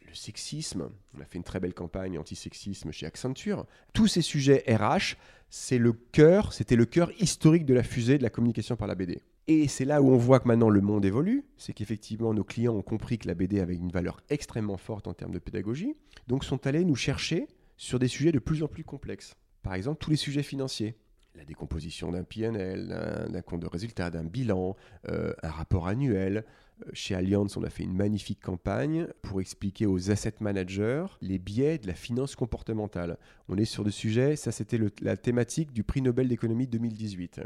le 0.06 0.14
sexisme. 0.14 0.90
On 1.16 1.20
a 1.20 1.24
fait 1.24 1.38
une 1.38 1.44
très 1.44 1.60
belle 1.60 1.74
campagne 1.74 2.18
anti-sexisme 2.18 2.90
chez 2.90 3.06
Accenture. 3.06 3.66
Tous 3.92 4.06
ces 4.06 4.22
sujets 4.22 4.64
RH, 4.68 5.16
c'est 5.48 5.78
le 5.78 5.92
cœur, 5.92 6.52
c'était 6.52 6.76
le 6.76 6.84
cœur 6.84 7.10
historique 7.20 7.64
de 7.64 7.74
la 7.74 7.82
fusée 7.82 8.18
de 8.18 8.22
la 8.22 8.30
communication 8.30 8.76
par 8.76 8.88
la 8.88 8.94
BD. 8.94 9.20
Et 9.48 9.66
c'est 9.66 9.84
là 9.84 10.00
où 10.00 10.10
on 10.10 10.16
voit 10.16 10.38
que 10.38 10.46
maintenant 10.46 10.68
le 10.68 10.80
monde 10.80 11.04
évolue, 11.04 11.44
c'est 11.56 11.72
qu'effectivement 11.72 12.32
nos 12.34 12.44
clients 12.44 12.74
ont 12.74 12.82
compris 12.82 13.18
que 13.18 13.26
la 13.26 13.34
BD 13.34 13.58
avait 13.58 13.74
une 13.74 13.90
valeur 13.90 14.20
extrêmement 14.28 14.76
forte 14.76 15.08
en 15.08 15.14
termes 15.14 15.32
de 15.32 15.40
pédagogie, 15.40 15.96
donc 16.28 16.44
sont 16.44 16.66
allés 16.66 16.84
nous 16.84 16.94
chercher 16.94 17.48
sur 17.76 17.98
des 17.98 18.06
sujets 18.06 18.30
de 18.30 18.38
plus 18.38 18.62
en 18.62 18.68
plus 18.68 18.84
complexes. 18.84 19.34
Par 19.62 19.74
exemple, 19.74 19.98
tous 20.02 20.10
les 20.10 20.16
sujets 20.16 20.42
financiers. 20.42 20.94
La 21.36 21.44
décomposition 21.44 22.10
d'un 22.10 22.24
PNL, 22.24 22.88
d'un- 23.30 23.42
compte 23.42 23.60
de 23.60 23.66
résultat, 23.66 24.10
d'un 24.10 24.24
bilan, 24.24 24.76
euh, 25.08 25.32
un 25.42 25.50
rapport 25.50 25.86
annuel. 25.86 26.44
Euh, 26.84 26.90
Chez 26.92 27.14
Allianz, 27.14 27.56
on 27.56 27.62
a 27.62 27.70
fait 27.70 27.84
une 27.84 27.94
magnifique 27.94 28.40
campagne 28.40 29.06
pour 29.22 29.40
expliquer 29.40 29.86
aux 29.86 30.10
asset 30.10 30.34
managers 30.40 31.06
les 31.20 31.38
biais 31.38 31.78
de 31.78 31.86
la 31.86 31.94
finance 31.94 32.34
comportementale. 32.34 33.16
On 33.48 33.56
est 33.58 33.64
sur 33.64 33.84
des 33.84 33.90
sujets, 33.92 34.34
ça 34.34 34.50
c'était 34.50 34.80
la 35.02 35.16
thématique 35.16 35.72
du 35.72 35.84
prix 35.84 36.02
Nobel 36.02 36.26
d'économie 36.26 36.66
2018. 36.66 37.40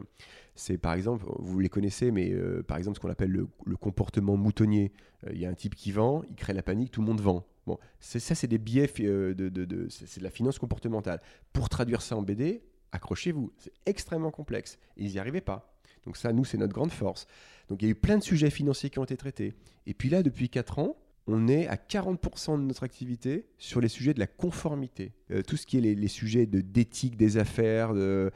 C'est 0.55 0.79
par 0.79 0.95
exemple, 0.95 1.27
vous 1.39 1.59
les 1.61 1.69
connaissez, 1.69 2.11
mais 2.11 2.33
euh, 2.33 2.63
par 2.63 2.79
exemple 2.79 2.97
ce 2.97 3.01
qu'on 3.01 3.11
appelle 3.11 3.31
le, 3.33 3.77
comportement 3.77 4.37
moutonnier. 4.37 4.93
Il 5.31 5.39
y 5.39 5.47
a 5.47 5.51
un 5.51 5.55
type 5.55 5.75
qui 5.75 5.93
vend, 5.93 6.23
il 6.31 6.37
crée 6.37 6.53
la 6.55 6.63
panique, 6.63 6.91
tout 6.91 7.01
le 7.03 7.07
monde 7.07 7.21
vend. 7.21 7.45
Bon, 7.67 7.79
ça 8.01 8.35
c'est 8.35 8.47
des 8.47 8.59
biais 8.59 8.91
euh, 9.01 9.35
de, 9.35 9.49
de- 9.49 9.89
c'est 9.89 10.19
de 10.19 10.25
la 10.25 10.31
finance 10.31 10.59
comportementale. 10.59 11.21
Pour 11.53 11.69
traduire 11.69 12.03
ça 12.03 12.17
en 12.17 12.23
BD, 12.23 12.63
accrochez-vous, 12.93 13.53
c'est 13.59 13.73
extrêmement 13.87 14.31
complexe. 14.31 14.79
Ils 14.97 15.11
n'y 15.13 15.19
arrivaient 15.19 15.41
pas. 15.41 15.71
Donc 16.05 16.17
ça, 16.19 16.33
nous, 16.33 16.45
c'est 16.45 16.59
notre 16.59 16.75
grande 16.75 16.93
force. 16.93 17.27
Donc 17.69 17.81
il 17.81 17.87
y 17.87 17.89
a 17.89 17.93
eu 17.93 17.95
plein 17.95 18.19
de 18.19 18.23
sujets 18.23 18.51
financiers 18.51 18.91
qui 18.91 18.99
ont 18.99 19.05
été 19.05 19.17
traités. 19.17 19.55
Et 19.87 19.95
puis 19.95 20.11
là, 20.11 20.23
depuis 20.23 20.51
4 20.51 20.79
ans, 20.79 20.97
on 21.27 21.49
est 21.49 21.67
à 21.69 21.77
40% 21.77 22.59
de 22.59 22.65
notre 22.65 22.83
activité 22.83 23.47
sur 23.57 23.81
les 23.81 23.89
sujets 23.89 24.13
de 24.13 24.21
la 24.21 24.27
conformité. 24.27 25.13
Euh, 25.31 25.41
tout 25.41 25.57
ce 25.57 25.65
qui 25.67 25.79
est 25.79 25.81
les, 25.81 26.09
sujets 26.09 26.45
de- 26.45 26.61
d'éthique 26.61 27.17
des 27.17 27.39
affaires. 27.39 27.93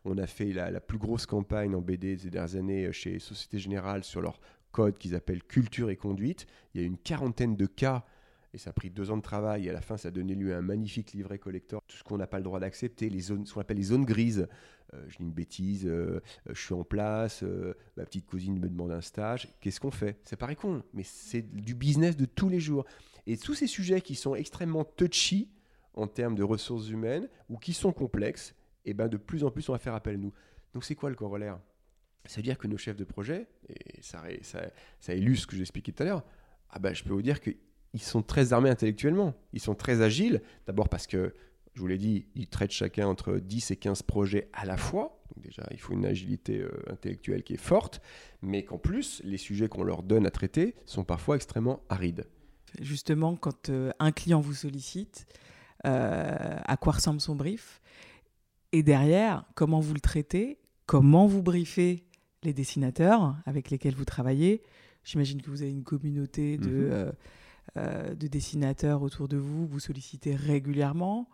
on 0.07 0.17
a 0.17 0.27
fait 0.27 0.55
la, 0.55 0.71
la 0.71 0.81
plus 0.81 0.97
grosse 0.97 1.27
campagne 1.27 1.75
en 1.75 1.83
BD 1.83 2.17
ces 2.17 2.31
dernières 2.31 2.57
années 2.57 2.87
euh, 2.87 2.93
chez 2.93 3.19
Société 3.19 3.59
Générale 3.59 4.05
sur 4.05 4.23
leur 4.23 4.41
code 4.73 4.97
qu'ils 4.97 5.15
appellent 5.15 5.43
culture 5.43 5.91
et 5.91 5.97
conduite. 5.97 6.47
Il 6.75 6.81
y 6.81 6.85
a 6.85 6.87
une 6.87 6.97
quarantaine 6.97 7.57
de 7.57 7.67
cas 7.67 8.07
ça 8.59 8.71
a 8.71 8.73
pris 8.73 8.91
deux 8.91 9.11
ans 9.11 9.17
de 9.17 9.23
travail. 9.23 9.67
Et 9.67 9.71
à 9.71 9.73
la 9.73 9.81
fin, 9.81 9.97
ça 9.97 10.09
a 10.09 10.11
donné 10.11 10.35
lieu 10.35 10.55
à 10.55 10.59
un 10.59 10.63
magnifique 10.63 11.13
livret 11.13 11.39
collector. 11.39 11.81
Tout 11.87 11.97
ce 11.97 12.05
qu'on 12.05 12.19
n'a 12.19 12.27
pas 12.27 12.39
le 12.39 12.45
droit 12.45 12.61
d'accepter, 12.61 13.09
les 13.09 13.21
zones, 13.21 13.47
ce 13.47 13.55
qu'on 13.55 13.61
appelle 13.61 13.77
les 13.77 13.85
zones 13.85 14.05
grises. 14.05 14.47
Euh, 14.95 15.05
je 15.09 15.19
dis 15.19 15.23
une 15.23 15.33
bêtise, 15.33 15.87
euh, 15.87 16.21
euh, 16.49 16.55
je 16.55 16.61
suis 16.61 16.75
en 16.75 16.85
place, 16.85 17.45
ma 17.97 18.05
petite 18.05 18.27
cousine 18.27 18.59
me 18.59 18.69
demande 18.69 18.91
un 18.91 19.01
stage. 19.01 19.49
Qu'est-ce 19.61 19.81
qu'on 19.81 19.91
fait? 19.91 20.19
Ça 20.25 20.37
paraît 20.37 20.57
con, 20.57 20.83
mais 20.95 21.03
c'est 21.03 21.43
du 21.43 21.75
business 21.75 22.17
de 22.17 22.25
tous 22.25 22.49
les 22.49 22.61
jours. 22.61 22.85
Et 23.27 23.37
tous 23.37 23.55
ces 23.55 23.67
sujets 23.67 24.01
qui 24.01 24.15
sont 24.15 24.35
extrêmement 24.35 24.85
touchy 24.85 25.51
en 25.95 26.07
termes 26.07 26.35
de 26.35 26.43
ressources 26.43 26.89
humaines 26.89 27.29
ou 27.51 27.59
qui 27.59 27.75
sont 27.75 27.93
complexes, 27.93 28.55
et 28.85 28.95
ben 28.95 29.09
de 29.09 29.19
plus 29.19 29.45
en 29.45 29.51
plus 29.51 29.69
on 29.69 29.73
va 29.73 29.79
faire 29.79 29.95
appel 29.95 30.15
à 30.15 30.19
nous. 30.19 30.33
Donc 30.73 30.85
c'est 30.85 30.95
quoi 30.95 31.11
le 31.11 31.17
corollaire? 31.17 31.59
Ça 32.25 32.37
veut 32.37 32.43
dire 32.43 32.57
que 32.57 32.67
nos 32.67 32.79
chefs 32.79 32.97
de 32.97 33.05
projet, 33.05 33.47
et 33.69 34.01
ça, 34.03 34.23
ça, 34.43 34.71
ça 35.01 35.15
illustre 35.15 35.43
ce 35.43 35.47
que 35.49 35.57
j'expliquais 35.57 35.93
tout 35.93 36.03
à 36.03 36.07
l'heure, 36.07 36.25
ah 36.71 36.79
ben, 36.79 36.95
je 36.95 37.03
peux 37.03 37.13
vous 37.13 37.23
dire 37.23 37.41
qu'ils 37.41 37.57
sont 37.97 38.23
très 38.23 38.53
armés 38.53 38.71
intellectuellement, 38.71 39.35
ils 39.53 39.61
sont 39.61 39.75
très 39.75 40.03
agiles, 40.03 40.43
d'abord 40.67 40.89
parce 40.89 41.07
que, 41.07 41.35
je 41.75 41.81
vous 41.81 41.87
l'ai 41.87 41.99
dit, 41.99 42.27
ils 42.35 42.49
traitent 42.49 42.73
chacun 42.73 43.07
entre 43.07 43.39
10 43.39 43.71
et 43.71 43.77
15 43.77 44.03
projets 44.03 44.49
à 44.53 44.67
la 44.67 44.77
fois, 44.77 45.23
donc 45.35 45.45
déjà 45.45 45.65
il 45.71 45.79
faut 45.79 45.93
une 45.95 46.05
agilité 46.07 46.61
euh, 46.61 46.71
intellectuelle 46.91 47.43
qui 47.43 47.55
est 47.55 47.57
forte, 47.57 48.01
mais 48.43 48.65
qu'en 48.65 48.79
plus, 48.79 49.23
les 49.25 49.39
sujets 49.39 49.69
qu'on 49.69 49.85
leur 49.85 50.03
donne 50.03 50.27
à 50.27 50.31
traiter 50.31 50.75
sont 50.87 51.05
parfois 51.05 51.37
extrêmement 51.37 51.81
arides. 51.89 52.25
Justement, 52.81 53.37
quand 53.37 53.71
euh, 53.71 53.91
un 53.99 54.13
client 54.13 54.41
vous 54.41 54.55
sollicite, 54.55 55.27
euh, 55.87 56.59
à 56.65 56.77
quoi 56.77 56.95
ressemble 56.95 57.21
son 57.21 57.37
brief? 57.37 57.81
Et 58.73 58.83
derrière, 58.83 59.45
comment 59.55 59.81
vous 59.81 59.95
le 59.95 60.01
traitez? 60.01 60.59
Comment 60.87 61.27
vous 61.27 61.43
briefez 61.43 62.05
les 62.43 62.53
dessinateurs 62.53 63.37
avec 63.47 63.71
lesquels 63.71 63.95
vous 63.95 64.05
travaillez? 64.05 64.63
J'imagine 65.05 65.41
que 65.41 65.49
vous 65.51 65.63
avez 65.63 65.71
une 65.71 65.85
communauté 65.85 66.59
de, 66.59 66.67
Mhm. 67.07 67.13
Euh, 67.79 68.15
de 68.15 68.27
dessinateurs 68.27 69.03
autour 69.03 69.29
de 69.29 69.37
vous, 69.37 69.67
vous 69.67 69.81
sollicitez 69.81 70.35
régulièrement. 70.35 71.29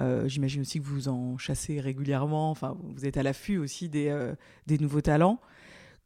Euh, 0.00 0.28
J'imagine 0.28 0.60
aussi 0.60 0.78
que 0.80 0.84
vous 0.84 1.08
en 1.08 1.36
chassez 1.36 1.80
régulièrement, 1.80 2.50
enfin, 2.50 2.76
vous 2.94 3.06
êtes 3.06 3.16
à 3.16 3.22
l'affût 3.22 3.58
aussi 3.58 3.88
des, 3.88 4.08
euh, 4.08 4.34
nouveaux 4.80 5.00
talents. 5.00 5.40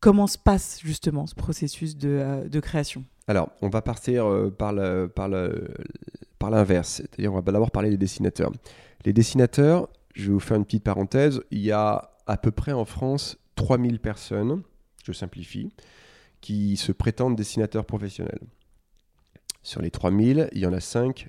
Comment 0.00 0.26
se 0.26 0.38
passe 0.38 0.80
justement 0.82 1.26
ce 1.26 1.34
processus 1.34 1.96
de, 1.96 2.60
création? 2.60 3.04
Alors, 3.26 3.50
on 3.62 3.68
va 3.68 3.80
partir 3.82 4.26
par 4.58 4.72
le- 4.72 5.10
par 5.14 6.50
l'inverse, 6.50 6.96
c'est-à-dire 6.96 7.32
on 7.32 7.36
va 7.36 7.52
d'abord 7.52 7.70
parler 7.70 7.88
des 7.88 7.96
dessinateurs. 7.96 8.52
Les 9.06 9.14
dessinateurs, 9.14 9.88
je 10.14 10.26
vais 10.26 10.32
vous 10.32 10.40
faire 10.40 10.56
une 10.58 10.64
petite 10.64 10.84
parenthèse, 10.84 11.40
il 11.50 11.60
y 11.60 11.72
a 11.72 12.10
à 12.26 12.36
peu 12.36 12.50
près 12.50 12.72
en 12.72 12.84
France 12.84 13.38
3000 13.56 13.98
personnes, 13.98 14.62
je 15.04 15.12
simplifie, 15.12 15.70
qui 16.40 16.76
se 16.76 16.92
prétendent 16.92 17.36
dessinateurs 17.36 17.86
professionnels. 17.86 18.40
Sur 19.64 19.80
les 19.82 19.90
3000, 19.90 20.50
il 20.52 20.58
y 20.58 20.66
en 20.66 20.72
a 20.74 20.80
5 20.80 21.26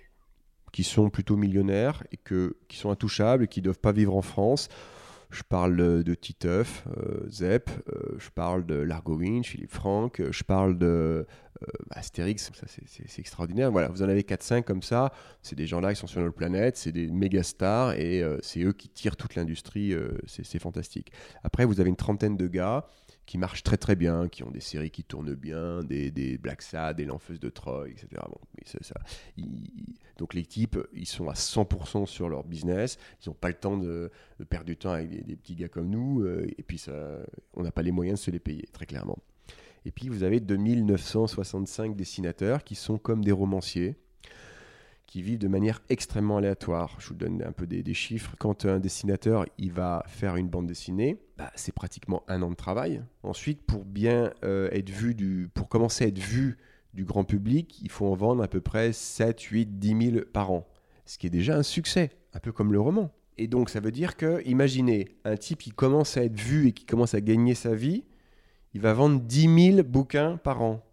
qui 0.74 0.84
sont 0.84 1.10
plutôt 1.10 1.38
millionnaires 1.38 2.04
et 2.12 2.19
qui 2.67 2.78
sont 2.78 2.89
intouchables 2.91 3.45
et 3.45 3.48
qui 3.48 3.62
ne 3.62 3.63
doivent 3.63 3.80
pas 3.80 3.93
vivre 3.93 4.15
en 4.15 4.21
France. 4.21 4.67
Je 5.32 5.41
parle 5.41 5.76
de, 5.78 6.02
de 6.04 6.13
Titeuf, 6.13 6.86
euh, 6.98 7.28
Zep, 7.30 7.69
euh, 7.89 8.15
je 8.19 8.30
parle 8.30 8.65
de 8.65 8.76
Largowin, 8.76 9.41
Philippe 9.43 9.71
Franck, 9.71 10.19
euh, 10.19 10.32
je 10.32 10.43
parle 10.43 10.78
de 10.78 10.86
euh, 11.63 11.65
Astérix, 11.91 12.52
ça 12.54 12.67
c'est- 12.67 13.19
extraordinaire. 13.19 13.71
Voilà, 13.71 13.88
vous 13.88 14.04
en 14.04 14.10
avez 14.10 14.24
4-5 14.24 14.63
comme 14.63 14.82
ça, 14.84 15.12
c'est 15.41 15.56
des 15.56 15.65
gens-là 15.65 15.93
qui 15.93 16.00
sont 16.00 16.08
sur 16.08 16.21
notre 16.21 16.36
planète, 16.36 16.76
c'est 16.78 16.91
des 16.91 17.08
méga 17.08 17.41
stars 17.41 17.93
et 17.93 18.21
euh, 18.21 18.38
c'est 18.41 18.62
eux 18.62 18.74
qui 18.74 18.89
tirent 18.89 19.15
toute 19.15 19.36
l'industrie, 19.36 19.93
euh, 19.93 20.17
c'est 20.28 20.60
fantastique. 20.60 21.12
Après, 21.43 21.63
vous 21.65 21.80
avez 21.80 21.89
une 21.89 21.95
trentaine 21.95 22.36
de 22.38 22.48
gars 22.48 22.86
qui 23.25 23.38
marchent 23.38 23.63
très 23.63 23.77
très 23.77 23.95
bien, 23.95 24.27
qui 24.27 24.43
ont 24.43 24.51
des 24.51 24.59
séries 24.59 24.91
qui 24.91 25.03
tournent 25.03 25.33
bien, 25.33 25.83
des, 25.83 26.38
Black 26.38 26.61
Sad, 26.61 26.97
des 26.97 27.05
L'Enfeuse 27.05 27.39
de 27.39 27.49
Troy, 27.49 27.89
etc. 27.89 28.21
Donc 30.17 30.33
les 30.33 30.45
types, 30.45 30.77
ils 30.93 31.07
sont 31.07 31.29
à 31.29 31.33
100% 31.33 32.05
sur 32.05 32.29
leur 32.29 32.43
business, 32.43 32.97
ils 33.25 33.29
n'ont 33.29 33.35
pas 33.35 33.49
le 33.49 33.55
temps 33.55 33.77
de, 33.77 34.11
perdre 34.49 34.65
du 34.65 34.77
temps 34.77 34.91
avec 34.91 35.09
des, 35.09 35.21
des 35.21 35.35
petits 35.35 35.55
gars 35.55 35.69
comme 35.69 35.89
nous, 35.89 36.21
euh, 36.21 36.47
et 36.57 36.63
puis 36.63 36.77
ça, 36.77 37.19
on 37.53 37.63
n'a 37.63 37.71
pas 37.71 37.81
les 37.81 37.91
moyens 37.91 38.19
de 38.19 38.25
se 38.25 38.31
les 38.31 38.39
payer, 38.39 38.67
très 38.71 38.85
clairement. 38.85 39.17
Et 39.85 39.91
puis 39.91 40.09
vous 40.09 40.23
avez 40.23 40.39
2965 40.39 41.95
dessinateurs 41.95 42.63
qui 42.63 42.75
sont 42.75 42.97
comme 42.97 43.23
des 43.23 43.31
romanciers, 43.31 43.95
qui 45.08 45.22
vivent 45.22 45.39
de 45.39 45.48
manière 45.48 45.82
extrêmement 45.89 46.38
aléatoire. 46.38 46.96
Je 47.00 47.10
vous 47.10 47.15
donne 47.15 47.44
un 47.44 47.52
peu 47.52 47.68
des, 47.68 47.94
chiffres. 47.94 48.36
Quand 48.39 48.65
un 48.65 48.80
dessinateur 48.80 49.46
il 49.58 49.72
va 49.72 50.04
faire 50.08 50.36
une 50.36 50.48
bande 50.48 50.68
dessinée, 50.68 51.18
bah, 51.38 51.52
c'est 51.56 51.74
pratiquement 51.74 52.24
un 52.28 52.41
an 52.41 52.50
de 52.50 52.56
travail. 52.56 53.04
Ensuite, 53.24 53.62
pour 53.62 53.86
bien 53.86 54.32
euh, 54.44 54.70
être 54.72 54.89
vu, 54.89 55.15
du, 55.15 55.50
pour 55.54 55.70
commencer 55.70 56.06
à 56.06 56.08
être 56.08 56.20
vu 56.20 56.58
du 56.94 57.06
grand 57.06 57.24
public, 57.24 57.80
il 57.82 57.91
faut 57.91 58.08
en 58.08 58.15
vendre 58.15 58.44
à 58.44 58.48
peu 58.48 58.62
près 58.62 58.94
7, 58.94 59.39
8, 59.41 59.80
10 59.80 60.12
000 60.12 60.26
par 60.32 60.52
an. 60.52 60.68
Ce 61.06 61.18
qui 61.18 61.28
est 61.28 61.32
déjà 61.32 61.58
un 61.58 61.63
succès, 61.63 62.12
un 62.34 62.39
peu 62.39 62.52
comme 62.52 62.74
le 62.74 62.80
roman. 62.80 63.12
Et 63.38 63.48
donc 63.48 63.70
ça 63.70 63.80
veut 63.80 63.91
dire 63.91 64.15
que, 64.15 64.41
imaginez, 64.46 65.10
un 65.26 65.36
type 65.36 65.60
qui 65.60 65.72
commence 65.72 66.18
à 66.18 66.24
être 66.24 66.39
vu 66.39 66.68
et 66.68 66.72
qui 66.72 66.86
commence 66.86 67.13
à 67.13 67.22
gagner 67.22 67.54
sa 67.54 67.76
vie, 67.76 68.06
il 68.74 68.82
va 68.82 68.94
vendre 68.94 69.20
10 69.22 69.74
000 69.74 69.84
bouquins 69.84 70.38
par 70.38 70.62
an. 70.62 70.84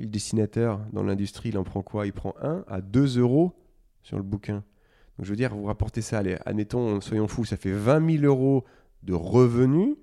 Le 0.00 0.06
dessinateur 0.06 0.80
dans 0.92 1.02
l'industrie, 1.02 1.50
il 1.50 1.58
en 1.58 1.64
prend 1.64 1.82
quoi? 1.82 2.06
Il 2.06 2.12
prend 2.12 2.34
1 2.42 2.64
à 2.68 2.80
2 2.80 3.18
euros 3.18 3.52
sur 4.02 4.16
le 4.16 4.22
bouquin. 4.22 4.64
Donc 5.18 5.26
je 5.26 5.30
veux 5.30 5.36
dire, 5.36 5.54
vous 5.54 5.64
rapportez 5.64 6.00
ça, 6.00 6.18
allez, 6.18 6.38
admettons, 6.46 7.00
soyons 7.00 7.28
fous, 7.28 7.44
ça 7.44 7.56
fait 7.56 7.72
20 7.72 8.18
000 8.20 8.24
euros 8.24 8.64
de 9.02 9.12
revenus 9.12 9.96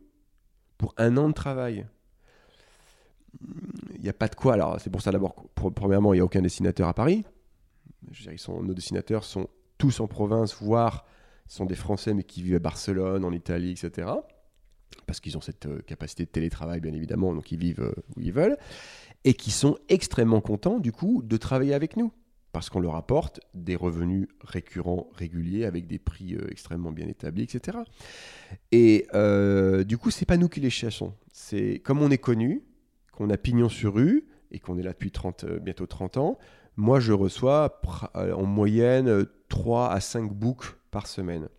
pour 0.78 0.94
un 0.98 1.18
an 1.18 1.28
de 1.28 1.34
travail. 1.34 1.88
Il 3.96 4.02
n'y 4.02 4.10
a 4.10 4.14
pas 4.14 4.28
de 4.28 4.36
quoi. 4.36 4.54
Alors 4.54 4.80
c'est 4.80 4.90
pour 4.90 5.02
ça 5.02 5.12
d'abord, 5.12 5.36
premièrement, 5.56 6.14
il 6.14 6.18
n'y 6.18 6.22
a 6.22 6.26
aucun 6.26 6.42
dessinateur 6.42 6.88
à 6.88 6.94
Paris. 6.94 7.26
Je 8.12 8.30
veux 8.30 8.36
dire, 8.36 8.62
nos 8.62 8.74
dessinateurs 8.74 9.24
sont 9.24 9.48
tous 9.78 10.00
en 10.00 10.08
province, 10.08 10.56
voire 10.62 11.06
sont 11.48 11.66
des 11.66 11.76
Français 11.76 12.14
mais 12.14 12.24
qui 12.24 12.42
vivent 12.44 12.56
à 12.56 12.60
Barcelone, 12.60 13.26
en 13.26 13.32
Italie, 13.32 13.72
etc. 13.72 14.10
Parce 15.06 15.20
qu'ils 15.20 15.38
ont 15.38 15.42
cette 15.42 15.66
euh, 15.66 15.80
capacité 15.82 16.26
de 16.26 16.30
télétravail, 16.30 16.80
bien 16.82 16.94
évidemment, 16.94 17.34
donc 17.34 17.52
ils 17.52 17.58
vivent 17.58 17.82
euh, 17.82 17.94
où 18.16 18.22
ils 18.22 18.34
veulent. 18.34 18.58
Et 19.24 19.34
qui 19.34 19.52
sont 19.52 19.78
extrêmement 19.90 20.42
contents, 20.42 20.80
du 20.80 20.92
coup, 20.92 21.22
de 21.24 21.38
travailler 21.38 21.74
avec 21.74 21.98
nous. 21.98 22.12
Parce 22.54 22.70
qu'on 22.70 22.80
leur 22.80 22.96
apporte 22.96 23.40
des 23.54 23.76
revenus 23.76 24.28
récurrents, 24.42 25.10
réguliers, 25.14 25.66
avec 25.66 25.86
des 25.86 26.00
prix 26.00 26.36
euh, 26.36 26.50
extrêmement 26.50 26.92
bien 26.92 27.08
établis, 27.08 27.44
etc. 27.44 27.80
Et 28.72 29.06
euh, 29.14 29.84
du 29.84 29.98
coup, 29.98 30.12
c'est 30.12 30.26
pas 30.26 30.38
nous 30.38 30.50
qui 30.50 30.60
les 30.60 30.70
chassons. 30.70 31.14
C'est 31.32 31.80
comme 31.84 32.02
on 32.02 32.10
est 32.10 32.18
connu, 32.18 32.64
qu'on 33.12 33.30
a 33.30 33.38
pignon 33.38 33.70
sur 33.70 33.96
rue, 33.96 34.26
et 34.52 34.60
qu'on 34.60 34.78
est 34.78 34.84
là 34.84 34.92
depuis 34.92 35.12
30, 35.12 35.44
euh, 35.44 35.60
bientôt 35.60 35.86
30 35.86 36.18
ans, 36.18 36.38
moi, 36.76 37.00
je 37.00 37.12
reçois 37.12 37.82
en 38.14 38.46
moyenne 38.46 39.08
euh, 39.08 39.26
3 39.50 39.92
à 39.92 40.00
5 40.00 40.32
books 40.32 40.76
par 40.92 41.08
semaine. 41.08 41.50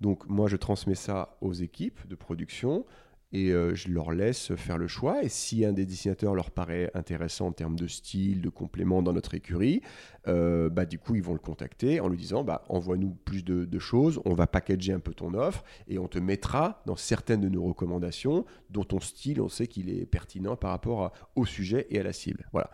Donc, 0.00 0.28
moi, 0.28 0.48
je 0.48 0.56
transmets 0.56 0.94
ça 0.94 1.36
aux 1.40 1.52
équipes 1.52 2.06
de 2.06 2.14
production 2.14 2.84
et 3.32 3.52
euh, 3.52 3.74
je 3.74 3.88
leur 3.88 4.12
laisse 4.12 4.54
faire 4.56 4.76
le 4.76 4.88
choix. 4.88 5.22
Et 5.22 5.28
si 5.28 5.64
un 5.64 5.72
des 5.72 5.86
dessinateurs 5.86 6.34
leur 6.34 6.50
paraît 6.50 6.90
intéressant 6.94 7.48
en 7.48 7.52
termes 7.52 7.76
de 7.76 7.86
style, 7.86 8.40
de 8.40 8.48
complément 8.48 9.02
dans 9.02 9.12
notre 9.12 9.34
écurie, 9.34 9.82
euh, 10.26 10.68
bah, 10.68 10.84
du 10.84 10.98
coup, 10.98 11.14
ils 11.14 11.22
vont 11.22 11.32
le 11.32 11.38
contacter 11.38 12.00
en 12.00 12.08
lui 12.08 12.18
disant 12.18 12.42
bah, 12.42 12.64
envoie-nous 12.68 13.10
plus 13.24 13.44
de, 13.44 13.78
choses, 13.78 14.20
on 14.24 14.34
va 14.34 14.46
packager 14.46 14.92
un 14.92 15.00
peu 15.00 15.14
ton 15.14 15.34
offre 15.34 15.64
et 15.88 15.98
on 15.98 16.08
te 16.08 16.18
mettra 16.18 16.82
dans 16.86 16.96
certaines 16.96 17.40
de 17.40 17.48
nos 17.48 17.62
recommandations 17.62 18.44
dont 18.68 18.84
ton 18.84 19.00
style, 19.00 19.40
on 19.40 19.48
sait 19.48 19.66
qu'il 19.66 19.88
est 19.88 20.06
pertinent 20.06 20.56
par 20.56 20.70
rapport 20.70 21.12
au 21.34 21.46
sujet 21.46 21.86
et 21.90 21.98
à 21.98 22.02
la 22.02 22.12
cible. 22.12 22.46
Voilà. 22.52 22.70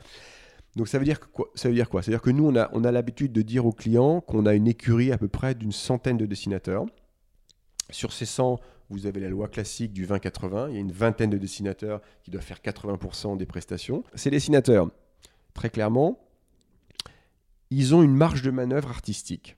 Donc 0.75 0.89
ça 0.89 0.99
veut 0.99 1.05
dire 1.05 1.21
quoi 1.31 1.51
Ça 1.55 1.69
veut 1.69 1.75
dire 1.75 1.89
quoi? 1.89 2.03
Ça 2.03 2.11
veut 2.11 2.17
dire 2.17 2.23
que 2.23 2.31
nous, 2.31 2.47
on 2.47 2.57
a, 2.57 2.69
on 2.73 2.85
a 2.85 2.93
l'habitude 2.93 3.33
de 3.33 3.43
dire 3.43 3.65
aux 3.67 3.73
clients 3.73 4.21
qu'on 4.21 4.47
a 4.47 4.55
une 4.55 4.67
écurie 4.69 5.13
à 5.13 5.19
peu 5.19 5.29
près 5.29 5.55
d'une 5.55 5.73
centaine 5.73 6.17
de 6.17 6.27
dessinateurs. 6.27 6.85
Sur 7.91 8.13
ces 8.13 8.27
100, 8.27 8.59
vous 8.91 9.07
avez 9.07 9.21
la 9.21 9.29
loi 9.29 9.49
classique 9.49 9.93
du 9.93 10.07
20-80. 10.07 10.69
Il 10.69 10.75
y 10.75 10.77
a 10.77 10.81
une 10.81 10.93
vingtaine 10.93 11.31
de 11.31 11.39
dessinateurs 11.39 12.01
qui 12.23 12.31
doivent 12.31 12.45
faire 12.45 12.61
80% 12.61 13.37
des 13.37 13.47
prestations. 13.47 14.05
Ces 14.15 14.31
dessinateurs, 14.31 14.91
très 15.55 15.71
clairement, 15.71 16.21
ils 17.71 17.95
ont 17.95 18.03
une 18.03 18.15
marge 18.15 18.43
de 18.43 18.51
manœuvre 18.51 18.91
artistique. 18.91 19.57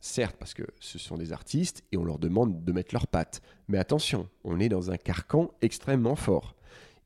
Certes, 0.00 0.36
parce 0.38 0.54
que 0.54 0.64
ce 0.80 0.98
sont 0.98 1.16
des 1.16 1.32
artistes 1.32 1.82
et 1.90 1.96
on 1.96 2.04
leur 2.04 2.18
demande 2.18 2.64
de 2.64 2.72
mettre 2.72 2.94
leurs 2.94 3.08
pattes. 3.08 3.42
Mais 3.66 3.78
attention, 3.78 4.28
on 4.44 4.60
est 4.60 4.68
dans 4.68 4.90
un 4.90 4.96
carcan 4.96 5.50
extrêmement 5.60 6.14
fort. 6.14 6.54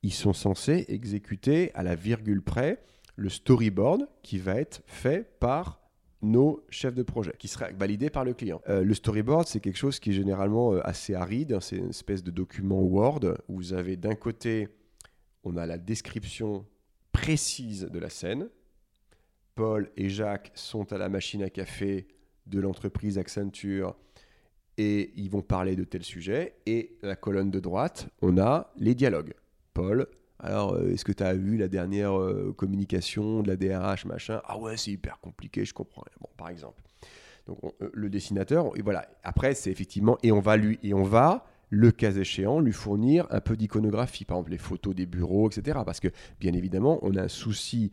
Ils 0.02 0.12
sont 0.12 0.32
censés 0.32 0.84
exécuter 0.88 1.72
à 1.74 1.82
la 1.82 1.94
virgule 1.94 2.42
près 2.42 2.82
le 3.16 3.28
storyboard 3.28 4.08
qui 4.22 4.38
va 4.38 4.56
être 4.56 4.82
fait 4.86 5.38
par 5.38 5.81
nos 6.22 6.64
chefs 6.70 6.94
de 6.94 7.02
projet, 7.02 7.34
qui 7.38 7.48
sera 7.48 7.70
validé 7.72 8.08
par 8.08 8.24
le 8.24 8.32
client. 8.32 8.60
Euh, 8.68 8.84
le 8.84 8.94
storyboard, 8.94 9.46
c'est 9.48 9.60
quelque 9.60 9.76
chose 9.76 9.98
qui 9.98 10.10
est 10.10 10.14
généralement 10.14 10.72
euh, 10.72 10.80
assez 10.86 11.14
aride. 11.14 11.52
hein. 11.52 11.60
C'est 11.60 11.76
une 11.76 11.90
espèce 11.90 12.22
de 12.22 12.30
document 12.30 12.80
Word 12.80 13.20
où 13.48 13.56
vous 13.56 13.72
avez 13.72 13.96
d'un 13.96 14.14
côté, 14.14 14.68
on 15.44 15.56
a 15.56 15.66
la 15.66 15.78
description 15.78 16.64
précise 17.10 17.88
de 17.90 17.98
la 17.98 18.08
scène. 18.08 18.48
Paul 19.54 19.90
et 19.96 20.08
Jacques 20.08 20.52
sont 20.54 20.92
à 20.92 20.98
la 20.98 21.08
machine 21.08 21.42
à 21.42 21.50
café 21.50 22.06
de 22.46 22.60
l'entreprise 22.60 23.18
Accenture 23.18 23.96
et 24.78 25.12
ils 25.16 25.28
vont 25.28 25.42
parler 25.42 25.76
de 25.76 25.84
tel 25.84 26.02
sujet. 26.02 26.54
Et 26.66 26.96
la 27.02 27.16
colonne 27.16 27.50
de 27.50 27.60
droite, 27.60 28.08
on 28.22 28.38
a 28.38 28.72
les 28.76 28.94
dialogues. 28.94 29.34
Paul, 29.74 30.06
alors 30.42 30.74
euh, 30.74 30.90
est-ce 30.92 31.04
que 31.04 31.12
tu 31.12 31.22
as 31.22 31.34
vu 31.34 31.56
la 31.56 31.68
dernière 31.68 32.18
euh, 32.18 32.52
communication 32.56 33.42
de 33.42 33.48
la 33.48 33.56
DRH, 33.56 34.04
machin? 34.04 34.40
Ah 34.44 34.58
ouais, 34.58 34.76
c'est 34.76 34.90
hyper 34.90 35.18
compliqué, 35.20 35.64
je 35.64 35.72
comprends. 35.74 36.02
Bon, 36.20 36.28
par 36.36 36.48
exemple. 36.48 36.82
Donc 37.46 37.58
on- 37.62 37.72
euh, 37.82 37.90
le 37.92 38.10
dessinateur, 38.10 38.70
et 38.76 38.82
voilà. 38.82 39.06
Après, 39.24 39.54
c'est 39.54 39.70
effectivement, 39.70 40.18
et 40.22 40.32
on 40.32 40.40
va 40.40 40.56
lui, 40.56 40.78
et 40.82 40.94
on 40.94 41.02
va, 41.04 41.46
le 41.70 41.90
cas 41.90 42.12
échéant, 42.12 42.60
lui 42.60 42.72
fournir 42.72 43.26
un 43.30 43.40
peu 43.40 43.56
d'iconographie, 43.56 44.24
par 44.24 44.36
exemple 44.36 44.50
les 44.52 44.58
photos 44.58 44.94
des 44.94 45.06
bureaux, 45.06 45.48
etc. 45.48 45.80
Parce 45.86 46.00
que 46.00 46.08
bien 46.38 46.52
évidemment, 46.52 46.98
on 47.02 47.14
a 47.16 47.22
un 47.22 47.28
souci 47.28 47.90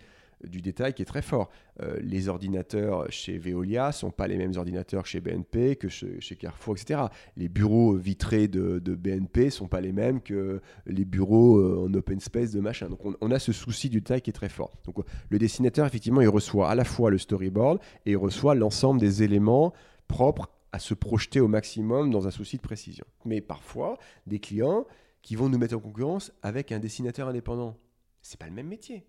du 0.47 0.61
détail 0.61 0.93
qui 0.93 1.01
est 1.01 1.05
très 1.05 1.21
fort. 1.21 1.49
Euh, 1.81 1.97
les 2.01 2.29
ordinateurs 2.29 3.11
chez 3.11 3.37
Veolia 3.37 3.91
sont 3.91 4.11
pas 4.11 4.27
les 4.27 4.37
mêmes 4.37 4.53
ordinateurs 4.55 5.05
chez 5.05 5.19
BNP 5.19 5.75
que 5.75 5.89
chez, 5.89 6.19
Carrefour, 6.37 6.75
etc. 6.75 7.01
Les 7.37 7.49
bureaux 7.49 7.93
vitrés 7.95 8.47
de, 8.47 8.79
de, 8.79 8.95
BNP 8.95 9.49
sont 9.49 9.67
pas 9.67 9.81
les 9.81 9.91
mêmes 9.91 10.21
que 10.21 10.61
les 10.85 11.05
bureaux 11.05 11.57
euh, 11.57 11.87
en 11.87 11.93
open 11.93 12.19
space 12.19 12.51
de 12.51 12.59
machin. 12.59 12.89
Donc 12.89 13.05
on, 13.05 13.15
on, 13.21 13.31
a 13.31 13.39
ce 13.39 13.51
souci 13.51 13.89
du 13.89 14.01
détail 14.01 14.21
qui 14.21 14.29
est 14.29 14.33
très 14.33 14.49
fort. 14.49 14.71
Donc 14.85 14.97
le 15.29 15.37
dessinateur, 15.37 15.85
effectivement, 15.85 16.21
il 16.21 16.29
reçoit 16.29 16.69
à 16.69 16.75
la 16.75 16.85
fois 16.85 17.09
le 17.09 17.17
storyboard 17.17 17.79
et 18.05 18.11
il 18.11 18.17
reçoit 18.17 18.55
l'ensemble 18.55 18.99
des 18.99 19.23
éléments 19.23 19.73
propres 20.07 20.49
à 20.71 20.79
se 20.79 20.93
projeter 20.93 21.39
au 21.39 21.47
maximum 21.47 22.11
dans 22.11 22.27
un 22.27 22.31
souci 22.31 22.57
de 22.57 22.61
précision. 22.61 23.05
Mais 23.25 23.41
parfois, 23.41 23.97
des 24.27 24.39
clients 24.39 24.85
qui 25.21 25.35
vont 25.35 25.49
nous 25.49 25.57
mettre 25.57 25.75
en 25.75 25.79
concurrence 25.79 26.31
avec 26.41 26.71
un 26.71 26.79
dessinateur 26.79 27.27
indépendant. 27.27 27.77
C'est 28.21 28.39
pas 28.39 28.47
le 28.47 28.53
même 28.53 28.67
métier 28.67 29.05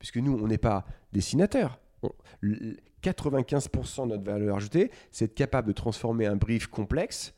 puisque 0.00 0.16
nous, 0.16 0.32
on 0.32 0.48
n'est 0.48 0.58
pas 0.58 0.84
dessinateur. 1.12 1.78
95% 3.02 4.04
de 4.04 4.08
notre 4.08 4.24
valeur 4.24 4.56
ajoutée, 4.56 4.90
c'est 5.12 5.26
être 5.26 5.34
capable 5.34 5.68
de 5.68 5.72
transformer 5.72 6.26
un 6.26 6.36
brief 6.36 6.66
complexe 6.66 7.34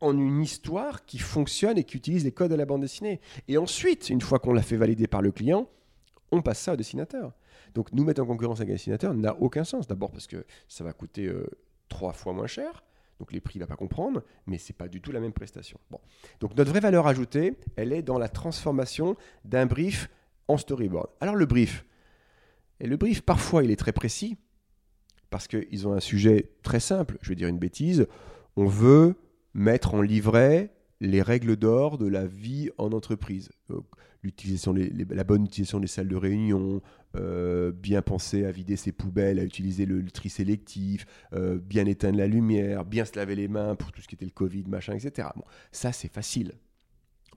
en 0.00 0.16
une 0.18 0.42
histoire 0.42 1.04
qui 1.06 1.18
fonctionne 1.18 1.78
et 1.78 1.84
qui 1.84 1.96
utilise 1.96 2.24
les 2.24 2.32
codes 2.32 2.50
de 2.50 2.56
la 2.56 2.66
bande 2.66 2.82
dessinée. 2.82 3.20
Et 3.48 3.56
ensuite, 3.56 4.10
une 4.10 4.20
fois 4.20 4.38
qu'on 4.38 4.52
l'a 4.52 4.62
fait 4.62 4.76
valider 4.76 5.06
par 5.06 5.22
le 5.22 5.30
client, 5.30 5.68
on 6.32 6.42
passe 6.42 6.60
ça 6.60 6.72
au 6.74 6.76
dessinateur. 6.76 7.32
Donc 7.74 7.92
nous 7.92 8.04
mettre 8.04 8.22
en 8.22 8.26
concurrence 8.26 8.58
avec 8.58 8.70
un 8.70 8.74
dessinateur 8.74 9.14
n'a 9.14 9.36
aucun 9.40 9.64
sens. 9.64 9.86
D'abord 9.86 10.10
parce 10.10 10.26
que 10.26 10.44
ça 10.68 10.84
va 10.84 10.92
coûter 10.92 11.26
euh, 11.26 11.46
trois 11.88 12.12
fois 12.12 12.32
moins 12.32 12.46
cher, 12.46 12.82
donc 13.18 13.32
les 13.32 13.40
prix 13.40 13.58
ne 13.58 13.64
va 13.64 13.68
pas 13.68 13.76
comprendre, 13.76 14.22
mais 14.46 14.58
c'est 14.58 14.72
pas 14.72 14.88
du 14.88 15.00
tout 15.00 15.12
la 15.12 15.20
même 15.20 15.32
prestation. 15.32 15.78
Donc 16.40 16.56
notre 16.56 16.70
vraie 16.70 16.80
valeur 16.80 17.06
ajoutée, 17.06 17.54
elle 17.76 17.92
est 17.92 18.02
dans 18.02 18.18
la 18.18 18.28
transformation 18.28 19.16
d'un 19.44 19.66
brief 19.66 20.08
en 20.48 20.56
storyboard. 20.56 21.08
Alors 21.20 21.36
le 21.36 21.46
brief, 21.46 21.84
et 22.80 22.86
le 22.86 22.96
brief, 22.96 23.22
parfois, 23.22 23.62
il 23.62 23.70
est 23.70 23.76
très 23.76 23.92
précis, 23.92 24.36
parce 25.30 25.46
qu'ils 25.46 25.86
ont 25.86 25.92
un 25.92 26.00
sujet 26.00 26.50
très 26.62 26.80
simple. 26.80 27.18
Je 27.22 27.28
vais 27.28 27.34
dire 27.34 27.48
une 27.48 27.58
bêtise. 27.58 28.06
On 28.56 28.66
veut 28.66 29.14
mettre 29.54 29.94
en 29.94 30.02
livret 30.02 30.72
les 31.00 31.22
règles 31.22 31.56
d'or 31.56 31.98
de 31.98 32.06
la 32.06 32.26
vie 32.26 32.70
en 32.78 32.92
entreprise. 32.92 33.50
L'utilisation, 34.22 34.74
la 34.74 35.24
bonne 35.24 35.44
utilisation 35.44 35.80
des 35.80 35.86
salles 35.86 36.08
de 36.08 36.16
réunion, 36.16 36.82
euh, 37.16 37.72
bien 37.72 38.02
penser 38.02 38.44
à 38.44 38.50
vider 38.50 38.76
ses 38.76 38.92
poubelles, 38.92 39.38
à 39.38 39.44
utiliser 39.44 39.86
le, 39.86 40.04
tri 40.10 40.28
sélectif, 40.28 41.06
euh, 41.32 41.58
bien 41.58 41.86
éteindre 41.86 42.18
la 42.18 42.26
lumière, 42.26 42.84
bien 42.84 43.06
se 43.06 43.16
laver 43.16 43.34
les 43.34 43.48
mains 43.48 43.76
pour 43.76 43.92
tout 43.92 44.02
ce 44.02 44.08
qui 44.08 44.14
était 44.14 44.26
le 44.26 44.30
Covid, 44.30 44.64
machin, 44.68 44.94
etc. 44.94 45.28
Bon, 45.36 45.44
ça, 45.72 45.92
c'est 45.92 46.12
facile. 46.12 46.52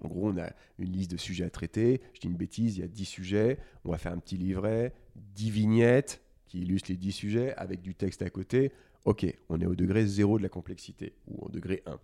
En 0.03 0.07
gros, 0.09 0.29
on 0.29 0.37
a 0.37 0.51
une 0.79 0.91
liste 0.91 1.11
de 1.11 1.17
sujets 1.17 1.45
à 1.45 1.49
traiter. 1.49 2.01
Je 2.13 2.19
dis 2.19 2.27
une 2.27 2.35
bêtise, 2.35 2.77
il 2.77 2.81
y 2.81 2.83
a 2.83 2.87
10 2.87 3.05
sujets. 3.05 3.57
On 3.85 3.91
va 3.91 3.97
faire 3.97 4.11
un 4.11 4.19
petit 4.19 4.37
livret, 4.37 4.93
10 5.15 5.49
vignettes 5.49 6.21
qui 6.45 6.61
illustrent 6.61 6.91
les 6.91 6.97
10 6.97 7.11
sujets 7.11 7.53
avec 7.55 7.81
du 7.81 7.95
texte 7.95 8.21
à 8.21 8.29
côté. 8.29 8.71
Ok, 9.05 9.25
on 9.49 9.59
est 9.59 9.65
au 9.65 9.75
degré 9.75 10.05
0 10.05 10.37
de 10.37 10.43
la 10.43 10.49
complexité 10.49 11.13
ou 11.27 11.45
au 11.45 11.49
degré 11.49 11.83
1. 11.85 11.99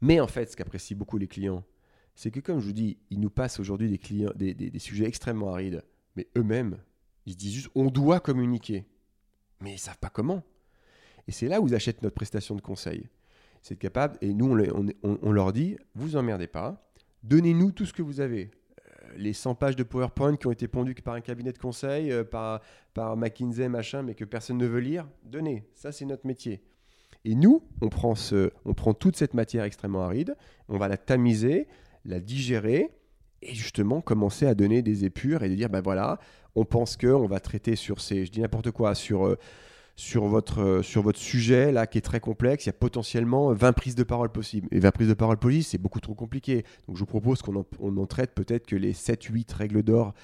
Mais 0.00 0.20
en 0.20 0.26
fait, 0.26 0.50
ce 0.50 0.56
qu'apprécient 0.56 0.96
beaucoup 0.96 1.18
les 1.18 1.28
clients, 1.28 1.64
c'est 2.14 2.30
que 2.30 2.40
comme 2.40 2.60
je 2.60 2.66
vous 2.66 2.72
dis, 2.72 2.98
ils 3.10 3.20
nous 3.20 3.30
passent 3.30 3.60
aujourd'hui 3.60 3.88
des, 3.88 3.98
clients, 3.98 4.32
des, 4.34 4.78
sujets 4.78 5.06
extrêmement 5.06 5.52
arides, 5.52 5.82
mais 6.16 6.28
eux-mêmes, 6.36 6.78
ils 7.24 7.32
se 7.32 7.38
disent 7.38 7.54
juste 7.54 7.70
on 7.74 7.86
doit 7.86 8.20
communiquer. 8.20 8.84
Mais 9.60 9.70
ils 9.70 9.74
ne 9.74 9.78
savent 9.78 9.98
pas 9.98 10.10
comment. 10.10 10.42
Et 11.28 11.32
c'est 11.32 11.46
là 11.46 11.60
où 11.60 11.68
ils 11.68 11.74
achètent 11.74 12.02
notre 12.02 12.16
prestation 12.16 12.56
de 12.56 12.60
conseil 12.60 13.08
c'est 13.62 13.76
capable, 13.76 14.18
et 14.20 14.34
nous, 14.34 14.58
on, 15.02 15.32
leur 15.32 15.52
dit, 15.52 15.76
vous 15.94 16.16
emmerdez 16.16 16.48
pas, 16.48 16.84
donnez-nous 17.22 17.70
tout 17.70 17.86
ce 17.86 17.92
que 17.92 18.02
vous 18.02 18.20
avez. 18.20 18.50
Euh, 18.80 19.12
les 19.16 19.32
100 19.32 19.54
pages 19.54 19.76
de 19.76 19.84
PowerPoint 19.84 20.36
qui 20.36 20.48
ont 20.48 20.50
été 20.50 20.66
pondues 20.66 20.94
par 20.96 21.14
un 21.14 21.20
cabinet 21.20 21.52
de 21.52 21.58
conseil, 21.58 22.10
euh, 22.10 22.24
par, 22.24 22.60
par 22.92 23.16
McKinsey, 23.16 23.68
machin, 23.68 24.02
mais 24.02 24.14
que 24.14 24.24
personne 24.24 24.58
ne 24.58 24.66
veut 24.66 24.80
lire, 24.80 25.08
donnez. 25.24 25.64
Ça, 25.74 25.92
c'est 25.92 26.04
notre 26.04 26.26
métier. 26.26 26.64
Et 27.24 27.36
nous, 27.36 27.62
on 27.80 27.88
prend, 27.88 28.16
ce, 28.16 28.50
on 28.64 28.74
prend 28.74 28.94
toute 28.94 29.14
cette 29.14 29.32
matière 29.32 29.62
extrêmement 29.62 30.02
aride, 30.02 30.36
on 30.68 30.76
va 30.76 30.88
la 30.88 30.96
tamiser, 30.96 31.68
la 32.04 32.18
digérer, 32.18 32.90
et 33.42 33.54
justement 33.54 34.00
commencer 34.00 34.46
à 34.46 34.56
donner 34.56 34.82
des 34.82 35.04
épures 35.04 35.44
et 35.44 35.48
de 35.48 35.54
dire, 35.54 35.68
ben 35.68 35.80
voilà, 35.80 36.18
on 36.56 36.64
pense 36.64 36.96
qu'on 36.96 37.28
va 37.28 37.38
traiter 37.38 37.76
sur 37.76 38.00
ces, 38.00 38.26
je 38.26 38.32
dis 38.32 38.40
n'importe 38.40 38.72
quoi, 38.72 38.96
sur... 38.96 39.24
Euh, 39.26 39.38
sur 39.96 40.26
votre, 40.26 40.60
euh, 40.60 40.82
sur 40.82 41.02
votre 41.02 41.18
sujet 41.18 41.72
là 41.72 41.86
qui 41.86 41.98
est 41.98 42.02
très 42.02 42.20
complexe, 42.20 42.64
il 42.64 42.68
y 42.68 42.70
a 42.70 42.74
potentiellement 42.74 43.52
20 43.52 43.72
prises 43.72 43.94
de 43.94 44.02
parole 44.02 44.30
possibles. 44.30 44.68
Et 44.70 44.80
20 44.80 44.90
prises 44.90 45.08
de 45.08 45.14
parole 45.14 45.36
possibles, 45.36 45.64
c'est 45.64 45.78
beaucoup 45.78 46.00
trop 46.00 46.14
compliqué. 46.14 46.64
Donc 46.86 46.96
je 46.96 47.00
vous 47.00 47.06
propose 47.06 47.42
qu'on 47.42 47.56
en, 47.56 48.06
traite 48.06 48.34
peut-être 48.34 48.66
que 48.66 48.76
les 48.76 48.92
7-8 48.92 49.54
règles 49.54 49.82
d'or, 49.82 50.14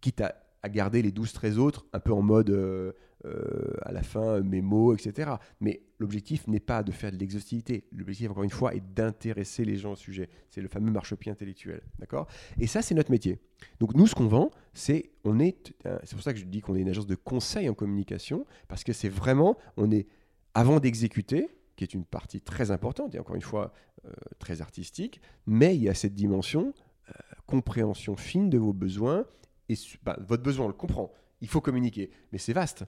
quitte 0.00 0.20
à, 0.20 0.34
garder 0.68 1.02
les 1.02 1.10
12-13 1.10 1.58
autres, 1.58 1.84
un 1.92 2.00
peu 2.00 2.12
en 2.12 2.22
mode 2.22 2.48
euh, 2.48 2.92
euh, 3.26 3.74
à 3.82 3.92
la 3.92 4.02
fin 4.02 4.40
mémo, 4.40 4.94
etc. 4.94 5.32
Mais 5.60 5.82
l'objectif 6.04 6.46
n'est 6.48 6.60
pas 6.60 6.82
de 6.82 6.92
faire 6.92 7.10
de 7.10 7.16
l'exhaustivité. 7.16 7.84
L'objectif, 7.90 8.30
encore 8.30 8.44
une 8.44 8.50
fois, 8.50 8.74
est 8.74 8.82
d'intéresser 8.94 9.64
les 9.64 9.76
gens 9.76 9.92
au 9.92 9.96
sujet. 9.96 10.28
C'est 10.50 10.60
le 10.60 10.68
fameux 10.68 10.90
marchepied 10.90 11.32
intellectuel. 11.32 11.80
D'accord? 11.98 12.26
Et 12.60 12.66
ça, 12.66 12.82
c'est 12.82 12.94
notre 12.94 13.10
métier. 13.10 13.38
Donc 13.80 13.94
nous, 13.94 14.06
ce 14.06 14.14
qu'on 14.14 14.26
vend, 14.26 14.50
c'est 14.74 15.12
on 15.24 15.40
est. 15.40 15.74
C'est 16.04 16.14
pour 16.14 16.22
ça 16.22 16.34
que 16.34 16.38
je 16.38 16.44
dis 16.44 16.60
qu'on 16.60 16.76
est 16.76 16.82
une 16.82 16.90
agence 16.90 17.06
de 17.06 17.14
conseil 17.14 17.70
en 17.70 17.74
communication, 17.74 18.44
parce 18.68 18.84
que 18.84 18.92
c'est 18.92 19.08
vraiment, 19.08 19.56
on 19.78 19.90
est 19.90 20.06
avant 20.52 20.78
d'exécuter, 20.78 21.48
qui 21.74 21.84
est 21.84 21.94
une 21.94 22.04
partie 22.04 22.42
très 22.42 22.70
importante 22.70 23.14
et 23.14 23.18
encore 23.18 23.34
une 23.34 23.42
fois 23.42 23.72
euh, 24.04 24.10
très 24.38 24.60
artistique, 24.60 25.22
mais 25.46 25.74
il 25.74 25.82
y 25.82 25.88
a 25.88 25.94
cette 25.94 26.14
dimension 26.14 26.74
euh, 27.08 27.12
compréhension 27.46 28.14
fine 28.14 28.50
de 28.50 28.58
vos 28.58 28.74
besoins 28.74 29.24
et 29.70 29.74
bah, 30.02 30.18
votre 30.20 30.42
besoin 30.42 30.66
on 30.66 30.68
le 30.68 30.74
comprend. 30.74 31.10
Il 31.40 31.48
faut 31.48 31.62
communiquer, 31.62 32.10
mais 32.30 32.38
c'est 32.38 32.52
vaste 32.52 32.84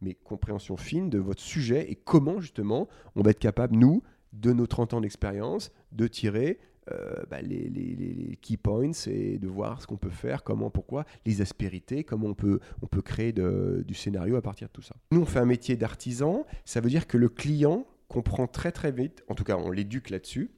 mais 0.00 0.14
compréhension 0.14 0.76
fine 0.76 1.10
de 1.10 1.18
votre 1.18 1.42
sujet 1.42 1.90
et 1.90 1.94
comment 1.94 2.40
justement 2.40 2.88
on 3.16 3.22
va 3.22 3.30
être 3.30 3.38
capable, 3.38 3.76
nous, 3.76 4.02
de 4.32 4.52
nos 4.52 4.66
30 4.66 4.94
ans 4.94 5.00
d'expérience, 5.00 5.72
de 5.92 6.06
tirer 6.06 6.58
euh, 6.90 7.22
bah, 7.30 7.42
les, 7.42 8.38
key 8.40 8.56
points 8.56 8.92
et 9.06 9.38
de 9.38 9.48
voir 9.48 9.82
ce 9.82 9.86
qu'on 9.86 9.96
peut 9.96 10.10
faire, 10.10 10.42
comment, 10.42 10.70
pourquoi, 10.70 11.04
les 11.26 11.42
aspérités, 11.42 12.04
comment 12.04 12.28
on 12.28 12.34
peut, 12.34 12.60
on 12.82 12.86
peut 12.86 13.02
créer 13.02 13.32
du 13.32 13.94
scénario 13.94 14.36
à 14.36 14.42
partir 14.42 14.68
de 14.68 14.72
tout 14.72 14.82
ça. 14.82 14.94
Nous, 15.10 15.20
on 15.20 15.26
fait 15.26 15.40
un 15.40 15.44
métier 15.44 15.76
d'artisan, 15.76 16.46
ça 16.64 16.80
veut 16.80 16.88
dire 16.88 17.06
que 17.06 17.18
le 17.18 17.28
client 17.28 17.86
comprend 18.08 18.46
très 18.46 18.72
très 18.72 18.90
vite, 18.90 19.22
en 19.28 19.34
tout 19.34 19.44
cas 19.44 19.56
on 19.56 19.70
l'éduque 19.70 20.08
là-dessus, 20.08 20.50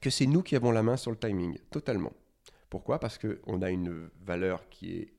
que 0.00 0.10
c'est 0.10 0.26
nous 0.26 0.42
qui 0.42 0.56
avons 0.56 0.72
la 0.72 0.82
main 0.82 0.96
sur 0.96 1.10
le 1.10 1.16
timing, 1.16 1.56
totalement. 1.70 2.12
Pourquoi? 2.68 2.98
Parce 2.98 3.18
qu'on 3.18 3.62
a 3.62 3.70
une 3.70 4.08
valeur 4.24 4.68
qui 4.68 5.12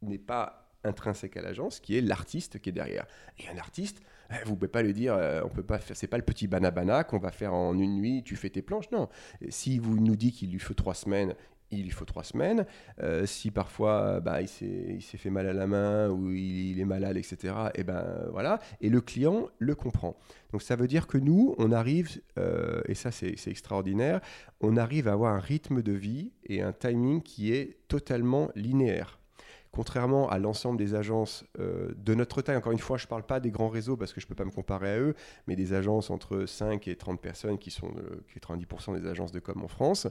n'est 0.00 0.18
pas 0.18 0.61
intrinsèque 0.84 1.36
à 1.36 1.42
l'agence, 1.42 1.80
qui 1.80 1.96
est 1.96 2.00
l'artiste 2.00 2.58
qui 2.60 2.70
est 2.70 2.72
derrière. 2.72 3.06
Et 3.38 3.48
un 3.48 3.58
artiste, 3.58 4.00
eh, 4.30 4.44
vous 4.46 4.56
pouvez 4.56 4.68
pas 4.68 4.82
lui 4.82 4.92
dire, 4.92 5.14
euh, 5.14 5.42
on 5.44 5.48
peut 5.48 5.62
pas 5.62 5.78
faire, 5.78 5.96
c'est 5.96 6.06
pas 6.06 6.16
le 6.16 6.24
petit 6.24 6.46
banabana 6.46 7.04
qu'on 7.04 7.18
va 7.18 7.30
faire 7.30 7.54
en 7.54 7.78
une 7.78 7.96
nuit, 7.96 8.22
tu 8.24 8.36
fais 8.36 8.50
tes 8.50 8.62
planches. 8.62 8.90
Non. 8.90 9.08
Si 9.48 9.78
vous 9.78 9.98
nous 9.98 10.16
dites 10.16 10.36
qu'il 10.36 10.50
lui 10.50 10.58
faut 10.58 10.74
trois 10.74 10.94
semaines, 10.94 11.34
il 11.72 11.84
lui 11.84 11.90
faut 11.90 12.04
trois 12.04 12.22
semaines. 12.22 12.66
Euh, 13.02 13.26
si 13.26 13.50
parfois 13.50 14.20
bah, 14.20 14.42
il 14.42 14.48
s'est 14.48 15.00
fait 15.00 15.30
mal 15.30 15.48
à 15.48 15.52
la 15.52 15.66
main 15.66 16.08
ou 16.10 16.30
il, 16.30 16.78
est 16.78 16.84
malade, 16.84 17.16
etc. 17.16 17.54
Et 17.74 17.80
eh 17.80 17.84
ben 17.84 18.04
voilà. 18.30 18.58
Et 18.80 18.88
le 18.88 19.00
client 19.00 19.48
le 19.58 19.74
comprend. 19.74 20.16
Donc 20.52 20.62
ça 20.62 20.76
veut 20.76 20.86
dire 20.86 21.06
que 21.06 21.18
nous, 21.18 21.54
on 21.58 21.72
arrive, 21.72 22.20
euh, 22.38 22.82
et 22.86 22.94
ça 22.94 23.10
c'est 23.10 23.34
extraordinaire, 23.46 24.20
on 24.60 24.76
arrive 24.76 25.08
à 25.08 25.12
avoir 25.12 25.34
un 25.34 25.40
rythme 25.40 25.82
de 25.82 25.92
vie 25.92 26.32
et 26.44 26.60
un 26.62 26.72
timing 26.72 27.22
qui 27.22 27.52
est 27.52 27.78
totalement 27.88 28.50
linéaire 28.54 29.21
contrairement 29.72 30.28
à 30.28 30.38
l'ensemble 30.38 30.78
des 30.78 30.94
agences 30.94 31.44
euh, 31.58 31.92
de 31.96 32.14
notre 32.14 32.42
taille, 32.42 32.56
encore 32.56 32.72
une 32.72 32.78
fois, 32.78 32.98
je 32.98 33.06
ne 33.06 33.08
parle 33.08 33.24
pas 33.24 33.40
des 33.40 33.50
grands 33.50 33.68
réseaux 33.68 33.96
parce 33.96 34.12
que 34.12 34.20
je 34.20 34.26
ne 34.26 34.28
peux 34.28 34.34
pas 34.34 34.44
me 34.44 34.50
comparer 34.50 34.92
à 34.92 34.98
eux, 34.98 35.14
mais 35.46 35.56
des 35.56 35.72
agences 35.72 36.10
entre 36.10 36.46
5 36.46 36.86
et 36.88 36.96
30 36.96 37.20
personnes 37.20 37.58
qui 37.58 37.70
sont 37.70 37.92
90% 38.34 39.00
des 39.00 39.08
agences 39.08 39.32
de 39.32 39.40
com 39.40 39.62
en 39.62 39.68
France. 39.68 40.06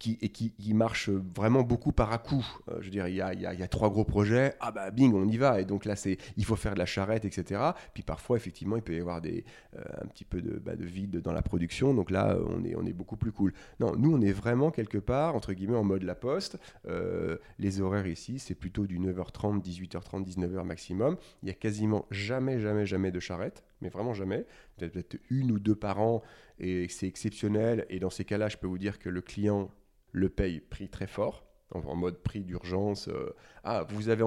Euh, 0.00 0.16
qui, 0.16 0.18
et 0.22 0.28
qui, 0.30 0.74
marche 0.74 1.10
vraiment 1.10 1.62
beaucoup 1.62 1.92
par 1.92 2.12
à 2.12 2.18
coup. 2.18 2.46
Euh, 2.68 2.76
je 2.80 2.86
veux 2.86 2.90
dire, 2.90 3.08
il 3.08 3.16
y, 3.16 3.22
a, 3.22 3.68
trois 3.68 3.90
gros 3.90 4.04
projets, 4.04 4.54
ah 4.60 4.72
bah 4.72 4.90
bing, 4.90 5.12
on 5.14 5.28
y 5.28 5.36
va. 5.36 5.60
Et 5.60 5.64
donc 5.64 5.84
là, 5.84 5.96
c'est, 5.96 6.16
il 6.36 6.44
faut 6.44 6.56
faire 6.56 6.74
de 6.74 6.78
la 6.78 6.86
charrette, 6.86 7.24
etc. 7.24 7.60
Puis 7.92 8.02
parfois, 8.02 8.36
effectivement, 8.36 8.76
il 8.76 8.82
peut 8.82 8.94
y 8.94 9.00
avoir 9.00 9.20
des, 9.20 9.44
euh, 9.76 9.82
un 10.02 10.06
petit 10.06 10.24
peu 10.24 10.40
de, 10.40 10.58
bah, 10.58 10.76
de, 10.76 10.84
vide 10.84 11.20
dans 11.20 11.32
la 11.32 11.42
production. 11.42 11.92
Donc 11.94 12.10
là, 12.10 12.38
on 12.48 12.64
est, 12.64 12.74
on 12.76 12.86
est 12.86 12.92
beaucoup 12.92 13.16
plus 13.16 13.32
cool. 13.32 13.52
Non, 13.78 13.94
nous, 13.96 14.14
on 14.14 14.20
est 14.20 14.32
vraiment 14.32 14.70
quelque 14.70 14.98
part, 14.98 15.34
entre 15.36 15.52
guillemets, 15.52 15.76
en 15.76 15.84
mode 15.84 16.02
la 16.02 16.14
poste. 16.14 16.58
Euh, 16.88 17.36
les 17.58 17.80
horaires 17.80 18.06
ici, 18.06 18.38
c'est 18.38 18.54
plutôt 18.54 18.86
du 18.86 18.98
9h30, 18.98 19.62
18h30, 19.62 20.24
19h 20.24 20.64
maximum. 20.64 21.16
Il 21.42 21.48
y 21.48 21.52
a 21.52 21.54
quasiment 21.54 22.06
jamais, 22.10 22.58
jamais, 22.58 22.86
jamais 22.86 23.10
de 23.10 23.20
charrette 23.20 23.64
mais 23.82 23.88
vraiment 23.88 24.12
jamais. 24.12 24.44
Peut-être 24.76 25.16
une 25.30 25.52
ou 25.52 25.58
deux 25.58 25.74
par 25.74 26.00
an, 26.00 26.22
et 26.58 26.86
c'est 26.88 27.06
exceptionnel. 27.06 27.86
Et 27.88 27.98
dans 27.98 28.10
ces 28.10 28.26
cas-là, 28.26 28.50
je 28.50 28.58
peux 28.58 28.66
vous 28.66 28.76
dire 28.76 28.98
que 28.98 29.08
le 29.08 29.22
client 29.22 29.70
le 30.12 30.28
paye 30.28 30.60
prix 30.60 30.88
très 30.88 31.06
fort, 31.06 31.44
en 31.72 31.94
mode 31.94 32.18
prix 32.22 32.42
d'urgence. 32.42 33.08
Euh, 33.08 33.34
ah, 33.64 33.86
vous 33.90 34.08
avez, 34.08 34.24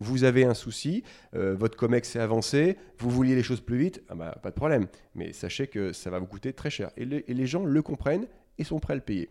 vous, 0.00 0.24
avez 0.24 0.44
un 0.44 0.54
souci, 0.54 1.02
euh, 1.34 1.54
votre 1.54 1.76
COMEX 1.76 2.16
est 2.16 2.20
avancé, 2.20 2.76
vous 2.98 3.10
vouliez 3.10 3.34
les 3.34 3.42
choses 3.42 3.60
plus 3.60 3.78
vite, 3.78 4.02
ah 4.08 4.14
bah, 4.14 4.38
pas 4.42 4.50
de 4.50 4.54
problème. 4.54 4.86
Mais 5.14 5.32
sachez 5.32 5.66
que 5.66 5.92
ça 5.92 6.10
va 6.10 6.18
vous 6.18 6.26
coûter 6.26 6.52
très 6.52 6.70
cher. 6.70 6.90
Et, 6.96 7.04
les 7.04 7.46
gens 7.46 7.64
le 7.64 7.82
comprennent 7.82 8.26
et 8.58 8.64
sont 8.64 8.78
prêts 8.78 8.92
à 8.92 8.96
le 8.96 9.02
payer. 9.02 9.30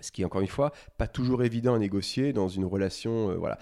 Ce 0.00 0.10
qui 0.10 0.22
est 0.22 0.24
encore 0.24 0.40
une 0.40 0.48
fois 0.48 0.72
pas 0.96 1.06
toujours 1.06 1.44
évident 1.44 1.74
à 1.74 1.78
négocier 1.78 2.32
dans 2.32 2.48
une 2.48 2.64
relation 2.64 3.30
euh, 3.30 3.34
voilà, 3.34 3.58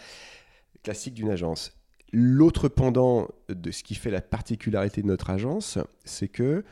classique 0.83 1.15
d'une 1.15 1.31
agence. 1.31 1.75
L'autre 2.13 2.69
pendant 2.69 3.29
de 3.49 3.71
ce 3.71 3.83
qui 3.83 3.95
fait 3.95 4.11
la 4.11 4.23
particularité 4.23 5.03
de 5.03 5.07
notre 5.07 5.29
agence, 5.29 5.79
c'est 6.05 6.29
que 6.29 6.65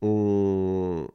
on, 0.00 1.08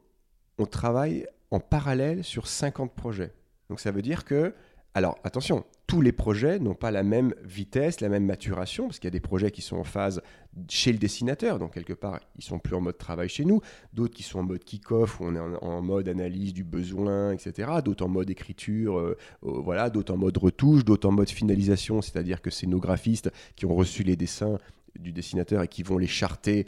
on 0.58 0.66
travaille 0.66 1.26
en 1.50 1.60
parallèle 1.60 2.24
sur 2.24 2.46
50 2.46 2.94
projets. 2.94 3.32
Donc 3.68 3.80
ça 3.80 3.90
veut 3.90 4.02
dire 4.02 4.24
que, 4.24 4.54
alors 4.94 5.18
attention, 5.24 5.64
tous 5.86 6.00
les 6.00 6.12
projets 6.12 6.60
n'ont 6.60 6.74
pas 6.74 6.92
la 6.92 7.02
même 7.02 7.34
vitesse, 7.42 8.00
la 8.00 8.08
même 8.08 8.24
maturation, 8.24 8.86
parce 8.86 9.00
qu'il 9.00 9.08
y 9.08 9.12
a 9.12 9.18
des 9.18 9.20
projets 9.20 9.50
qui 9.50 9.60
sont 9.60 9.76
en 9.76 9.84
phase 9.84 10.22
chez 10.68 10.92
le 10.92 10.98
dessinateur, 10.98 11.58
donc 11.58 11.74
quelque 11.74 11.92
part, 11.92 12.20
ils 12.36 12.44
sont 12.44 12.60
plus 12.60 12.76
en 12.76 12.80
mode 12.80 12.96
travail 12.96 13.28
chez 13.28 13.44
nous, 13.44 13.60
d'autres 13.92 14.14
qui 14.14 14.22
sont 14.22 14.38
en 14.38 14.42
mode 14.44 14.62
kick-off, 14.62 15.20
où 15.20 15.24
on 15.24 15.34
est 15.34 15.40
en, 15.40 15.82
mode 15.82 16.08
analyse 16.08 16.52
du 16.52 16.62
besoin, 16.62 17.32
etc., 17.32 17.70
d'autres 17.84 18.04
en 18.04 18.08
mode 18.08 18.30
écriture, 18.30 18.98
euh, 18.98 19.16
voilà, 19.42 19.90
d'autres 19.90 20.14
en 20.14 20.16
mode 20.16 20.36
retouche, 20.36 20.84
d'autres 20.84 21.08
en 21.08 21.12
mode 21.12 21.28
finalisation, 21.28 22.02
c'est-à-dire 22.02 22.40
que 22.40 22.50
c'est 22.50 22.68
nos 22.68 22.78
graphistes 22.78 23.32
qui 23.56 23.66
ont 23.66 23.74
reçu 23.74 24.04
les 24.04 24.16
dessins 24.16 24.58
du 24.98 25.12
dessinateur 25.12 25.62
et 25.62 25.68
qui 25.68 25.82
vont 25.82 25.98
les 25.98 26.06
charter 26.06 26.66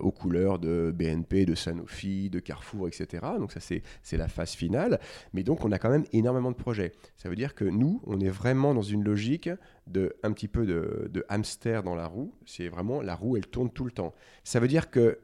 aux 0.00 0.12
couleurs 0.12 0.58
de 0.58 0.92
BNP, 0.94 1.44
de 1.44 1.54
Sanofi, 1.54 2.30
de 2.30 2.40
Carrefour, 2.40 2.88
etc. 2.88 3.26
Donc 3.38 3.52
ça, 3.52 3.60
c'est 3.60 4.16
la 4.16 4.28
phase 4.28 4.52
finale. 4.52 5.00
Mais 5.32 5.42
donc, 5.42 5.64
on 5.64 5.72
a 5.72 5.78
quand 5.78 5.90
même 5.90 6.04
énormément 6.12 6.50
de 6.50 6.56
projets. 6.56 6.92
Ça 7.16 7.28
veut 7.28 7.36
dire 7.36 7.54
que 7.54 7.64
nous, 7.64 8.00
on 8.06 8.20
est 8.20 8.28
vraiment 8.28 8.74
dans 8.74 8.82
une 8.82 9.04
logique 9.04 9.50
de 9.86 10.14
un 10.22 10.32
petit 10.32 10.48
peu 10.48 10.66
de, 10.66 11.24
hamster 11.28 11.82
dans 11.82 11.94
la 11.94 12.06
roue. 12.06 12.34
C'est 12.46 12.68
vraiment, 12.68 13.02
la 13.02 13.14
roue, 13.14 13.36
elle 13.36 13.46
tourne 13.46 13.70
tout 13.70 13.84
le 13.84 13.90
temps. 13.90 14.14
Ça 14.44 14.60
veut 14.60 14.68
dire 14.68 14.90
que 14.90 15.18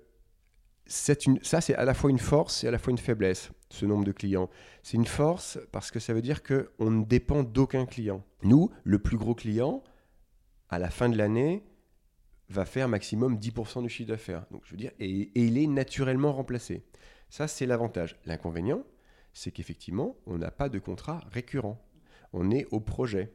une, 1.27 1.43
ça, 1.43 1.61
c'est 1.61 1.75
à 1.75 1.85
la 1.85 1.95
fois 1.95 2.11
une 2.11 2.19
force 2.19 2.62
et 2.62 2.69
à 2.69 2.71
la 2.71 2.79
fois 2.79 2.93
une 2.93 2.99
faiblesse, 2.99 3.51
ce 3.71 3.87
nombre 3.87 4.05
de 4.05 4.12
clients. 4.12 4.49
C'est 4.83 4.97
une 4.97 5.07
force 5.07 5.59
parce 5.73 5.91
que 5.91 5.99
ça 5.99 6.15
veut 6.15 6.23
dire 6.23 6.43
qu'on 6.43 6.91
ne 6.91 7.05
dépend 7.05 7.43
d'aucun 7.43 7.87
client. 7.87 8.23
Nous, 8.43 8.71
le 8.85 8.99
plus 8.99 9.17
gros 9.17 9.35
client, 9.35 9.83
à 10.69 10.79
la 10.79 10.91
fin 10.91 11.09
de 11.09 11.17
l'année, 11.17 11.65
va 12.48 12.64
faire 12.64 12.88
maximum 12.88 13.37
10% 13.38 13.82
du 13.82 13.88
chiffre 13.88 14.09
d'affaires. 14.09 14.46
Et, 15.00 15.20
et 15.35 15.44
il 15.44 15.59
est 15.59 15.66
naturellement 15.66 16.32
remplacé. 16.32 16.85
Ça, 17.28 17.48
c'est 17.48 17.66
l'avantage. 17.66 18.18
L'inconvénient, 18.24 18.85
c'est 19.32 19.50
qu'effectivement, 19.50 20.16
on 20.26 20.38
n'a 20.38 20.50
pas 20.50 20.68
de 20.68 20.78
contrat 20.78 21.20
récurrent. 21.30 21.85
On 22.32 22.50
est 22.50 22.66
au 22.70 22.80
projet. 22.80 23.32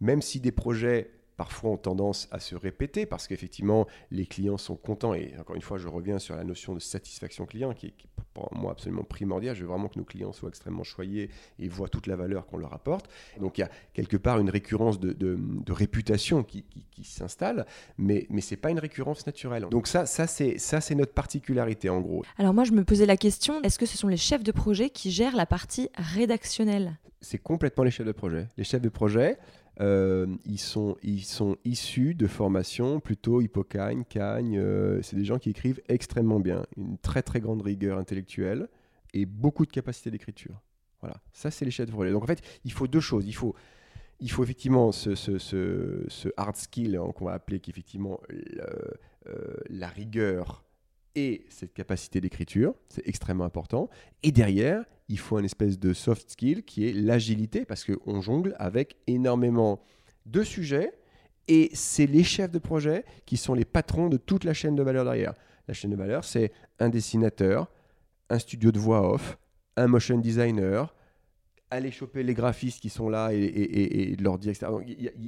Même 0.00 0.22
si 0.22 0.40
des 0.40 0.52
projets 0.52 1.10
parfois 1.38 1.70
ont 1.70 1.76
tendance 1.78 2.28
à 2.32 2.40
se 2.40 2.54
répéter 2.54 3.06
parce 3.06 3.26
qu'effectivement 3.26 3.86
les 4.10 4.26
clients 4.26 4.58
sont 4.58 4.76
contents 4.76 5.14
et 5.14 5.32
encore 5.40 5.56
une 5.56 5.62
fois 5.62 5.78
je 5.78 5.88
reviens 5.88 6.18
sur 6.18 6.36
la 6.36 6.44
notion 6.44 6.74
de 6.74 6.80
satisfaction 6.80 7.46
client 7.46 7.72
qui 7.72 7.86
est, 7.86 7.90
qui 7.92 8.06
est 8.06 8.10
pour 8.34 8.52
moi 8.54 8.72
absolument 8.72 9.04
primordiale. 9.04 9.56
Je 9.56 9.62
veux 9.62 9.68
vraiment 9.68 9.88
que 9.88 9.98
nos 9.98 10.04
clients 10.04 10.32
soient 10.32 10.50
extrêmement 10.50 10.84
choyés 10.84 11.30
et 11.58 11.68
voient 11.68 11.88
toute 11.88 12.06
la 12.06 12.16
valeur 12.16 12.46
qu'on 12.46 12.58
leur 12.58 12.74
apporte. 12.74 13.08
Donc 13.40 13.56
il 13.56 13.62
y 13.62 13.64
a 13.64 13.70
quelque 13.94 14.16
part 14.18 14.38
une 14.38 14.50
récurrence 14.50 15.00
de, 15.00 15.12
de- 15.12 15.38
de 15.40 15.72
réputation 15.72 16.42
qui, 16.42 16.64
qui- 16.64 16.84
qui 16.90 17.04
s'installe, 17.04 17.64
mais, 17.96 18.26
mais 18.28 18.40
ce 18.40 18.50
n'est 18.54 18.60
pas 18.60 18.70
une 18.70 18.78
récurrence 18.80 19.24
naturelle. 19.26 19.66
Donc 19.70 19.86
ça, 19.86 20.04
ça 20.06 20.26
c'est 20.26 20.58
ça, 20.58 20.80
c'est 20.80 20.94
notre 20.96 21.14
particularité 21.14 21.88
en 21.88 22.00
gros. 22.00 22.24
Alors 22.36 22.52
moi, 22.52 22.64
je 22.64 22.72
me 22.72 22.84
posais 22.84 23.06
la 23.06 23.16
question, 23.16 23.62
est-ce 23.62 23.78
que 23.78 23.86
ce 23.86 23.96
sont 23.96 24.08
les 24.08 24.16
chefs 24.16 24.42
de 24.42 24.52
projet 24.52 24.90
qui 24.90 25.12
gèrent 25.12 25.36
la 25.36 25.46
partie 25.46 25.88
rédactionnelle? 25.94 26.98
C'est 27.20 27.38
complètement 27.38 27.84
les 27.84 27.90
chefs 27.90 28.06
de 28.06 28.12
projet. 28.12 28.46
Les 28.56 28.64
chefs 28.64 28.80
de 28.82 28.88
projet, 28.88 29.38
euh, 29.80 30.26
ils, 30.44 30.58
sont, 30.58 30.96
ils 31.02 31.24
sont 31.24 31.56
issus 31.64 32.14
de 32.14 32.26
formations 32.26 33.00
plutôt 33.00 33.40
Hippocagne, 33.40 34.04
Cagne. 34.08 34.58
euh, 34.58 35.00
c'est 35.02 35.16
des 35.16 35.24
gens 35.24 35.38
qui 35.38 35.50
écrivent 35.50 35.80
extrêmement 35.88 36.40
bien, 36.40 36.64
une 36.76 36.98
très 36.98 37.22
très 37.22 37.40
grande 37.40 37.62
rigueur 37.62 37.98
intellectuelle 37.98 38.68
et 39.14 39.24
beaucoup 39.26 39.64
de 39.66 39.70
capacité 39.72 40.10
d'écriture. 40.10 40.60
Voilà, 41.00 41.16
ça 41.32 41.50
c'est 41.50 41.64
les 41.64 41.70
chefs 41.70 41.86
de 41.86 41.92
projet. 41.92 42.10
Donc 42.10 42.24
en 42.24 42.26
fait, 42.26 42.42
il 42.64 42.72
faut 42.72 42.88
deux 42.88 43.00
choses. 43.00 43.26
Il 43.26 43.32
faut, 43.34 43.54
il 44.20 44.30
faut 44.30 44.42
effectivement 44.42 44.90
ce, 44.90 45.14
ce- 45.14 45.38
ce- 45.38 46.28
hard 46.36 46.56
skill 46.56 46.96
hein, 46.96 47.12
qu'on 47.14 47.26
va 47.26 47.32
appeler 47.34 47.60
qu'effectivement 47.60 48.20
euh, 49.28 49.54
la 49.70 49.86
rigueur 49.88 50.64
et 51.18 51.46
cette 51.48 51.74
capacité 51.74 52.20
d'écriture, 52.20 52.74
c'est 52.88 53.06
extrêmement 53.08 53.44
important. 53.44 53.90
Et 54.22 54.30
derrière, 54.30 54.84
il 55.08 55.18
faut 55.18 55.36
un 55.36 55.42
espèce 55.42 55.78
de 55.78 55.92
soft 55.92 56.30
skill 56.30 56.62
qui 56.62 56.88
est 56.88 56.92
l'agilité, 56.92 57.64
parce 57.64 57.84
qu'on 57.84 58.20
jongle 58.20 58.54
avec 58.58 58.96
énormément 59.08 59.82
de 60.26 60.44
sujets, 60.44 60.92
et 61.48 61.70
c'est 61.72 62.06
les 62.06 62.22
chefs 62.22 62.52
de 62.52 62.58
projet 62.58 63.04
qui 63.26 63.36
sont 63.36 63.54
les 63.54 63.64
patrons 63.64 64.08
de 64.08 64.16
toute 64.16 64.44
la 64.44 64.54
chaîne 64.54 64.76
de 64.76 64.82
valeur 64.82 65.04
derrière. 65.04 65.34
La 65.66 65.74
chaîne 65.74 65.90
de 65.90 65.96
valeur, 65.96 66.22
c'est 66.24 66.52
un 66.78 66.88
dessinateur, 66.88 67.68
un 68.30 68.38
studio 68.38 68.70
de 68.70 68.78
voix 68.78 69.12
off, 69.12 69.38
un 69.76 69.88
motion 69.88 70.18
designer, 70.18 70.94
aller 71.70 71.90
choper 71.90 72.22
les 72.22 72.34
graphistes 72.34 72.80
qui 72.80 72.88
sont 72.88 73.08
là 73.08 73.30
et, 73.32 74.16
leur 74.20 74.38
dire, 74.38 74.50
etc. 74.50 74.72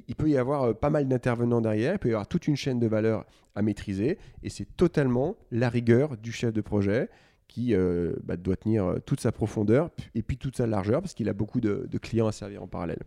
Il 0.08 0.14
peut 0.16 0.28
y 0.28 0.36
avoir 0.36 0.62
euh, 0.62 0.74
pas 0.74 0.90
mal 0.90 1.06
d'intervenants 1.08 1.60
derrière, 1.60 1.94
il 1.94 1.98
peut 1.98 2.08
y 2.08 2.12
avoir 2.12 2.26
toute 2.26 2.46
une 2.46 2.56
chaîne 2.56 2.78
de 2.78 2.86
valeur 2.86 3.26
à 3.54 3.62
maîtriser, 3.62 4.18
et 4.42 4.48
c'est 4.48 4.76
totalement 4.76 5.36
la 5.50 5.68
rigueur 5.68 6.16
du 6.16 6.32
chef 6.32 6.52
de 6.52 6.60
projet 6.60 7.08
qui 7.48 7.74
euh, 7.74 8.14
bah, 8.22 8.36
doit 8.36 8.56
tenir 8.56 8.84
euh, 8.84 8.98
toute 9.04 9.20
sa 9.20 9.32
profondeur 9.32 9.90
et 10.14 10.22
puis 10.22 10.36
toute 10.36 10.56
sa 10.56 10.68
largeur 10.68 11.00
parce 11.00 11.14
qu'il 11.14 11.28
a 11.28 11.32
beaucoup 11.32 11.60
de, 11.60 11.88
de 11.90 11.98
clients 11.98 12.28
à 12.28 12.32
servir 12.32 12.62
en 12.62 12.68
parallèle. 12.68 13.02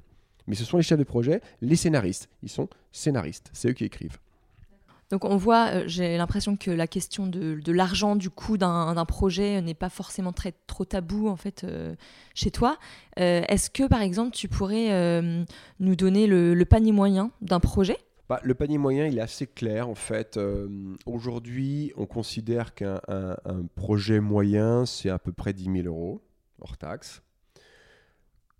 Mais 0.47 0.55
ce 0.55 0.65
sont 0.65 0.75
les 0.75 0.83
chefs 0.83 0.99
de 0.99 1.05
projet, 1.05 1.39
les 1.61 1.77
scénaristes. 1.77 2.29
Ils 2.41 2.49
sont 2.49 2.67
scénaristes, 2.91 3.49
c'est 3.53 3.69
eux 3.69 3.73
qui 3.73 3.85
écrivent. 3.85 4.17
Donc 5.13 5.25
on 5.25 5.37
voit, 5.37 5.67
euh, 5.67 5.83
j'ai 5.85 6.17
l'impression 6.17 6.57
que 6.57 6.71
la 6.71 6.87
question 6.87 7.27
de, 7.27 7.71
l'argent, 7.71 8.15
du 8.15 8.31
coût 8.31 8.57
d'un 8.57 9.05
projet 9.05 9.61
n'est 9.61 9.75
pas 9.75 9.89
forcément 9.89 10.31
très 10.33 10.53
trop 10.65 10.85
tabou 10.85 11.27
en 11.27 11.35
fait 11.35 11.63
euh, 11.63 11.93
chez 12.33 12.49
toi. 12.49 12.79
Euh, 13.19 13.43
Est-ce 13.47 13.69
que 13.69 13.87
par 13.87 14.01
exemple 14.01 14.31
tu 14.35 14.47
pourrais 14.47 15.21
nous 15.79 15.95
donner 15.95 16.25
le, 16.25 16.63
panier 16.65 16.91
moyen 16.91 17.29
d'un 17.41 17.59
projet? 17.59 17.97
Bah, 18.27 18.39
le 18.41 18.55
panier 18.55 18.79
moyen, 18.79 19.05
il 19.05 19.19
est 19.19 19.21
assez 19.21 19.45
clair 19.45 19.87
en 19.87 19.93
fait. 19.93 20.39
Aujourd'hui, 21.05 21.93
on 21.95 22.07
considère 22.07 22.73
qu'un 22.73 22.99
un- 23.07 23.37
un 23.45 23.65
projet 23.75 24.19
moyen, 24.19 24.87
c'est 24.87 25.11
à 25.11 25.19
peu 25.19 25.31
près 25.31 25.53
10 25.53 25.65
000 25.65 25.75
euros 25.85 26.23
hors 26.59 26.75
taxe. 26.75 27.21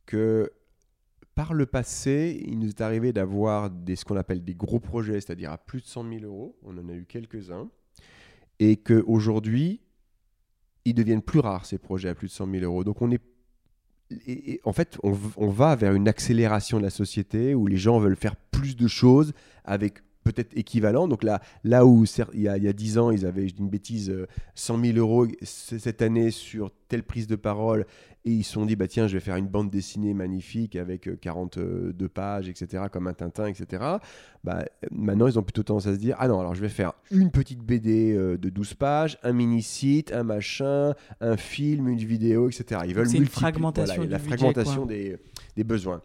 Que 0.06 0.52
par 1.36 1.54
le 1.54 1.66
passé, 1.66 2.44
il 2.46 2.60
nous 2.60 2.70
est 2.70 2.82
arrivé 2.82 3.12
d'avoir 3.12 3.72
ce 3.88 4.06
qu'on 4.06 4.18
appelle 4.18 4.44
des 4.44 4.54
gros 4.54 4.80
projets, 4.80 5.20
c'est-à-dire 5.20 5.52
à 5.52 5.58
plus 5.58 5.82
de 5.82 5.86
100 5.86 6.08
000 6.20 6.26
euros. 6.26 6.58
On 6.64 6.78
en 6.78 6.90
a 6.90 6.94
eu 6.94 7.06
quelques-uns. 7.06 7.70
Et 8.60 8.78
qu'aujourd'hui, 8.78 9.82
ils 10.86 10.94
deviennent 10.94 11.22
plus 11.22 11.40
rares, 11.40 11.66
ces 11.66 11.78
projets 11.78 12.10
à 12.10 12.16
plus 12.16 12.28
de 12.28 12.34
100 12.34 12.52
000 12.52 12.64
euros. 12.64 12.84
Donc 12.84 13.02
on 13.02 13.12
est 13.12 13.22
en 14.64 14.74
fait, 14.74 15.00
on 15.02 15.48
va 15.48 15.76
vers 15.76 15.96
une 15.96 16.08
accélération 16.08 16.78
de 16.78 16.84
la 16.84 16.92
société 16.92 17.56
où 17.56 17.66
les 17.66 17.78
gens 17.78 17.98
veulent 17.98 18.16
faire 18.16 18.36
plus 18.36 18.76
de 18.76 18.88
choses 18.88 19.34
avec 19.64 20.04
peut-être 20.24 20.58
équivalent. 20.58 21.08
Donc 21.08 21.24
là, 21.24 21.42
là 21.64 21.86
où 21.86 22.06
il 22.34 22.42
y, 22.42 22.48
a, 22.48 22.58
il 22.58 22.64
y 22.64 22.68
a 22.68 22.74
10 22.74 22.98
ans, 22.98 23.12
ils 23.12 23.26
avaient, 23.26 23.48
je 23.48 23.54
dis 23.54 23.62
une 23.62 23.70
bêtise, 23.70 24.10
euh, 24.10 24.28
100 24.56 24.80
000 24.84 24.98
euros 24.98 25.28
cette 25.42 26.02
année 26.02 26.32
sur 26.32 26.72
telle 26.88 27.04
prise 27.04 27.28
de 27.28 27.36
parole, 27.36 27.86
et 28.26 28.32
ils 28.32 28.44
se 28.44 28.54
sont 28.54 28.66
dit, 28.66 28.78
bah 28.78 28.88
tiens, 28.88 29.08
je 29.08 29.16
vais 29.16 29.20
faire 29.20 29.36
une 29.36 29.48
bande 29.48 29.70
dessinée 29.70 30.14
magnifique 30.14 30.78
avec 30.78 31.08
euh, 31.10 31.18
42 31.20 31.94
pages, 32.08 32.48
etc., 32.48 32.84
comme 32.92 33.08
un 33.08 33.14
Tintin, 33.14 33.48
etc. 33.48 33.84
Bah, 34.46 34.60
euh, 34.62 34.88
maintenant, 34.92 35.28
ils 35.28 35.38
ont 35.38 35.44
plutôt 35.44 35.64
tendance 35.64 35.88
à 35.88 35.94
se 35.94 36.00
dire, 36.00 36.16
ah 36.20 36.28
non, 36.30 36.40
alors 36.40 36.56
je 36.56 36.62
vais 36.62 36.70
faire 36.70 36.94
une 37.12 37.32
petite 37.32 37.60
BD 37.60 38.14
euh, 38.14 38.38
de 38.38 38.50
12 38.50 38.76
pages, 38.76 39.18
un 39.24 39.34
mini-site, 39.34 40.14
un 40.14 40.24
machin, 40.24 40.94
un 41.20 41.36
film, 41.36 41.90
une 41.90 41.98
vidéo, 41.98 42.48
etc. 42.50 42.82
Ils 42.88 42.96
veulent 42.96 43.10
C'est 43.10 43.18
une 43.18 43.24
multipli- 43.26 43.30
fragmentation 43.32 43.96
voilà, 43.96 44.08
il 44.08 44.12
y 44.12 44.14
a 44.14 44.18
la 44.18 44.24
fragmentation 44.24 44.86
des 44.86 45.64
besoins. 45.66 46.02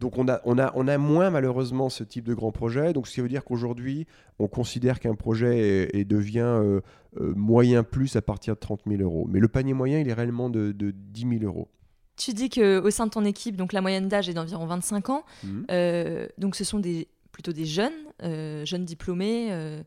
Donc 0.00 0.16
on 0.18 0.26
a, 0.28 0.40
on, 0.44 0.58
a, 0.58 0.72
on 0.74 0.88
a 0.88 0.98
moins 0.98 1.30
malheureusement 1.30 1.88
ce 1.90 2.02
type 2.04 2.24
de 2.24 2.34
grand 2.34 2.52
projet. 2.52 2.92
Donc 2.92 3.06
ce 3.06 3.14
qui 3.14 3.20
veut 3.20 3.28
dire 3.28 3.44
qu'aujourd'hui, 3.44 4.06
on 4.38 4.48
considère 4.48 4.98
qu'un 4.98 5.14
projet 5.14 5.58
est- 5.58 5.96
est- 6.00 6.04
devient 6.04 6.40
euh, 6.40 6.80
euh, 7.20 7.34
moyen 7.36 7.82
plus 7.84 8.16
à 8.16 8.22
partir 8.22 8.54
de 8.54 8.60
30 8.60 8.80
000 8.88 9.02
euros. 9.02 9.26
Mais 9.28 9.38
le 9.40 9.48
panier 9.48 9.74
moyen, 9.74 9.98
il 10.00 10.08
est 10.08 10.12
réellement 10.14 10.48
de, 10.50 10.72
de 10.72 10.90
10 10.90 11.38
000 11.40 11.44
euros. 11.44 11.68
Tu 12.16 12.32
dis 12.32 12.48
que 12.50 12.80
au 12.80 12.90
sein 12.90 13.06
de 13.06 13.10
ton 13.10 13.24
équipe, 13.24 13.56
donc 13.56 13.72
la 13.72 13.80
moyenne 13.80 14.08
d'âge 14.08 14.28
est 14.28 14.34
d'environ 14.34 14.66
25 14.66 15.10
ans. 15.10 15.24
Mhm. 15.44 15.66
Euh, 15.70 16.26
donc 16.38 16.56
ce 16.56 16.64
sont 16.64 16.78
des, 16.78 17.08
plutôt 17.32 17.52
des 17.52 17.64
jeunes, 17.66 17.92
euh, 18.22 18.64
jeunes 18.64 18.84
diplômés, 18.84 19.48
euh, 19.52 19.82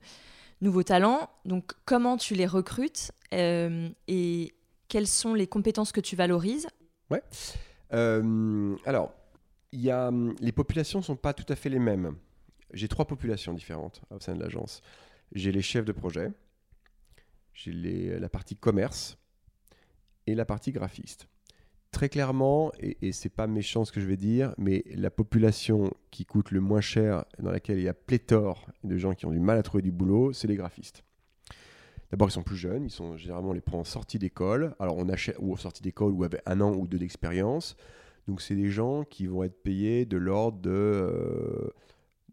nouveaux 0.62 0.84
talents. 0.84 1.30
Donc 1.45 1.73
comment 1.86 2.17
tu 2.17 2.36
les 2.36 2.45
recrutes 2.47 3.12
et 3.32 4.54
quelles 4.89 5.08
sont 5.08 5.34
les 5.34 5.47
compétences 5.47 5.91
que 5.91 6.02
tu 6.02 6.15
valorises? 6.15 6.67
Euh, 7.93 8.76
alors, 8.86 9.12
y 9.81 9.89
a, 9.91 10.07
hum, 10.09 10.36
les 10.39 10.51
populations 10.51 10.99
ne 10.99 11.03
sont 11.03 11.15
pas 11.15 11.33
tout 11.33 11.51
à 11.51 11.55
fait 11.55 11.69
les 11.69 11.79
mêmes. 11.79 12.15
J'ai 12.73 12.88
trois 12.88 13.05
populations 13.05 13.53
différentes 13.53 14.01
au 14.09 14.19
sein 14.19 14.36
de 14.36 14.41
l'agence. 14.41 14.81
J'ai 15.33 15.51
les 15.51 15.62
chefs 15.62 15.86
de 15.86 15.91
projet, 15.91 16.31
j'ai 17.53 17.71
les- 17.71 18.19
la 18.19 18.29
partie 18.29 18.55
commerce 18.55 19.17
et 20.27 20.36
la 20.36 20.45
partie 20.45 20.71
graphiste. 20.71 21.27
Très 21.91 22.09
clairement, 22.09 22.71
et, 22.79 22.97
et 23.07 23.12
c'est 23.12 23.29
pas 23.29 23.45
méchant 23.45 23.86
ce 23.86 23.91
que 23.91 24.01
je 24.01 24.07
vais 24.07 24.17
dire, 24.17 24.55
mais 24.57 24.83
la 24.95 25.12
population 25.12 25.93
qui 26.09 26.25
coûte 26.25 26.49
le 26.49 26.59
moins 26.59 26.81
cher, 26.81 27.25
dans 27.38 27.51
laquelle 27.51 27.78
il 27.78 27.84
y 27.84 27.88
a 27.89 27.93
pléthore 27.93 28.65
de 28.84 28.97
gens 28.97 29.13
qui 29.13 29.28
ont 29.28 29.32
du 29.32 29.39
mal 29.39 29.59
à 29.59 29.63
trouver 29.63 29.84
du 29.84 29.91
boulot, 29.91 30.34
c'est 30.34 30.47
les 30.47 30.55
graphistes. 30.55 31.03
D'abord, 32.09 32.30
ils 32.30 32.32
sont 32.32 32.43
plus 32.43 32.55
jeunes, 32.57 32.86
ils 32.86 32.91
sont 32.91 33.17
généralement 33.17 33.49
on 33.49 33.53
les 33.53 33.61
prend 33.61 33.80
en 33.80 33.84
sortie 33.84 34.17
d'école. 34.17 34.76
Alors 34.80 34.97
on 34.97 35.07
achète 35.09 35.36
ou 35.39 35.53
en 35.53 35.57
sortie 35.57 35.84
d'école 35.84 36.11
ou 36.13 36.24
avec 36.24 36.41
un 36.47 36.61
an 36.61 36.71
ou 36.74 36.88
deux 36.88 36.99
d'expérience. 36.99 37.76
Donc 38.28 38.41
c'est 38.41 38.55
des 38.55 38.69
gens 38.69 39.03
qui 39.03 39.28
vont 39.28 39.43
être 39.43 39.61
payés 39.63 40.05
de 40.05 40.17
l'ordre 40.17 40.59
de 40.59 40.69
euh, 40.71 41.69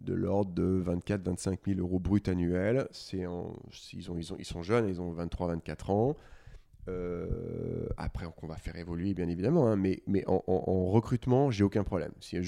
de 0.01 0.15
de 0.15 0.83
24-25 0.87 1.59
000 1.67 1.81
euros 1.81 1.99
brut 1.99 2.29
annuels. 2.29 2.89
Ils, 3.13 3.27
ont, 3.29 3.55
ils, 3.93 4.11
ont, 4.33 4.37
ils 4.39 4.45
sont 4.45 4.63
jeunes, 4.63 4.89
ils 4.89 5.01
ont 5.01 5.13
23-24 5.13 5.91
ans. 5.93 6.17
Euh, 6.89 7.87
après, 7.99 8.27
on 8.43 8.47
va 8.47 8.57
faire 8.57 8.77
évoluer, 8.77 9.13
bien 9.15 9.29
évidemment, 9.29 9.67
hein, 9.69 9.77
mais, 9.77 10.03
mais 10.07 10.25
en, 10.27 10.43
en- 10.47 10.65
en 10.67 10.87
recrutement, 10.87 11.51
j'ai 11.51 11.65
aucun 11.65 11.85
problème. 11.85 12.13
Si 12.21 12.37
le 12.37 12.43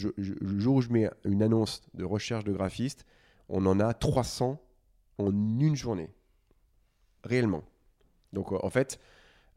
jour 0.58 0.76
où 0.76 0.80
je 0.80 0.88
mets 0.88 1.10
une 1.24 1.42
annonce 1.42 1.82
de 1.94 2.04
recherche 2.04 2.44
de 2.44 2.52
graphiste, 2.52 3.04
on 3.48 3.66
en 3.66 3.78
a 3.80 3.92
300 3.92 4.58
en 5.18 5.30
une 5.60 5.76
journée. 5.76 6.08
Réellement. 7.24 7.62
Donc, 8.32 8.52
en 8.52 8.70
fait, 8.70 8.98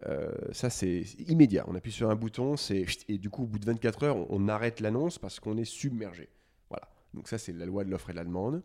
euh, 0.06 0.32
ça, 0.52 0.70
c'est 0.70 1.04
immédiat. 1.28 1.66
On 1.68 1.76
appuie 1.76 1.92
sur 1.92 2.10
un 2.10 2.16
bouton, 2.16 2.56
et 3.08 3.18
du 3.18 3.30
coup, 3.30 3.44
au 3.44 3.48
bout 3.48 3.60
de 3.60 3.66
24 3.66 4.04
heures, 4.04 4.32
on, 4.32 4.48
arrête 4.48 4.80
l'annonce 4.80 5.18
parce 5.18 5.40
qu'on 5.40 5.58
est 5.58 5.66
submergé. 5.66 6.30
Voilà. 6.70 6.88
Donc, 7.14 7.28
ça, 7.28 7.38
c'est 7.38 7.54
la 7.54 7.66
loi 7.66 7.84
de 7.84 7.92
l'offre 7.92 8.10
et 8.10 8.14
de 8.14 8.18
la 8.18 8.26
demande. 8.26 8.62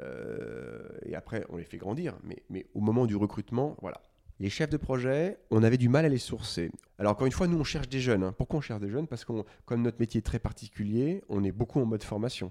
Euh, 0.00 0.88
et 1.04 1.14
après, 1.14 1.44
on 1.48 1.56
les 1.56 1.64
fait 1.64 1.78
grandir. 1.78 2.16
Mais, 2.24 2.42
mais 2.50 2.66
au 2.74 2.80
moment 2.80 3.06
du 3.06 3.16
recrutement, 3.16 3.76
voilà. 3.80 4.00
Les 4.40 4.50
chefs 4.50 4.70
de 4.70 4.76
projet, 4.76 5.38
on 5.50 5.62
avait 5.62 5.76
du 5.76 5.88
mal 5.88 6.04
à 6.04 6.08
les 6.08 6.18
sourcer. 6.18 6.72
Alors 6.98 7.12
encore 7.12 7.26
une 7.26 7.32
fois, 7.32 7.46
nous, 7.46 7.58
on 7.58 7.64
cherche 7.64 7.88
des 7.88 8.00
jeunes. 8.00 8.24
hein. 8.24 8.34
Pourquoi 8.36 8.58
on 8.58 8.60
cherche 8.60 8.80
des 8.80 8.88
jeunes? 8.88 9.06
Parce 9.06 9.24
que 9.24 9.32
comme 9.66 9.82
notre 9.82 10.00
métier 10.00 10.18
est 10.18 10.22
très 10.22 10.40
particulier, 10.40 11.22
on 11.28 11.44
est 11.44 11.52
beaucoup 11.52 11.80
en 11.80 11.86
mode 11.86 12.02
formation. 12.02 12.50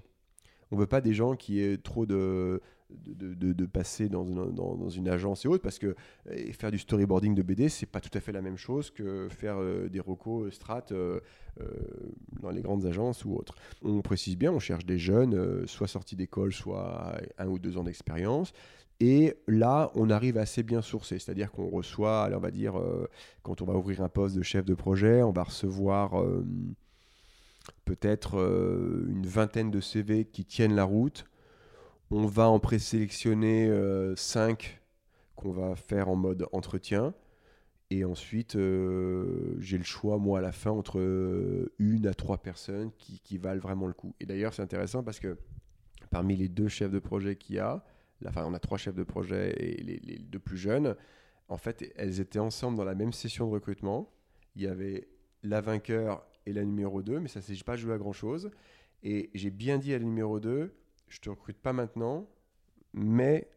On 0.70 0.76
veut 0.76 0.86
pas 0.86 1.02
des 1.02 1.12
gens 1.12 1.34
qui 1.34 1.60
aient 1.60 1.76
trop 1.76 2.06
de, 2.06 2.62
de, 3.06 3.66
passer 3.66 4.08
dans 4.08 4.24
une, 4.24 5.08
agence 5.08 5.44
et 5.44 5.48
autres, 5.48 5.62
parce 5.62 5.78
que 5.78 5.94
euh, 6.30 6.52
faire 6.52 6.70
du 6.70 6.78
storyboarding 6.78 7.34
de 7.34 7.42
BD, 7.42 7.68
c'est 7.68 7.86
pas 7.86 8.00
tout 8.00 8.10
à 8.14 8.20
fait 8.20 8.32
la 8.32 8.42
même 8.42 8.56
chose 8.56 8.90
que 8.90 9.28
faire 9.30 9.56
euh, 9.58 9.88
des 9.88 10.00
recos 10.00 10.52
strat 10.52 10.84
euh, 10.92 11.20
euh, 11.60 11.64
dans 12.40 12.50
les 12.50 12.62
grandes 12.62 12.86
agences 12.86 13.24
ou 13.24 13.34
autres. 13.34 13.54
On 13.82 14.00
précise 14.00 14.36
bien, 14.36 14.52
on 14.52 14.58
cherche 14.58 14.86
des 14.86 14.98
jeunes, 14.98 15.66
soit 15.66 15.88
sortis 15.88 16.16
d'école, 16.16 16.52
soit 16.52 17.16
un 17.38 17.46
ou 17.46 17.58
deux 17.58 17.76
ans 17.76 17.84
d'expérience. 17.84 18.52
Et 19.00 19.34
là, 19.48 19.90
on 19.94 20.10
arrive 20.10 20.38
assez 20.38 20.62
bien 20.62 20.80
sourcé, 20.80 21.18
c'est-à-dire 21.18 21.50
qu'on 21.50 21.68
reçoit, 21.68 22.22
allez, 22.22 22.36
on 22.36 22.40
va 22.40 22.52
dire, 22.52 22.74
quand 23.42 23.60
on 23.60 23.64
va 23.64 23.74
ouvrir 23.74 24.00
un 24.00 24.08
poste 24.08 24.36
de 24.36 24.42
chef 24.42 24.64
de 24.64 24.74
projet, 24.74 25.22
on 25.22 25.32
va 25.32 25.42
recevoir 25.42 26.24
peut-être 27.84 28.36
une 29.08 29.26
vingtaine 29.26 29.72
de 29.72 29.80
CV 29.80 30.24
qui 30.24 30.44
tiennent 30.44 30.76
la 30.76 30.84
route. 30.84 31.24
On 32.14 32.26
va 32.26 32.46
en 32.46 32.60
présélectionner 32.60 33.72
5 34.16 34.82
qu'on 35.34 35.50
va 35.50 35.74
faire 35.76 36.10
en 36.10 36.14
mode 36.14 36.46
entretien. 36.52 37.14
Et 37.88 38.04
ensuite, 38.04 38.54
euh, 38.54 39.56
j'ai 39.58 39.78
le 39.78 39.84
choix, 39.84 40.18
moi, 40.18 40.40
à 40.40 40.42
la 40.42 40.52
fin, 40.52 40.70
entre 40.72 40.98
euh, 40.98 41.72
une 41.78 42.06
à 42.06 42.12
trois 42.12 42.36
personnes 42.36 42.90
qui, 42.98 43.38
valent 43.38 43.62
vraiment 43.62 43.86
le 43.86 43.94
coup. 43.94 44.14
Et 44.20 44.26
d'ailleurs, 44.26 44.52
c'est 44.52 44.60
intéressant 44.60 45.02
parce 45.02 45.20
que 45.20 45.38
parmi 46.10 46.36
les 46.36 46.50
deux 46.50 46.68
chefs 46.68 46.90
de 46.90 46.98
projet 46.98 47.36
qu'il 47.36 47.56
y 47.56 47.58
a, 47.60 47.82
enfin, 48.26 48.44
on 48.46 48.52
a 48.52 48.58
trois 48.58 48.76
chefs 48.76 48.94
de 48.94 49.04
projet 49.04 49.54
et 49.58 49.82
les, 49.82 49.96
les 50.00 50.18
deux 50.18 50.38
plus 50.38 50.58
jeunes, 50.58 50.94
en 51.48 51.56
fait, 51.56 51.90
elles 51.96 52.20
étaient 52.20 52.38
ensemble 52.38 52.76
dans 52.76 52.84
la 52.84 52.94
même 52.94 53.14
session 53.14 53.46
de 53.46 53.52
recrutement. 53.52 54.12
Il 54.54 54.60
y 54.60 54.66
avait 54.66 55.08
la 55.42 55.62
vainqueur 55.62 56.26
et 56.44 56.52
la 56.52 56.62
numéro 56.62 57.00
2, 57.00 57.20
mais 57.20 57.28
ça 57.28 57.40
ne 57.40 57.44
s'est 57.44 57.64
pas 57.64 57.76
joué 57.76 57.94
à 57.94 57.98
grand-chose. 57.98 58.50
Et 59.02 59.30
j'ai 59.32 59.50
bien 59.50 59.78
dit 59.78 59.94
à 59.94 59.98
la 59.98 60.04
numéro 60.04 60.40
2, 60.40 60.74
je 61.12 61.20
te 61.20 61.28
recrute 61.28 61.58
pas 61.58 61.74
maintenant, 61.74 62.26
mais 62.94 63.48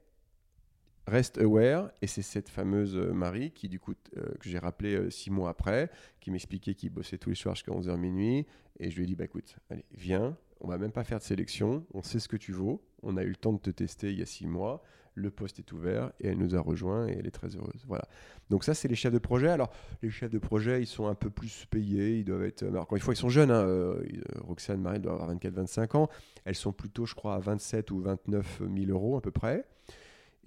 reste 1.08 1.38
aware. 1.38 1.90
Et 2.02 2.08
c'est 2.08 2.22
cette 2.22 2.50
fameuse 2.50 2.98
euh, 2.98 3.14
Marie 3.14 3.52
qui, 3.52 3.70
du 3.70 3.80
coup, 3.80 3.94
euh, 4.18 4.26
que 4.40 4.50
j'ai 4.50 4.60
rappelé 4.60 4.96
euh, 4.96 5.10
six 5.10 5.32
mois 5.32 5.50
après, 5.50 5.90
qui 6.20 6.32
m'expliquait 6.32 6.76
qu'il 6.76 6.90
bossait 6.90 7.18
tous 7.18 7.30
les 7.30 7.36
soirs 7.36 7.56
jusqu'à 7.56 7.72
11h 7.72 7.96
minuit. 7.96 8.46
Et 8.80 8.92
je 8.92 8.98
lui 8.98 9.04
ai 9.04 9.08
dit, 9.08 9.16
bah 9.16 9.24
écoute, 9.24 9.56
allez, 9.70 9.86
viens, 9.94 10.38
on 10.60 10.68
va 10.68 10.78
même 10.78 10.92
pas 10.92 11.06
faire 11.06 11.20
de 11.20 11.24
sélection, 11.24 11.86
on 11.94 12.04
sait 12.04 12.20
ce 12.20 12.28
que 12.28 12.38
tu 12.38 12.52
vaux, 12.52 12.84
on 13.04 13.16
a 13.16 13.24
eu 13.24 13.30
le 13.30 13.36
temps 13.38 13.54
de 13.54 13.60
te 13.60 13.70
tester 13.70 14.12
il 14.12 14.20
y 14.20 14.22
a 14.22 14.26
six 14.26 14.48
mois, 14.48 14.84
le 15.16 15.32
poste 15.32 15.60
est 15.60 15.72
ouvert 15.72 16.12
et 16.20 16.28
elle 16.28 16.38
nous 16.38 16.56
a 16.56 16.60
rejoint 16.60 17.08
et 17.08 17.14
elle 17.18 17.26
est 17.26 17.32
très 17.32 17.56
heureuse. 17.56 17.84
Voilà. 17.88 18.06
Donc 18.50 18.64
ça, 18.64 18.74
c'est 18.74 18.88
les 18.88 18.96
chefs 18.96 19.14
de 19.14 19.18
projet. 19.18 19.50
Alors, 19.50 19.72
les 20.04 20.10
chefs 20.10 20.30
de 20.30 20.38
projet, 20.38 20.82
ils 20.82 20.88
sont 20.88 21.08
un 21.08 21.16
peu 21.16 21.30
plus 21.30 21.66
payés, 21.70 22.20
ils 22.20 22.26
doivent 22.26 22.44
être... 22.44 22.64
Alors, 22.64 22.84
encore 22.84 22.98
une 22.98 23.02
fois, 23.02 23.14
ils 23.14 23.18
sont 23.18 23.30
jeunes, 23.30 23.52
hein, 23.52 23.66
euh, 23.66 24.04
Roxane, 24.42 24.82
Marie 24.82 25.00
doivent 25.00 25.22
avoir 25.22 25.36
24-25 25.36 25.98
ans, 25.98 26.10
elles 26.44 26.56
sont 26.56 26.74
plutôt, 26.74 27.06
je 27.06 27.16
crois, 27.16 27.36
à 27.36 27.40
27 27.40 27.92
ou 27.92 28.02
29 28.02 28.62
000 28.76 28.92
euros 28.92 29.18
à 29.18 29.22
peu 29.22 29.32
près. 29.32 29.66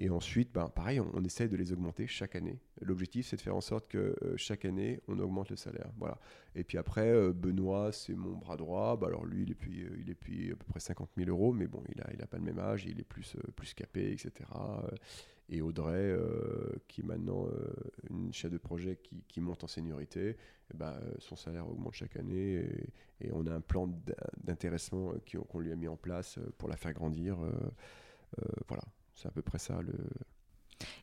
Et 0.00 0.10
ensuite, 0.10 0.52
ben, 0.52 0.68
pareil, 0.68 1.00
on, 1.00 1.10
on 1.12 1.24
essaye 1.24 1.48
de 1.48 1.56
les 1.56 1.72
augmenter 1.72 2.06
chaque 2.06 2.36
année. 2.36 2.60
L'objectif, 2.80 3.26
c'est 3.26 3.36
de 3.36 3.40
faire 3.40 3.56
en 3.56 3.60
sorte 3.60 3.88
que 3.88 4.14
euh, 4.22 4.36
chaque 4.36 4.64
année, 4.64 5.00
on 5.08 5.18
augmente 5.18 5.50
le 5.50 5.56
salaire. 5.56 5.90
Voilà. 5.98 6.18
Et 6.54 6.62
puis 6.62 6.78
après, 6.78 7.08
euh, 7.10 7.32
Benoît, 7.32 7.90
c'est 7.90 8.14
mon 8.14 8.36
bras 8.36 8.56
droit. 8.56 8.96
Bah, 8.96 9.08
alors 9.08 9.24
lui, 9.24 9.42
il 9.42 9.50
est, 9.50 9.54
puis, 9.54 9.82
euh, 9.82 9.96
il 9.98 10.08
est 10.10 10.52
à 10.52 10.56
peu 10.56 10.64
près 10.68 10.78
50 10.78 11.10
000 11.16 11.28
euros, 11.30 11.52
mais 11.52 11.66
bon, 11.66 11.82
il 11.88 11.96
n'a 11.98 12.06
il 12.14 12.22
a 12.22 12.26
pas 12.28 12.36
le 12.38 12.44
même 12.44 12.60
âge, 12.60 12.84
il 12.86 13.00
est 13.00 13.04
plus, 13.04 13.34
euh, 13.36 13.50
plus 13.56 13.74
capé, 13.74 14.12
etc. 14.12 14.30
Et 15.50 15.62
Audrey, 15.62 16.14
qui 16.88 17.00
est 17.00 17.04
maintenant 17.04 17.48
une 18.10 18.34
chef 18.34 18.50
de 18.52 18.58
projet 18.58 18.96
qui, 19.02 19.24
qui 19.26 19.40
monte 19.40 19.64
en 19.64 19.66
seniorité, 19.66 20.36
eh 20.72 20.76
ben, 20.76 20.94
son 21.20 21.36
salaire 21.36 21.66
augmente 21.66 21.94
chaque 21.94 22.16
année. 22.16 22.66
Et, 23.22 23.32
on 23.32 23.46
a 23.46 23.54
un 23.54 23.62
plan 23.62 23.86
d'in- 23.86 24.12
d'intéressement 24.44 25.14
qu'on 25.48 25.58
lui 25.60 25.72
a 25.72 25.76
mis 25.76 25.88
en 25.88 25.96
place 25.96 26.38
pour 26.58 26.68
la 26.68 26.76
faire 26.76 26.92
grandir. 26.92 27.38
voilà. 28.68 28.82
C'est 29.20 29.28
à 29.28 29.32
peu 29.32 29.42
près 29.42 29.58
ça 29.58 29.74
le. 29.82 29.92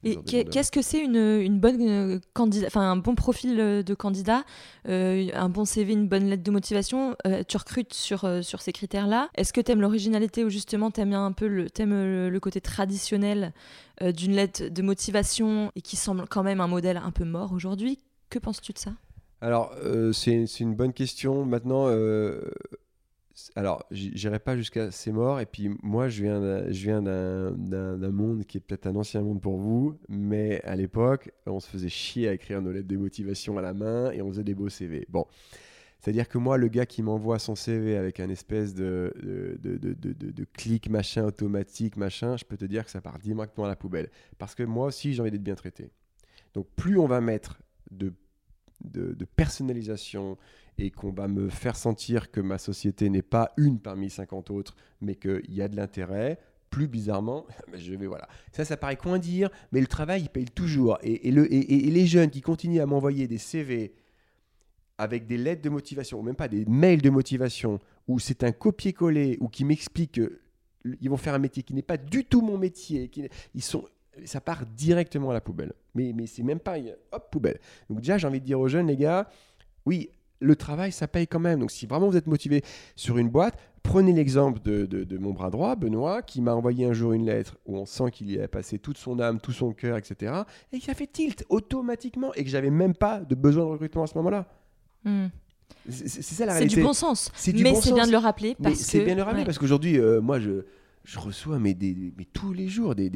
Et 0.05 0.15
qu'est-ce 0.23 0.71
que 0.71 0.81
c'est 0.81 0.99
une, 1.03 1.17
une 1.17 1.59
bonne 1.59 1.81
euh, 1.81 2.19
candidat, 2.33 2.67
enfin 2.67 2.89
un 2.89 2.95
bon 2.95 3.13
profil 3.13 3.59
euh, 3.59 3.83
de 3.83 3.93
candidat, 3.93 4.45
euh, 4.87 5.27
un 5.33 5.49
bon 5.49 5.65
CV, 5.65 5.91
une 5.91 6.07
bonne 6.07 6.29
lettre 6.29 6.43
de 6.43 6.51
motivation 6.51 7.17
euh, 7.27 7.43
Tu 7.45 7.57
recrutes 7.57 7.93
sur, 7.93 8.25
sur 8.41 8.61
ces 8.61 8.71
critères-là. 8.71 9.29
Est-ce 9.35 9.51
que 9.51 9.59
tu 9.59 9.73
aimes 9.73 9.81
l'originalité 9.81 10.45
ou 10.45 10.49
justement 10.49 10.91
tu 10.91 11.01
aimes 11.01 11.13
un 11.13 11.33
peu 11.33 11.47
le, 11.47 11.69
t'aimes 11.69 11.89
le, 11.89 12.29
le 12.29 12.39
côté 12.39 12.61
traditionnel 12.61 13.53
euh, 14.01 14.13
d'une 14.13 14.31
lettre 14.31 14.69
de 14.69 14.81
motivation 14.81 15.73
et 15.75 15.81
qui 15.81 15.97
semble 15.97 16.25
quand 16.29 16.43
même 16.43 16.61
un 16.61 16.67
modèle 16.67 16.95
un 16.95 17.11
peu 17.11 17.25
mort 17.25 17.51
aujourd'hui? 17.51 17.99
Que 18.29 18.39
penses-tu 18.39 18.71
de 18.71 18.79
ça? 18.79 18.91
Alors, 19.41 19.75
c'est 20.13 20.45
une 20.61 20.73
bonne 20.73 20.93
question. 20.93 21.45
Maintenant, 21.45 21.87
alors, 23.55 23.85
j'irai 23.91 24.39
pas 24.39 24.55
jusqu'à 24.55 24.91
c'est 24.91 25.11
mort. 25.11 25.39
Et 25.41 25.45
puis, 25.45 25.69
moi, 25.83 26.07
je 26.07 26.23
viens 26.23 26.71
je 26.71 26.83
viens 26.83 27.01
d'un 27.01 28.11
monde 28.11 28.45
qui 28.45 28.57
est 28.57 28.61
peut-être 28.61 28.87
un 28.87 28.95
ancien 28.95 29.21
monde 29.21 29.41
pour 29.41 29.57
vous. 29.57 29.97
Mais 30.07 30.61
à 30.63 30.75
l'époque, 30.75 31.31
on 31.45 31.59
se 31.59 31.69
faisait 31.69 31.89
chier 31.89 32.29
à 32.29 32.33
écrire 32.33 32.61
nos 32.61 32.71
lettres 32.71 32.87
de 32.87 32.97
motivation 32.97 33.57
à 33.57 33.61
la 33.61 33.73
main 33.73 34.11
et 34.11 34.21
on 34.21 34.29
faisait 34.29 34.43
des 34.43 34.55
beaux 34.55 34.69
CV. 34.69 35.05
Bon. 35.09 35.25
C'est-à-dire 35.99 36.29
que 36.29 36.37
moi, 36.37 36.57
le 36.57 36.67
gars 36.67 36.85
qui 36.85 37.01
m'envoie 37.01 37.39
son 37.39 37.55
CV 37.55 37.97
avec 37.97 38.19
un 38.19 38.29
espèce 38.29 38.75
de, 38.75 39.11
de, 39.59 39.77
de- 39.77 39.93
de- 39.93 40.31
de 40.31 40.45
clic 40.53 40.87
machin 40.87 41.25
automatique, 41.25 41.97
machin, 41.97 42.37
je 42.37 42.45
peux 42.45 42.57
te 42.57 42.65
dire 42.65 42.85
que 42.85 42.91
ça 42.91 43.01
part 43.01 43.17
directement 43.17 43.65
à 43.65 43.69
la 43.69 43.75
poubelle. 43.75 44.09
Parce 44.37 44.53
que 44.53 44.61
moi 44.63 44.85
aussi, 44.87 45.13
j'ai 45.13 45.21
envie 45.21 45.31
d'être 45.31 45.41
bien 45.43 45.55
traité. 45.55 45.89
Donc, 46.53 46.67
plus 46.75 46.97
on 46.99 47.07
va 47.07 47.21
mettre 47.21 47.59
de 47.89 48.13
de, 48.83 49.25
personnalisation 49.35 50.37
et 50.77 50.91
qu'on 50.91 51.11
va 51.11 51.27
me 51.27 51.49
faire 51.49 51.75
sentir 51.75 52.31
que 52.31 52.41
ma 52.41 52.57
société 52.57 53.09
n'est 53.09 53.21
pas 53.21 53.51
une 53.57 53.79
parmi 53.79 54.09
50 54.09 54.51
autres, 54.51 54.75
mais 55.01 55.15
qu'il 55.15 55.53
y 55.53 55.61
a 55.61 55.67
de 55.67 55.75
l'intérêt, 55.75 56.39
plus 56.69 56.87
bizarrement, 56.87 57.45
je 57.73 57.93
vais 57.95 58.07
voilà. 58.07 58.27
Ça, 58.51 58.65
ça 58.65 58.75
paraît 58.77 58.97
con 58.97 59.13
à 59.13 59.19
dire, 59.19 59.49
mais 59.71 59.79
le 59.79 59.87
travail, 59.87 60.23
il 60.23 60.29
paye 60.29 60.45
toujours. 60.45 60.97
Et, 61.01 61.27
et 61.27 61.31
le, 61.31 61.51
et- 61.53 61.63
les 61.89 62.05
jeunes 62.05 62.29
qui 62.29 62.41
continuent 62.41 62.81
à 62.81 62.85
m'envoyer 62.85 63.27
des 63.27 63.37
CV 63.37 63.93
avec 64.97 65.27
des 65.27 65.37
lettres 65.37 65.61
de 65.61 65.69
motivation, 65.69 66.19
ou 66.19 66.23
même 66.23 66.35
pas 66.35 66.47
des 66.47 66.65
mails 66.65 67.01
de 67.01 67.09
motivation, 67.09 67.79
où 68.07 68.19
c'est 68.19 68.43
un 68.43 68.51
copier-coller, 68.51 69.37
ou 69.41 69.49
qui 69.49 69.65
m'expliquent 69.65 70.13
qu'ils 70.13 71.09
vont 71.09 71.17
faire 71.17 71.33
un 71.33 71.39
métier 71.39 71.63
qui 71.63 71.73
n'est 71.73 71.81
pas 71.81 71.97
du 71.97 72.23
tout 72.25 72.41
mon 72.41 72.57
métier, 72.57 73.09
qui, 73.09 73.27
ils 73.53 73.63
sont, 73.63 73.85
ça 74.25 74.39
part 74.41 74.65
directement 74.65 75.29
à 75.31 75.33
la 75.33 75.41
poubelle. 75.41 75.73
Mais, 75.93 76.13
mais 76.15 76.27
c'est 76.27 76.43
même 76.43 76.59
pas, 76.59 76.75
hop, 77.11 77.27
poubelle. 77.31 77.59
Donc 77.89 77.99
déjà, 77.99 78.17
j'ai 78.17 78.27
envie 78.27 78.39
de 78.39 78.45
dire 78.45 78.59
aux 78.59 78.67
jeunes, 78.67 78.87
les 78.87 78.97
gars, 78.97 79.29
oui, 79.85 80.09
le 80.39 80.55
travail, 80.55 80.91
ça 80.91 81.07
paye 81.07 81.27
quand 81.27 81.39
même. 81.39 81.59
Donc 81.59 81.71
si 81.71 81.85
vraiment 81.85 82.09
vous 82.09 82.17
êtes 82.17 82.27
motivé 82.27 82.63
sur 82.95 83.17
une 83.17 83.29
boîte, 83.29 83.57
prenez 83.83 84.11
l'exemple 84.13 84.59
de, 84.63 84.85
de- 84.85 85.03
de 85.03 85.17
mon 85.17 85.31
bras 85.31 85.49
droit, 85.49 85.75
Benoît, 85.75 86.21
qui 86.21 86.41
m'a 86.41 86.53
envoyé 86.53 86.85
un 86.85 86.93
jour 86.93 87.13
une 87.13 87.25
lettre 87.25 87.57
où 87.65 87.77
on 87.77 87.85
sent 87.85 88.11
qu'il 88.11 88.31
y 88.31 88.39
a 88.41 88.47
passé 88.47 88.77
toute 88.79 88.97
son 88.97 89.19
âme, 89.19 89.39
tout 89.39 89.51
son 89.53 89.71
cœur, 89.73 89.97
etc. 89.97 90.33
Et 90.73 90.79
qui 90.79 90.89
a 90.91 90.93
fait 90.93 91.07
tilt 91.07 91.45
automatiquement 91.49 92.33
et 92.33 92.43
que 92.43 92.49
j'avais 92.49 92.69
même 92.69 92.93
pas 92.95 93.19
de 93.21 93.35
besoin 93.35 93.63
de 93.63 93.69
recrutement 93.69 94.03
à 94.03 94.07
ce 94.07 94.17
moment-là. 94.17 94.47
Hmm. 95.03 95.27
C'est 95.89 96.07
c'est 96.09 96.21
ça 96.21 96.45
la 96.45 96.51
C'est 96.53 96.57
réalité. 96.59 96.75
du 96.77 96.83
bon 96.83 96.93
sens. 96.93 97.31
C'est 97.35 97.53
du 97.53 97.63
mais 97.63 97.71
bon 97.71 97.81
c'est 97.81 97.93
bien 97.93 98.05
de 98.07 98.11
le 98.11 98.17
rappeler 98.17 98.55
parce 98.61 98.75
c'est 98.75 98.99
que 98.99 99.05
bien 99.05 99.13
de 99.13 99.19
le 99.19 99.23
rappeler 99.23 99.41
ouais. 99.41 99.45
parce 99.45 99.57
qu'aujourd'hui, 99.57 99.99
euh, 99.99 100.19
moi, 100.21 100.39
je, 100.39 100.63
je 101.05 101.19
reçois 101.19 101.59
tous 102.33 102.53
les 102.53 102.67
jours 102.67 102.95
des, 102.95 103.09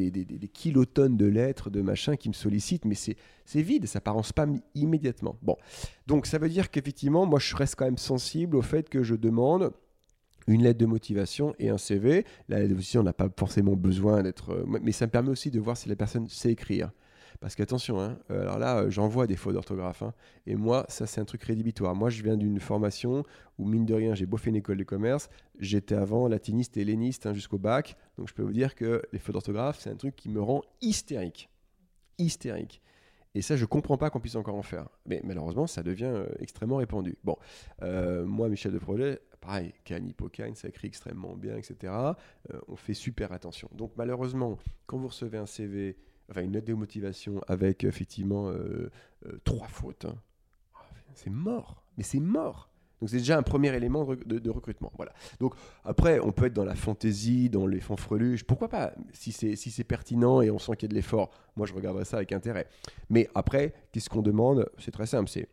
kilotonnes 0.54 1.18
de 1.18 1.26
lettres, 1.26 1.70
de 1.70 1.82
machins 1.82 2.16
qui 2.16 2.30
me 2.30 2.34
sollicitent, 2.34 2.86
mais 2.86 2.96
c'est 2.96 3.62
vide, 3.62 3.88
ça 3.88 4.00
part 4.00 4.16
en 4.16 4.24
spam 4.24 4.60
immédiatement. 4.76 5.38
Bon, 5.42 5.58
donc 6.08 6.26
ça 6.26 6.38
veut 6.38 6.50
dire 6.50 6.70
qu'effectivement, 6.70 7.26
moi, 7.26 7.40
je 7.40 7.56
reste 7.56 7.76
quand 7.76 7.86
même 7.86 7.98
sensible 7.98 8.56
au 8.56 8.62
fait 8.62 8.90
que 8.90 9.04
je 9.04 9.16
demande 9.16 9.72
une 10.48 10.64
lettre 10.64 10.80
de 10.80 10.86
motivation 10.86 11.54
et 11.60 11.70
un 11.70 11.78
CV. 11.78 12.26
La 12.48 12.58
lettre 12.58 12.70
de 12.70 12.76
motivation, 12.76 13.02
on 13.02 13.04
n'a 13.04 13.14
pas 13.14 13.30
forcément 13.38 13.76
besoin 13.76 14.24
d'être... 14.24 14.52
euh, 14.52 14.66
Mais 14.82 14.92
ça 14.92 15.06
me 15.06 15.12
permet 15.12 15.30
aussi 15.30 15.52
de 15.52 15.60
voir 15.60 15.78
si 15.78 15.90
la 15.90 15.96
personne 15.96 16.28
sait 16.28 16.52
écrire. 16.52 16.92
Parce 17.40 17.56
qu'attention, 17.56 18.02
hein, 18.02 18.20
euh, 18.32 18.42
alors 18.42 18.60
là, 18.60 18.78
euh, 18.80 18.90
j'en 18.90 19.08
vois 19.08 19.26
des 19.26 19.38
fautes 19.38 19.54
d'orthographe. 19.54 20.02
hein. 20.04 20.14
et 20.46 20.56
moi, 20.56 20.86
ça, 20.90 21.08
c'est 21.08 21.22
un 21.22 21.26
truc 21.26 21.44
rédhibitoire. 21.44 21.96
Moi, 21.96 22.10
je 22.10 22.22
viens 22.22 22.36
d'une 22.36 22.60
formation 22.60 23.24
où, 23.58 23.66
mine 23.66 23.86
de 23.86 23.94
rien, 23.94 24.14
j'ai 24.14 24.26
beau 24.26 24.36
fait 24.36 24.50
une 24.50 24.58
école 24.58 24.78
de 24.78 24.84
commerce. 24.84 25.30
J'étais 25.58 25.96
avant 25.96 26.28
latiniste 26.28 26.76
et 26.76 26.82
helléniste 26.82 27.26
hein, 27.26 27.34
jusqu'au 27.34 27.58
bac. 27.58 27.96
Donc, 28.18 28.28
je 28.28 28.34
peux 28.34 28.44
vous 28.44 28.52
dire 28.52 28.76
que 28.76 29.02
les 29.14 29.20
fautes 29.20 29.34
d'orthographe, 29.34 29.80
c'est 29.80 29.90
un 29.90 29.96
truc 29.96 30.18
qui 30.18 30.28
me 30.28 30.42
rend 30.42 30.62
hystérique. 30.82 31.50
Hystérique. 32.18 32.82
Et 33.36 33.42
ça, 33.42 33.56
je 33.56 33.64
comprends 33.64 33.98
pas 33.98 34.10
qu'on 34.10 34.20
puisse 34.20 34.36
encore 34.36 34.56
en 34.56 34.64
faire. 34.64 34.90
Mais 35.06 35.22
malheureusement, 35.24 35.66
ça 35.66 35.82
devient 35.82 36.12
euh, 36.12 36.28
extrêmement 36.40 36.78
répandu. 36.78 37.16
Bon, 37.24 37.38
moi, 38.26 38.50
mes 38.50 38.58
chefs 38.58 38.74
de 38.74 38.80
projet, 38.80 39.22
pareil, 39.40 39.74
Can, 39.88 40.06
Hippocane, 40.06 40.56
ça 40.56 40.68
écrit 40.68 40.88
extrêmement 40.88 41.38
bien, 41.38 41.56
etc. 41.56 41.94
On 42.68 42.76
fait 42.76 42.96
super 42.96 43.32
attention. 43.32 43.70
Donc, 43.74 43.94
malheureusement, 43.96 44.58
quand 44.88 44.98
vous 44.98 45.08
recevez 45.08 45.38
un 45.38 45.46
CV, 45.46 45.96
enfin 46.30 46.42
une 46.42 46.52
note 46.52 46.66
de 46.66 46.74
motivation 46.74 47.42
avec 47.48 47.84
effectivement 47.84 48.50
euh, 48.50 48.90
euh, 49.26 49.40
trois 49.44 49.68
fautes, 49.68 50.06
hein, 50.06 50.16
ah, 50.76 50.86
c'est 51.14 51.30
mort. 51.30 51.84
Mais 51.98 52.04
c'est 52.04 52.20
mort. 52.20 52.70
Donc, 53.00 53.10
c'est 53.10 53.18
déjà 53.18 53.38
un 53.38 53.44
premier 53.44 53.74
élément 53.74 54.06
de 54.26 54.50
recrutement. 54.50 54.92
Voilà. 54.98 55.14
Donc, 55.40 55.54
après, 55.86 56.20
on 56.20 56.32
peut 56.32 56.46
être 56.46 56.54
dans 56.54 56.66
la 56.66 56.76
fantaisie, 56.76 57.50
dans 57.50 57.66
les 57.66 57.80
fanfreluches. 57.80 58.44
Pourquoi 58.44 58.68
pas 58.68 58.94
Si 59.14 59.32
c'est 59.32 59.56
si 59.56 59.72
c'est 59.72 59.86
pertinent 59.86 60.42
et 60.42 60.52
on 60.52 60.60
sent 60.60 60.74
qu'il 60.76 60.84
y 60.84 60.90
a 60.90 60.90
de 60.90 60.96
l'effort, 60.96 61.30
moi, 61.56 61.66
je 61.66 61.74
regarderai 61.74 62.06
ça 62.06 62.18
avec 62.18 62.32
intérêt. 62.34 62.68
Mais 63.10 63.30
après, 63.36 63.74
qu'est-ce 63.92 64.10
qu'on 64.10 64.22
demande? 64.22 64.70
C'est 64.80 64.92
très 64.92 65.06
simple. 65.06 65.30
C'est 65.30 65.48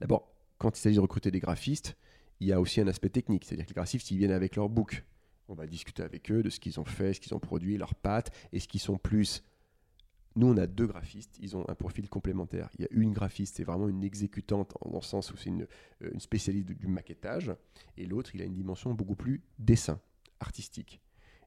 d'abord, 0.00 0.28
quand 0.58 0.76
il 0.76 0.80
s'agit 0.80 0.96
de 0.96 1.00
recruter 1.00 1.30
des 1.30 1.40
graphistes, 1.40 1.96
il 2.40 2.48
y 2.48 2.52
a 2.52 2.60
aussi 2.60 2.80
un 2.80 2.88
aspect 2.88 3.08
technique. 3.08 3.44
C'est-à-dire 3.44 3.64
que 3.64 3.70
les 3.70 3.74
graphistes, 3.74 4.10
ils 4.10 4.18
viennent 4.18 4.32
avec 4.32 4.56
leur 4.56 4.68
book. 4.68 5.04
On 5.48 5.54
va 5.54 5.66
discuter 5.66 6.02
avec 6.02 6.30
eux 6.30 6.42
de 6.42 6.50
ce 6.50 6.60
qu'ils 6.60 6.78
ont 6.80 6.84
fait, 6.84 7.14
ce 7.14 7.20
qu'ils 7.20 7.34
ont 7.34 7.40
produit, 7.40 7.76
leurs 7.78 7.94
pattes, 7.94 8.30
et 8.52 8.60
ce 8.60 8.68
qu'ils 8.68 8.80
sont 8.80 8.96
plus. 8.98 9.42
Nous, 10.36 10.48
on 10.48 10.56
a 10.56 10.66
deux 10.66 10.86
graphistes, 10.86 11.38
ils 11.40 11.56
ont 11.56 11.64
un 11.68 11.74
profil 11.74 12.08
complémentaire. 12.08 12.68
Il 12.78 12.82
y 12.82 12.84
a 12.84 12.88
une 12.90 13.12
graphiste, 13.12 13.56
c'est 13.56 13.64
vraiment 13.64 13.88
une 13.88 14.02
exécutante, 14.02 14.74
dans 14.84 14.98
le 14.98 15.04
sens 15.04 15.32
où 15.32 15.36
c'est 15.36 15.50
une, 15.50 15.66
euh, 16.02 16.10
une 16.12 16.20
spécialiste 16.20 16.72
du 16.72 16.88
maquettage, 16.88 17.52
et 17.96 18.06
l'autre, 18.06 18.34
il 18.34 18.42
a 18.42 18.44
une 18.44 18.54
dimension 18.54 18.94
beaucoup 18.94 19.14
plus 19.14 19.42
dessin, 19.58 20.00
artistique. 20.40 21.00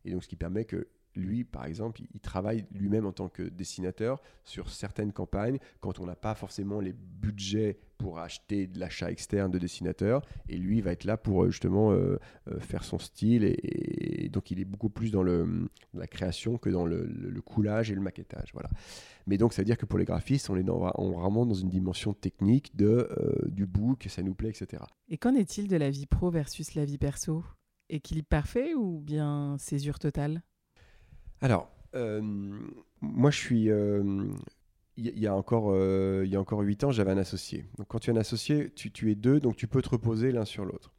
Et 0.05 0.11
donc, 0.11 0.23
ce 0.23 0.29
qui 0.29 0.37
permet 0.37 0.63
que 0.63 0.87
lui, 1.17 1.43
par 1.43 1.65
exemple, 1.65 2.01
il, 2.01 2.07
il 2.13 2.19
travaille 2.19 2.65
lui-même 2.71 3.05
en 3.05 3.11
tant 3.11 3.29
que 3.29 3.43
dessinateur 3.43 4.21
sur 4.43 4.69
certaines 4.69 5.11
campagnes 5.11 5.59
quand 5.79 5.99
on 5.99 6.05
n'a 6.05 6.15
pas 6.15 6.35
forcément 6.35 6.79
les 6.79 6.93
budgets 6.93 7.77
pour 7.97 8.19
acheter 8.19 8.67
de 8.67 8.79
l'achat 8.79 9.11
externe 9.11 9.51
de 9.51 9.59
dessinateurs. 9.59 10.21
Et 10.49 10.57
lui 10.57 10.81
va 10.81 10.91
être 10.91 11.03
là 11.03 11.17
pour 11.17 11.43
euh, 11.43 11.49
justement 11.49 11.91
euh, 11.91 12.19
euh, 12.47 12.59
faire 12.59 12.83
son 12.83 12.99
style. 12.99 13.43
Et, 13.43 14.29
donc 14.29 14.51
il 14.51 14.59
est 14.59 14.65
beaucoup 14.65 14.89
plus 14.89 15.11
dans 15.11 15.23
le, 15.23 15.69
la 15.93 16.07
création 16.07 16.57
que 16.57 16.69
dans 16.69 16.85
le, 16.85 17.07
coulage 17.45 17.91
et 17.91 17.95
le 17.95 18.01
maquettage. 18.01 18.49
Voilà. 18.53 18.69
Mais 19.25 19.37
donc 19.37 19.53
ça 19.53 19.61
veut 19.61 19.65
dire 19.65 19.77
que 19.77 19.85
pour 19.85 19.99
les 19.99 20.05
graphistes, 20.05 20.49
on 20.49 20.57
est 20.57 20.63
dans, 20.63 20.79
vraiment 20.79 21.45
dans 21.45 21.53
une 21.53 21.69
dimension 21.69 22.13
technique 22.13 22.75
de, 22.75 23.09
euh, 23.17 23.47
du 23.47 23.65
book, 23.65 24.05
ça 24.09 24.21
nous 24.21 24.35
plaît, 24.35 24.49
etc. 24.49 24.83
Et 25.09 25.17
qu'en 25.17 25.33
est-il 25.33 25.67
de 25.67 25.77
la 25.77 25.89
vie 25.89 26.05
pro 26.05 26.29
versus 26.29 26.75
la 26.75 26.85
vie 26.85 26.97
perso? 26.97 27.43
Équilibre 27.89 28.27
parfait 28.27 28.73
ou 28.73 28.99
bien 28.99 29.55
césure 29.59 29.99
totale? 29.99 30.41
Alors, 31.41 31.69
euh, 31.95 32.21
moi, 33.01 33.31
je 33.31 33.37
suis. 33.37 33.69
euh, 33.69 34.25
Il 34.97 35.05
y, 35.05 35.09
il 35.09 35.19
y 35.19 35.27
a 35.27 35.35
encore, 35.35 35.71
euh, 35.71 36.25
y 36.25 36.35
a 36.35 36.39
encore 36.41 36.59
8 36.61 36.83
ans, 36.83 36.91
j'avais 36.91 37.11
un 37.11 37.17
associé. 37.17 37.65
Donc, 37.77 37.87
quand 37.87 37.99
tu 37.99 38.09
as 38.09 38.13
un 38.13 38.17
associé, 38.17 38.71
tu, 38.71 39.11
es 39.11 39.15
deux, 39.15 39.39
donc 39.39 39.55
tu 39.55 39.67
peux 39.67 39.81
te 39.81 39.89
reposer 39.89 40.31
l'un 40.31 40.45
sur 40.45 40.65
l'autre. 40.65 40.91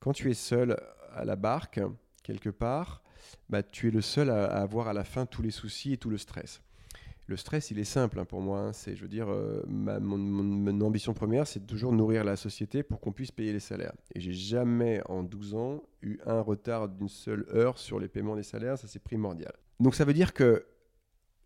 Quand 0.00 0.12
tu 0.12 0.30
es 0.30 0.34
seul 0.34 0.76
à 1.14 1.24
la 1.24 1.36
barque, 1.36 1.80
quelque 2.22 2.50
part, 2.50 3.02
bah, 3.48 3.62
tu 3.62 3.88
es 3.88 3.90
le 3.90 4.00
seul 4.00 4.30
à 4.30 4.46
avoir 4.60 4.88
à 4.88 4.92
la 4.92 5.04
fin 5.04 5.24
tous 5.26 5.42
les 5.42 5.52
soucis 5.52 5.92
et 5.92 5.96
tout 5.98 6.10
le 6.10 6.18
stress. 6.18 6.62
Le 7.26 7.36
stress, 7.36 7.70
il 7.70 7.78
est 7.78 7.84
simple 7.84 8.18
hein, 8.18 8.24
pour 8.24 8.40
moi. 8.40 8.60
hein. 8.60 8.72
C'est, 8.72 8.96
je 8.96 9.02
veux 9.02 9.08
dire, 9.08 9.28
euh, 9.30 9.62
mon, 9.66 10.80
ambition 10.82 11.14
première, 11.14 11.46
c'est 11.46 11.66
toujours 11.66 11.92
nourrir 11.92 12.22
la 12.22 12.36
société 12.36 12.82
pour 12.82 13.00
qu'on 13.00 13.12
puisse 13.12 13.30
payer 13.30 13.52
les 13.52 13.60
salaires. 13.60 13.94
Et 14.14 14.20
j'ai 14.20 14.34
jamais, 14.34 15.00
en 15.06 15.22
12 15.22 15.54
ans, 15.54 15.82
eu 16.02 16.18
un 16.26 16.40
retard 16.40 16.88
d'une 16.88 17.08
seule 17.08 17.46
heure 17.54 17.78
sur 17.78 17.98
les 17.98 18.08
paiements 18.08 18.36
des 18.36 18.42
salaires. 18.42 18.78
Ça, 18.78 18.88
c'est 18.88 19.02
primordial. 19.02 19.54
Donc, 19.80 19.94
ça 19.94 20.04
veut 20.04 20.12
dire 20.12 20.34
que 20.34 20.66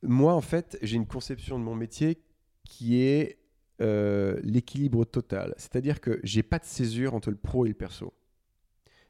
moi, 0.02 0.34
en 0.34 0.40
fait, 0.40 0.78
j'ai 0.82 0.96
une 0.96 1.06
conception 1.06 1.58
de 1.58 1.64
mon 1.64 1.76
métier 1.76 2.22
qui 2.64 3.00
est 3.00 3.38
euh, 3.80 4.40
l'équilibre 4.42 5.04
total. 5.04 5.54
C'est-à-dire 5.56 6.00
que 6.00 6.18
j'ai 6.24 6.42
pas 6.42 6.58
de 6.58 6.64
césure 6.64 7.14
entre 7.14 7.30
le 7.30 7.36
pro 7.36 7.64
et 7.64 7.68
le 7.68 7.74
perso. 7.74 8.12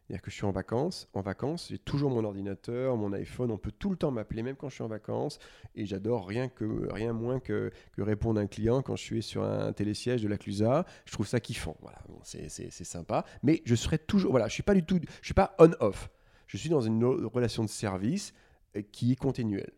C'est-à-dire 0.09 0.23
que 0.23 0.31
je 0.31 0.37
suis 0.37 0.47
en 0.47 0.53
vacances, 0.53 1.07
en 1.13 1.21
vacances, 1.21 1.69
j'ai 1.69 1.79
toujours 1.79 2.09
mon 2.11 2.25
ordinateur, 2.25 2.97
mon 2.97 3.13
iPhone, 3.13 3.51
on 3.51 3.59
peut 3.59 3.73
tout 3.79 3.91
le 3.91 3.97
temps 3.97 4.11
m'appeler, 4.11 4.43
même 4.43 4.57
quand 4.57 4.71
je 4.71 4.77
suis 4.77 4.83
en 4.83 4.89
vacances, 4.89 5.39
et 5.75 5.85
j'adore 5.85 6.27
rien, 6.27 6.51
rien 6.89 7.13
moins 7.13 7.41
que, 7.41 7.71
que 7.93 8.01
répondre 8.01 8.41
à 8.41 8.43
un 8.43 8.47
client 8.47 8.81
quand 8.81 8.97
je 8.97 9.03
suis 9.03 9.23
sur 9.23 9.45
un 9.45 9.71
télésiège 9.75 10.23
de 10.23 10.29
la 10.29 10.39
Clusa. 10.39 10.87
Je 11.05 11.13
trouve 11.13 11.27
ça 11.27 11.41
kiffant. 11.41 11.77
Voilà, 11.83 11.99
c'est, 12.23 12.49
sympa. 12.71 13.27
Mais 13.43 13.61
je 13.67 13.75
serai 13.75 13.99
toujours. 13.99 14.31
Voilà, 14.31 14.49
je 14.49 14.55
suis 14.55 14.63
pas 14.63 14.73
du 14.73 14.83
tout. 14.83 14.99
Je 15.21 15.27
suis 15.27 15.35
pas 15.35 15.55
on-off. 15.59 16.09
Je 16.47 16.57
suis 16.57 16.71
dans 16.71 16.81
une 16.81 17.05
relation 17.05 17.63
de 17.63 17.69
service 17.69 18.33
euh, 18.77 18.83
qui 18.91 19.13
est 19.13 19.17
continuelle. 19.17 19.73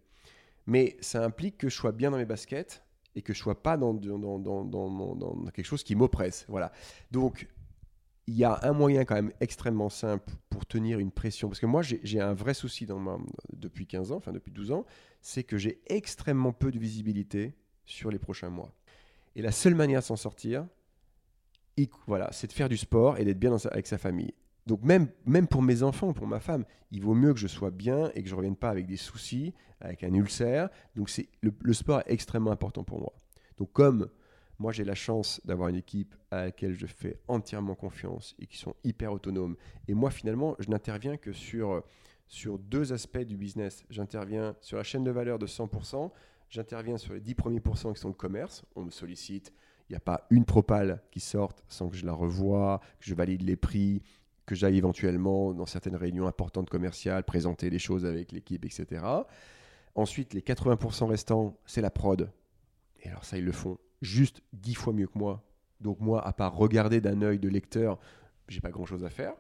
Mais 0.66 0.97
ça 1.01 1.24
implique 1.24 1.59
que 1.59 1.68
je 1.68 1.74
sois 1.74 1.91
bien 1.91 2.12
dans 2.12 2.18
mes 2.18 2.24
baskets 2.24 2.85
et 3.16 3.22
que 3.22 3.33
je 3.33 3.39
sois 3.41 3.61
pas 3.61 3.76
dans, 3.76 3.95
dans, 3.95 4.39
dans- 4.39 4.64
dans 4.64 5.45
quelque 5.53 5.66
chose 5.66 5.83
qui 5.83 5.97
m'oppresse. 5.97 6.45
Voilà. 6.47 6.70
Donc, 7.11 7.49
il 8.27 8.35
y 8.37 8.45
a 8.45 8.61
un 8.62 8.73
moyen 8.73 9.05
quand 9.05 9.16
même 9.16 9.33
extrêmement 9.41 9.89
simple 9.89 10.33
pour 10.51 10.64
tenir 10.66 10.99
une 10.99 11.11
pression. 11.11 11.49
Parce 11.49 11.59
que 11.61 11.66
moi, 11.66 11.83
j'ai 11.83 12.21
un 12.21 12.33
vrai 12.35 12.55
souci 12.55 12.87
dans 12.87 12.99
ma- 12.99 13.18
depuis 13.53 13.87
15 13.87 14.12
ans, 14.12 14.16
enfin 14.16 14.33
depuis 14.33 14.53
12 14.53 14.71
ans, 14.73 14.85
c'est 15.21 15.43
que 15.43 15.59
j'ai 15.59 15.81
extrêmement 15.87 16.53
peu 16.53 16.71
de 16.71 16.79
visibilité 16.79 17.55
sur 17.85 18.11
les 18.11 18.18
prochains 18.18 18.51
mois. 18.51 18.73
Et 19.35 19.43
la 19.43 19.53
seule 19.53 19.75
manière 19.75 20.01
de 20.01 20.05
s'en 20.05 20.16
sortir, 20.16 20.66
il- 21.77 21.89
voilà, 22.07 22.31
c'est 22.33 22.47
de 22.47 22.53
faire 22.53 22.68
du 22.68 22.77
sport 22.77 23.18
et 23.18 23.25
d'être 23.25 23.39
bien 23.39 23.57
avec 23.71 23.87
sa 23.87 23.99
famille. 23.99 24.35
Donc 24.66 24.83
même, 24.83 25.09
même 25.27 25.49
pour 25.49 25.62
mes 25.62 25.83
enfants, 25.83 26.12
pour 26.12 26.27
ma 26.27 26.39
femme, 26.41 26.64
il 26.93 27.03
vaut 27.03 27.14
mieux 27.14 27.33
que 27.33 27.41
je 27.41 27.47
sois 27.49 27.71
bien 27.71 28.11
et 28.14 28.23
que 28.23 28.29
je 28.29 28.35
ne 28.35 28.37
revienne 28.39 28.57
pas 28.57 28.71
avec 28.71 28.87
des 28.87 28.97
soucis, 28.97 29.55
avec 29.81 30.05
un 30.05 30.12
ulcère. 30.12 30.68
Donc 30.95 31.09
c'est 31.09 31.29
le, 31.41 31.53
le 31.61 31.73
sport 31.73 32.01
est 32.07 32.12
extrêmement 32.12 32.51
important 32.53 32.85
pour 32.85 33.01
moi. 33.01 33.12
Donc 33.59 33.73
comme 33.73 34.09
moi 34.61 34.73
j'ai 34.73 34.85
la 34.85 34.95
chance 34.95 35.41
d'avoir 35.45 35.71
une 35.71 35.77
équipe 35.77 36.15
à 36.31 36.45
laquelle 36.45 36.75
je 36.75 36.87
fais 36.87 37.19
entièrement 37.29 37.75
confiance 37.75 38.37
et 38.39 38.47
qui 38.47 38.59
sont 38.59 38.75
hyper 38.85 39.13
autonomes. 39.13 39.57
Et 39.89 39.95
moi 39.95 40.11
finalement, 40.11 40.55
je 40.59 40.69
n'interviens 40.69 41.17
que 41.17 41.33
sur, 41.33 41.83
sur 42.29 42.59
deux 42.59 42.93
aspects 42.93 43.25
du 43.25 43.39
business. 43.39 43.85
J'interviens 43.89 44.55
sur 44.61 44.77
la 44.77 44.85
chaîne 44.85 45.03
de 45.03 45.11
valeur 45.11 45.39
de 45.39 45.47
100%, 45.47 46.11
j'interviens 46.51 46.99
sur 46.99 47.15
les 47.15 47.21
10 47.21 47.35
premiers 47.35 47.61
pourcents 47.61 47.95
qui 47.95 48.01
sont 48.01 48.09
le 48.09 48.15
commerce. 48.15 48.63
On 48.77 48.83
me 48.83 48.91
sollicite, 48.91 49.51
il 49.89 49.93
n'y 49.93 49.97
a 49.97 50.01
pas 50.01 50.27
une 50.29 50.45
propale 50.45 51.03
qui 51.11 51.21
sorte 51.21 51.65
sans 51.69 51.89
que 51.89 51.97
je 51.97 52.05
la 52.05 52.13
revoie, 52.13 52.81
que 53.01 53.07
je 53.07 53.15
valide 53.15 53.43
les 53.43 53.57
prix, 53.57 54.03
que 54.45 54.55
j'aille 54.55 54.77
éventuellement 54.77 55.55
dans 55.55 55.67
certaines 55.67 55.97
réunions 55.97 56.27
importantes 56.27 56.69
commerciales, 56.69 57.25
présenter 57.25 57.71
des 57.71 57.79
choses 57.79 58.05
avec 58.05 58.31
l'équipe, 58.31 58.67
etc. 58.67 59.07
Ensuite, 59.95 60.35
les 60.35 60.43
80% 60.43 61.07
restants, 61.07 61.57
c'est 61.65 61.81
la 61.81 61.91
prod. 61.91 62.31
Et 63.03 63.09
alors 63.09 63.25
ça, 63.25 63.39
ils 63.39 63.45
le 63.45 63.53
font 63.53 63.79
juste 64.03 64.42
10 64.53 64.74
fois 64.74 64.92
mieux 64.92 65.07
que 65.07 65.18
moi. 65.18 65.42
Donc 65.80 66.01
moi, 66.01 66.26
à 66.26 66.32
part 66.32 66.55
regarder 66.55 67.01
d'un 67.01 67.22
œil 67.22 67.38
de 67.38 67.48
lecteur, 67.48 67.98
j'ai 68.48 68.61
pas 68.61 68.70
grand-chose 68.70 69.05
à 69.05 69.11
faire. 69.11 69.34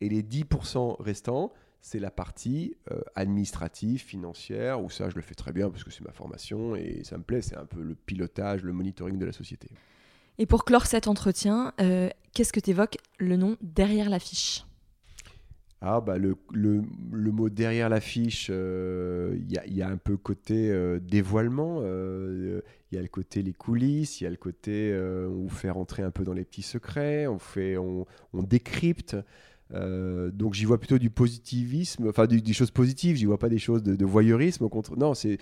Et 0.00 0.08
les 0.08 0.22
10% 0.22 1.00
restants, 1.00 1.52
c'est 1.80 1.98
la 1.98 2.10
partie 2.10 2.76
euh, 2.90 3.00
administrative, 3.14 4.00
financière, 4.00 4.82
où 4.82 4.90
ça, 4.90 5.10
je 5.10 5.16
le 5.16 5.22
fais 5.22 5.34
très 5.34 5.52
bien 5.52 5.70
parce 5.70 5.84
que 5.84 5.90
c'est 5.90 6.04
ma 6.04 6.12
formation 6.12 6.76
et 6.76 7.02
ça 7.04 7.18
me 7.18 7.22
plaît. 7.22 7.42
C'est 7.42 7.56
un 7.56 7.66
peu 7.66 7.82
le 7.82 7.94
pilotage, 7.94 8.62
le 8.62 8.72
monitoring 8.72 9.18
de 9.18 9.26
la 9.26 9.32
société. 9.32 9.68
Et 10.38 10.46
pour 10.46 10.64
clore 10.64 10.86
cet 10.86 11.08
entretien, 11.08 11.72
euh, 11.80 12.08
qu'est-ce 12.32 12.52
que 12.52 12.60
t'évoques 12.60 12.98
le 13.18 13.36
nom 13.36 13.56
derrière 13.60 14.10
l'affiche? 14.10 14.64
Ah, 15.84 16.00
bah 16.00 16.16
le, 16.16 16.36
le, 16.52 16.80
le 17.10 17.32
mot 17.32 17.48
derrière 17.48 17.88
l'affiche, 17.88 18.48
euh, 18.52 19.34
il 19.36 19.50
y, 19.50 19.58
a, 19.58 19.66
il 19.66 19.74
y 19.76 19.82
a 19.82 19.88
un 19.88 19.96
peu 19.96 20.16
côté 20.16 20.70
euh, 20.70 21.00
dévoilement, 21.00 21.80
euh, 21.82 22.60
il 22.92 22.94
y 22.94 22.98
a 22.98 23.02
le 23.02 23.08
côté 23.08 23.42
les 23.42 23.52
coulisses, 23.52 24.20
il 24.20 24.24
y 24.24 24.26
a 24.28 24.30
le 24.30 24.36
côté 24.36 24.92
euh, 24.92 25.26
on 25.28 25.42
vous 25.42 25.48
fait 25.48 25.70
rentrer 25.70 26.04
un 26.04 26.12
peu 26.12 26.22
dans 26.22 26.34
les 26.34 26.44
petits 26.44 26.62
secrets, 26.62 27.26
on, 27.26 27.40
fait, 27.40 27.76
on, 27.78 28.06
on 28.32 28.42
décrypte. 28.44 29.16
Euh, 29.74 30.30
donc 30.30 30.54
j'y 30.54 30.66
vois 30.66 30.78
plutôt 30.78 30.98
du 30.98 31.10
positivisme, 31.10 32.08
enfin 32.08 32.26
des 32.26 32.52
choses 32.52 32.70
positives, 32.70 33.16
j'y 33.16 33.24
vois 33.24 33.38
pas 33.38 33.48
des 33.48 33.58
choses 33.58 33.82
de, 33.82 34.04
voyeurisme. 34.04 34.68
Non, 34.96 35.14
c'est 35.14 35.38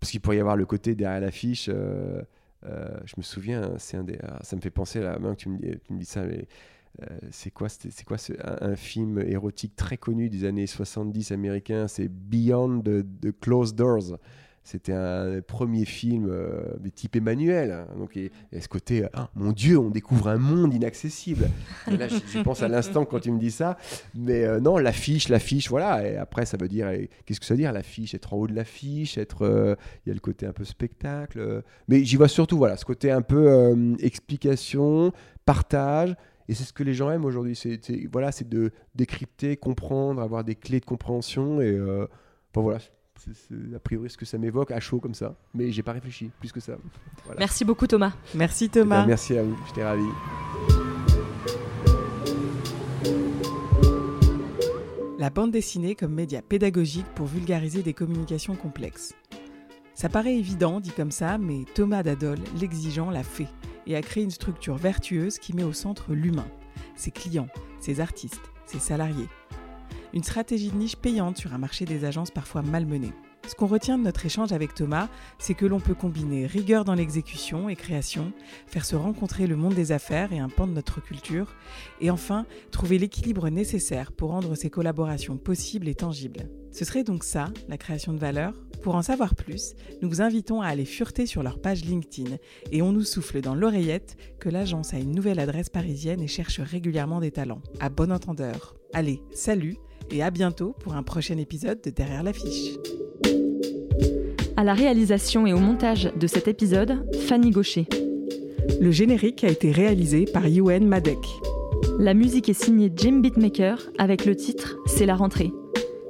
parce 0.00 0.10
qu'il 0.10 0.20
pourrait 0.20 0.38
y 0.38 0.40
avoir 0.40 0.56
le 0.56 0.66
côté 0.66 0.96
derrière 0.96 1.20
l'affiche. 1.20 1.68
euh, 1.72 2.20
euh, 2.66 2.88
je 3.04 3.14
me 3.18 3.22
souviens, 3.22 3.74
c'est 3.78 3.96
un 3.96 4.04
des, 4.04 4.18
ah, 4.22 4.38
ça 4.42 4.56
me 4.56 4.60
fait 4.60 4.70
penser 4.70 5.00
là, 5.00 5.12
maintenant 5.12 5.34
que 5.34 5.40
tu 5.40 5.48
me 5.50 5.58
tu 5.58 5.92
me 5.92 5.98
dis 5.98 6.04
ça, 6.06 6.24
mais 6.26 6.46
euh, 7.02 7.06
c'est 7.30 7.50
quoi, 7.50 7.68
c'est 7.68 8.04
quoi 8.04 8.16
un, 8.60 8.76
film 8.76 9.18
érotique 9.18 9.74
très 9.76 9.96
connu 9.96 10.28
des 10.28 10.44
années 10.44 10.66
70 10.66 11.32
américain 11.32 11.88
C'est 11.88 12.08
Beyond 12.08 12.82
the, 12.82 13.04
Closed 13.40 13.74
Doors. 13.74 14.16
c'était 14.62 14.92
un 14.92 15.40
premier 15.40 15.84
film 15.84 16.28
euh, 16.30 16.62
de 16.78 16.88
type 16.88 17.16
Emmanuel. 17.16 17.72
hein. 17.72 17.86
Donc, 17.98 18.16
et, 18.16 18.30
et 18.52 18.60
ce 18.60 18.68
côté, 18.68 19.04
ah, 19.12 19.28
mon 19.34 19.50
Dieu, 19.52 19.76
on 19.78 19.90
découvre 19.90 20.28
un 20.28 20.38
monde 20.38 20.72
inaccessible. 20.72 21.50
J'y 22.30 22.42
pense 22.44 22.62
à 22.62 22.68
l'instant 22.68 23.04
quand 23.04 23.20
tu 23.20 23.30
me 23.32 23.38
dis 23.40 23.50
ça. 23.50 23.76
Mais 24.14 24.44
euh, 24.44 24.60
non, 24.60 24.78
l'affiche, 24.78 25.28
l'affiche, 25.28 25.68
voilà. 25.68 26.08
Et 26.08 26.16
après, 26.16 26.46
ça 26.46 26.56
veut 26.56 26.68
dire, 26.68 26.88
qu'est-ce 27.26 27.40
que 27.40 27.46
ça 27.46 27.54
veut 27.54 27.58
dire, 27.58 27.72
l'affiche? 27.72 28.14
Être 28.14 28.32
en 28.34 28.36
haut 28.38 28.46
de 28.46 28.54
l'affiche, 28.54 29.18
être. 29.18 29.42
euh, 29.44 29.74
Il 30.06 30.10
y 30.10 30.12
a 30.12 30.14
le 30.14 30.20
côté 30.20 30.46
un 30.46 30.52
peu 30.52 30.64
spectacle. 30.64 31.40
euh. 31.40 31.60
Mais 31.88 32.04
j'y 32.04 32.16
vois 32.16 32.28
surtout, 32.28 32.56
voilà, 32.56 32.76
ce 32.76 32.84
côté 32.84 33.10
un 33.10 33.22
peu 33.22 33.48
euh, 33.50 33.96
explication, 33.98 35.12
partage. 35.44 36.14
Et 36.48 36.54
c'est 36.54 36.64
ce 36.64 36.72
que 36.72 36.82
les 36.82 36.94
gens 36.94 37.10
aiment 37.10 37.24
aujourd'hui. 37.24 37.56
C'est 37.56 37.80
voilà, 38.12 38.32
c'est 38.32 38.48
de 38.48 38.70
décrypter, 38.94 39.56
comprendre, 39.56 40.20
avoir 40.20 40.44
des 40.44 40.54
clés 40.54 40.80
de 40.80 40.84
compréhension. 40.84 41.60
Et 41.60 41.70
euh, 41.70 42.06
bon, 42.52 42.62
voilà, 42.62 42.78
c'est 43.16 43.74
a 43.74 43.78
priori 43.78 44.10
ce 44.10 44.16
que 44.18 44.26
ça 44.26 44.36
m'évoque 44.38 44.70
à 44.70 44.80
chaud 44.80 45.00
comme 45.00 45.14
ça. 45.14 45.36
Mais 45.54 45.72
j'ai 45.72 45.82
pas 45.82 45.92
réfléchi 45.92 46.30
plus 46.40 46.52
que 46.52 46.60
ça. 46.60 46.76
Voilà. 47.24 47.38
Merci 47.38 47.64
beaucoup 47.64 47.86
Thomas. 47.86 48.12
Merci 48.34 48.64
Eh 48.64 48.68
ben, 48.68 48.82
Thomas. 48.82 49.06
merci 49.06 49.38
à 49.38 49.42
vous, 49.42 49.56
j'étais 49.68 49.84
ravi. 49.84 50.04
La 55.18 55.30
bande 55.30 55.52
dessinée 55.52 55.94
comme 55.94 56.12
média 56.12 56.42
pédagogique 56.42 57.06
pour 57.14 57.26
vulgariser 57.26 57.82
des 57.82 57.94
communications 57.94 58.56
complexes. 58.56 59.14
Ça 59.94 60.08
paraît 60.08 60.36
évident 60.36 60.80
dit 60.80 60.90
comme 60.90 61.12
ça, 61.12 61.38
mais 61.38 61.60
Thomas 61.74 62.02
Dadol, 62.02 62.38
l'exigeant, 62.60 63.10
l'a 63.10 63.22
fait 63.22 63.46
et 63.86 63.96
a 63.96 64.02
créé 64.02 64.24
une 64.24 64.30
structure 64.30 64.76
vertueuse 64.76 65.38
qui 65.38 65.54
met 65.54 65.64
au 65.64 65.72
centre 65.72 66.12
l'humain, 66.14 66.48
ses 66.96 67.10
clients, 67.10 67.48
ses 67.80 68.00
artistes, 68.00 68.50
ses 68.66 68.78
salariés. 68.78 69.28
Une 70.12 70.22
stratégie 70.22 70.70
de 70.70 70.76
niche 70.76 70.96
payante 70.96 71.36
sur 71.36 71.52
un 71.52 71.58
marché 71.58 71.84
des 71.84 72.04
agences 72.04 72.30
parfois 72.30 72.62
malmené. 72.62 73.12
Ce 73.46 73.54
qu'on 73.54 73.66
retient 73.66 73.98
de 73.98 74.04
notre 74.04 74.24
échange 74.24 74.52
avec 74.52 74.74
Thomas, 74.74 75.08
c'est 75.38 75.54
que 75.54 75.66
l'on 75.66 75.80
peut 75.80 75.94
combiner 75.94 76.46
rigueur 76.46 76.84
dans 76.84 76.94
l'exécution 76.94 77.68
et 77.68 77.76
création, 77.76 78.32
faire 78.66 78.84
se 78.84 78.96
rencontrer 78.96 79.46
le 79.46 79.56
monde 79.56 79.74
des 79.74 79.92
affaires 79.92 80.32
et 80.32 80.38
un 80.38 80.48
pan 80.48 80.66
de 80.66 80.72
notre 80.72 81.02
culture, 81.02 81.54
et 82.00 82.10
enfin 82.10 82.46
trouver 82.70 82.98
l'équilibre 82.98 83.48
nécessaire 83.50 84.12
pour 84.12 84.30
rendre 84.30 84.54
ces 84.54 84.70
collaborations 84.70 85.36
possibles 85.36 85.88
et 85.88 85.94
tangibles. 85.94 86.48
Ce 86.72 86.84
serait 86.84 87.04
donc 87.04 87.22
ça, 87.22 87.52
la 87.68 87.78
création 87.78 88.12
de 88.12 88.18
valeur 88.18 88.52
Pour 88.82 88.96
en 88.96 89.02
savoir 89.02 89.36
plus, 89.36 89.74
nous 90.02 90.08
vous 90.08 90.22
invitons 90.22 90.60
à 90.60 90.66
aller 90.66 90.84
fureter 90.84 91.26
sur 91.26 91.42
leur 91.42 91.60
page 91.60 91.84
LinkedIn 91.84 92.36
et 92.72 92.82
on 92.82 92.92
nous 92.92 93.04
souffle 93.04 93.40
dans 93.40 93.54
l'oreillette 93.54 94.16
que 94.40 94.48
l'agence 94.48 94.92
a 94.92 94.98
une 94.98 95.12
nouvelle 95.12 95.38
adresse 95.38 95.68
parisienne 95.68 96.20
et 96.20 96.26
cherche 96.26 96.60
régulièrement 96.60 97.20
des 97.20 97.30
talents. 97.30 97.62
À 97.78 97.90
bon 97.90 98.10
entendeur. 98.10 98.74
Allez, 98.92 99.22
salut 99.32 99.76
et 100.10 100.22
à 100.22 100.30
bientôt 100.30 100.74
pour 100.80 100.94
un 100.94 101.02
prochain 101.02 101.38
épisode 101.38 101.80
de 101.80 101.90
Derrière 101.90 102.22
l'affiche. 102.22 102.72
À 104.56 104.62
la 104.62 104.74
réalisation 104.74 105.48
et 105.48 105.52
au 105.52 105.58
montage 105.58 106.12
de 106.14 106.26
cet 106.28 106.46
épisode, 106.46 107.04
Fanny 107.26 107.50
Gaucher. 107.50 107.86
Le 108.80 108.92
générique 108.92 109.42
a 109.42 109.48
été 109.48 109.72
réalisé 109.72 110.26
par 110.26 110.46
Yuen 110.46 110.86
Madek. 110.86 111.18
La 111.98 112.14
musique 112.14 112.48
est 112.48 112.52
signée 112.64 112.92
Jim 112.94 113.18
Beatmaker 113.20 113.78
avec 113.98 114.24
le 114.24 114.36
titre 114.36 114.76
C'est 114.86 115.06
la 115.06 115.16
rentrée. 115.16 115.52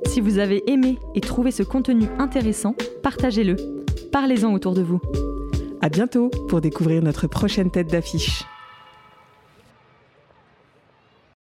Si 0.06 0.20
vous 0.20 0.38
avez 0.38 0.62
aimé 0.70 0.98
et 1.14 1.20
trouvé 1.20 1.52
ce 1.52 1.62
contenu 1.62 2.06
intéressant, 2.18 2.74
partagez-le. 3.02 3.56
Parlez-en 4.12 4.52
autour 4.52 4.74
de 4.74 4.82
vous. 4.82 5.00
À 5.80 5.88
bientôt 5.88 6.28
pour 6.48 6.60
découvrir 6.60 7.02
notre 7.02 7.26
prochaine 7.26 7.70
tête 7.70 7.88
d'affiche. 7.88 8.44